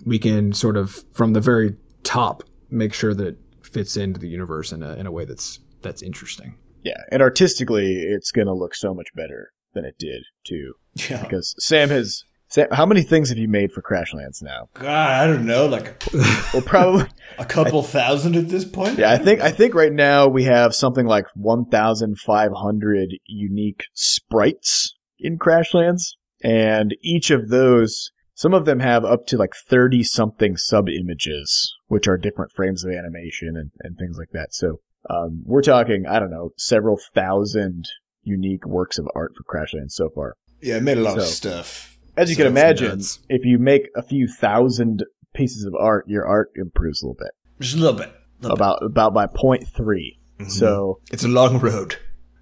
we 0.05 0.19
can 0.19 0.53
sort 0.53 0.77
of 0.77 1.03
from 1.13 1.33
the 1.33 1.41
very 1.41 1.75
top 2.03 2.43
make 2.69 2.93
sure 2.93 3.13
that 3.15 3.27
it 3.27 3.37
fits 3.63 3.97
into 3.97 4.19
the 4.19 4.27
universe 4.29 4.71
in 4.71 4.83
a 4.83 4.93
in 4.95 5.07
a 5.07 5.11
way 5.11 5.25
that's 5.25 5.59
that's 5.81 6.03
interesting. 6.03 6.55
Yeah, 6.83 7.01
and 7.11 7.21
artistically, 7.21 8.03
it's 8.03 8.31
going 8.31 8.47
to 8.47 8.53
look 8.53 8.75
so 8.75 8.93
much 8.93 9.07
better 9.15 9.51
than 9.73 9.83
it 9.83 9.95
did 9.97 10.23
too. 10.45 10.73
Yeah. 11.09 11.23
Because 11.23 11.55
Sam 11.57 11.89
has. 11.89 12.23
Sam, 12.51 12.67
how 12.71 12.85
many 12.87 13.03
things 13.03 13.29
have 13.29 13.37
you 13.37 13.47
made 13.47 13.71
for 13.71 13.81
Crashlands 13.83 14.41
now? 14.41 14.69
God, 14.73 14.87
I 14.89 15.27
don't 15.27 15.45
know, 15.45 15.67
like 15.67 16.03
Well, 16.53 16.63
probably. 16.65 17.05
a 17.37 17.45
couple 17.45 17.83
thousand 17.83 18.35
at 18.35 18.49
this 18.49 18.65
point. 18.65 18.97
yeah, 18.97 19.11
I 19.11 19.17
think 19.17 19.39
I 19.41 19.51
think 19.51 19.75
right 19.75 19.93
now 19.93 20.27
we 20.27 20.45
have 20.45 20.73
something 20.73 21.05
like 21.05 21.25
1,500 21.35 23.09
unique 23.25 23.83
sprites 23.93 24.95
in 25.19 25.37
Crashlands, 25.37 26.15
and 26.43 26.95
each 27.01 27.29
of 27.29 27.49
those, 27.49 28.11
some 28.33 28.53
of 28.53 28.65
them 28.65 28.79
have 28.79 29.05
up 29.05 29.25
to 29.27 29.37
like 29.37 29.53
30 29.53 30.03
something 30.03 30.57
sub 30.57 30.89
images, 30.89 31.75
which 31.87 32.07
are 32.07 32.17
different 32.17 32.51
frames 32.51 32.83
of 32.83 32.91
animation 32.91 33.55
and, 33.55 33.71
and 33.81 33.97
things 33.97 34.17
like 34.17 34.29
that. 34.33 34.53
So 34.53 34.79
um, 35.09 35.43
we're 35.45 35.61
talking, 35.61 36.05
I 36.07 36.19
don't 36.19 36.31
know, 36.31 36.51
several 36.57 36.97
thousand 37.13 37.89
unique 38.23 38.65
works 38.65 38.97
of 38.97 39.07
art 39.15 39.33
for 39.35 39.43
Crashlands 39.43 39.91
so 39.91 40.09
far. 40.09 40.35
Yeah, 40.61 40.77
I 40.77 40.79
made 40.79 40.97
a 40.97 41.01
lot 41.01 41.17
of 41.17 41.25
stuff. 41.25 41.98
As 42.19 42.29
you 42.29 42.35
So 42.35 42.43
can 42.43 42.47
imagine, 42.51 42.89
nuts. 42.97 43.19
if 43.29 43.45
you 43.45 43.57
make 43.59 43.89
a 43.95 44.03
few 44.03 44.27
thousand 44.27 45.03
pieces 45.33 45.63
of 45.65 45.73
art, 45.79 46.05
your 46.07 46.25
art 46.25 46.51
improves 46.55 47.01
a 47.01 47.05
little 47.05 47.17
bit. 47.19 47.31
Just 47.59 47.75
a 47.75 47.79
little 47.79 47.97
bit. 47.97 48.11
Little 48.41 48.55
About 48.55 48.83
about 48.83 49.13
by 49.13 49.27
point 49.27 49.63
0.3. 49.65 50.17
bit. 50.37 50.51
So 50.51 50.99
it's 51.11 51.23
a 51.23 51.27
long 51.27 51.59
road. 51.59 51.97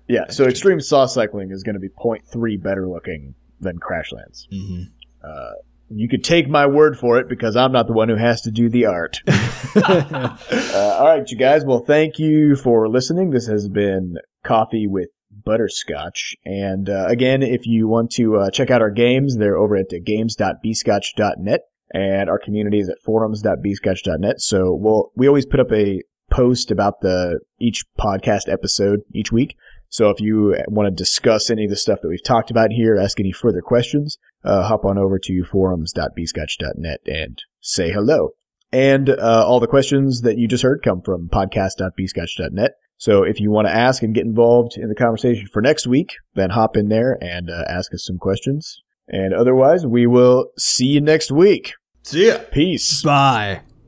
yeah, 0.07 0.25
so 0.29 0.45
extreme 0.45 0.79
sloth 0.79 1.11
cycling 1.11 1.51
is 1.51 1.63
going 1.63 1.73
to 1.75 1.79
be 1.79 1.89
0.3 1.89 2.61
better 2.61 2.87
looking 2.87 3.35
than 3.59 3.77
Crashlands. 3.79 4.47
Mm-hmm. 4.53 4.83
Uh, 5.23 5.51
you 5.89 6.07
could 6.09 6.23
take 6.23 6.47
my 6.49 6.65
word 6.67 6.97
for 6.99 7.17
it 7.17 7.27
because 7.29 7.55
I'm 7.55 7.71
not 7.71 7.87
the 7.87 7.93
one 7.93 8.09
who 8.09 8.15
has 8.15 8.41
to 8.41 8.51
do 8.51 8.69
the 8.69 8.85
art. 8.87 9.21
uh, 9.75 10.97
all 10.99 11.05
right, 11.07 11.29
you 11.29 11.37
guys. 11.37 11.63
Well, 11.65 11.83
thank 11.85 12.19
you 12.19 12.55
for 12.55 12.87
listening. 12.89 13.31
This 13.31 13.47
has 13.47 13.67
been 13.69 14.15
Coffee 14.43 14.87
with 14.87 15.09
Butterscotch. 15.43 16.35
And 16.45 16.89
uh, 16.89 17.05
again, 17.07 17.43
if 17.43 17.65
you 17.65 17.87
want 17.87 18.11
to 18.11 18.37
uh, 18.37 18.51
check 18.51 18.71
out 18.71 18.81
our 18.81 18.91
games, 18.91 19.37
they're 19.37 19.57
over 19.57 19.75
at 19.75 19.87
games.bscotch.net. 20.03 21.61
and 21.93 22.29
our 22.29 22.39
community 22.39 22.79
is 22.79 22.89
at 22.89 22.99
forums.bscotch.net. 23.03 24.41
So 24.41 24.73
we'll, 24.73 25.11
we 25.15 25.27
always 25.27 25.45
put 25.45 25.59
up 25.59 25.71
a 25.71 26.01
post 26.29 26.71
about 26.71 27.01
the 27.01 27.39
each 27.59 27.85
podcast 27.97 28.51
episode 28.51 29.01
each 29.13 29.31
week. 29.31 29.55
So 29.89 30.09
if 30.09 30.19
you 30.19 30.55
want 30.67 30.87
to 30.87 30.91
discuss 30.91 31.49
any 31.49 31.63
of 31.63 31.69
the 31.69 31.77
stuff 31.77 32.01
that 32.01 32.09
we've 32.09 32.23
talked 32.23 32.51
about 32.51 32.71
here, 32.71 32.97
ask 32.97 33.19
any 33.19 33.31
further 33.31 33.61
questions, 33.61 34.17
uh, 34.43 34.63
hop 34.67 34.83
on 34.83 34.97
over 34.97 35.17
to 35.19 35.43
forums.bscotch.net 35.45 36.99
and 37.05 37.41
say 37.61 37.91
hello. 37.91 38.31
And 38.71 39.09
uh, 39.09 39.45
all 39.47 39.61
the 39.61 39.67
questions 39.67 40.21
that 40.21 40.37
you 40.37 40.47
just 40.47 40.63
heard 40.63 40.83
come 40.83 41.01
from 41.01 41.29
podcast.bscotch.net. 41.29 42.71
So 42.97 43.23
if 43.23 43.39
you 43.39 43.51
want 43.51 43.67
to 43.67 43.73
ask 43.73 44.01
and 44.01 44.13
get 44.13 44.25
involved 44.25 44.77
in 44.77 44.89
the 44.89 44.95
conversation 44.95 45.47
for 45.47 45.61
next 45.61 45.87
week, 45.87 46.15
then 46.35 46.49
hop 46.49 46.75
in 46.75 46.89
there 46.89 47.17
and 47.21 47.49
uh, 47.49 47.63
ask 47.69 47.93
us 47.93 48.03
some 48.05 48.17
questions. 48.17 48.81
And 49.07 49.33
otherwise, 49.33 49.85
we 49.85 50.07
will 50.07 50.47
see 50.57 50.87
you 50.87 51.01
next 51.01 51.31
week. 51.31 51.73
See 52.03 52.27
ya. 52.27 52.39
Peace. 52.51 53.03
Bye. 53.03 53.61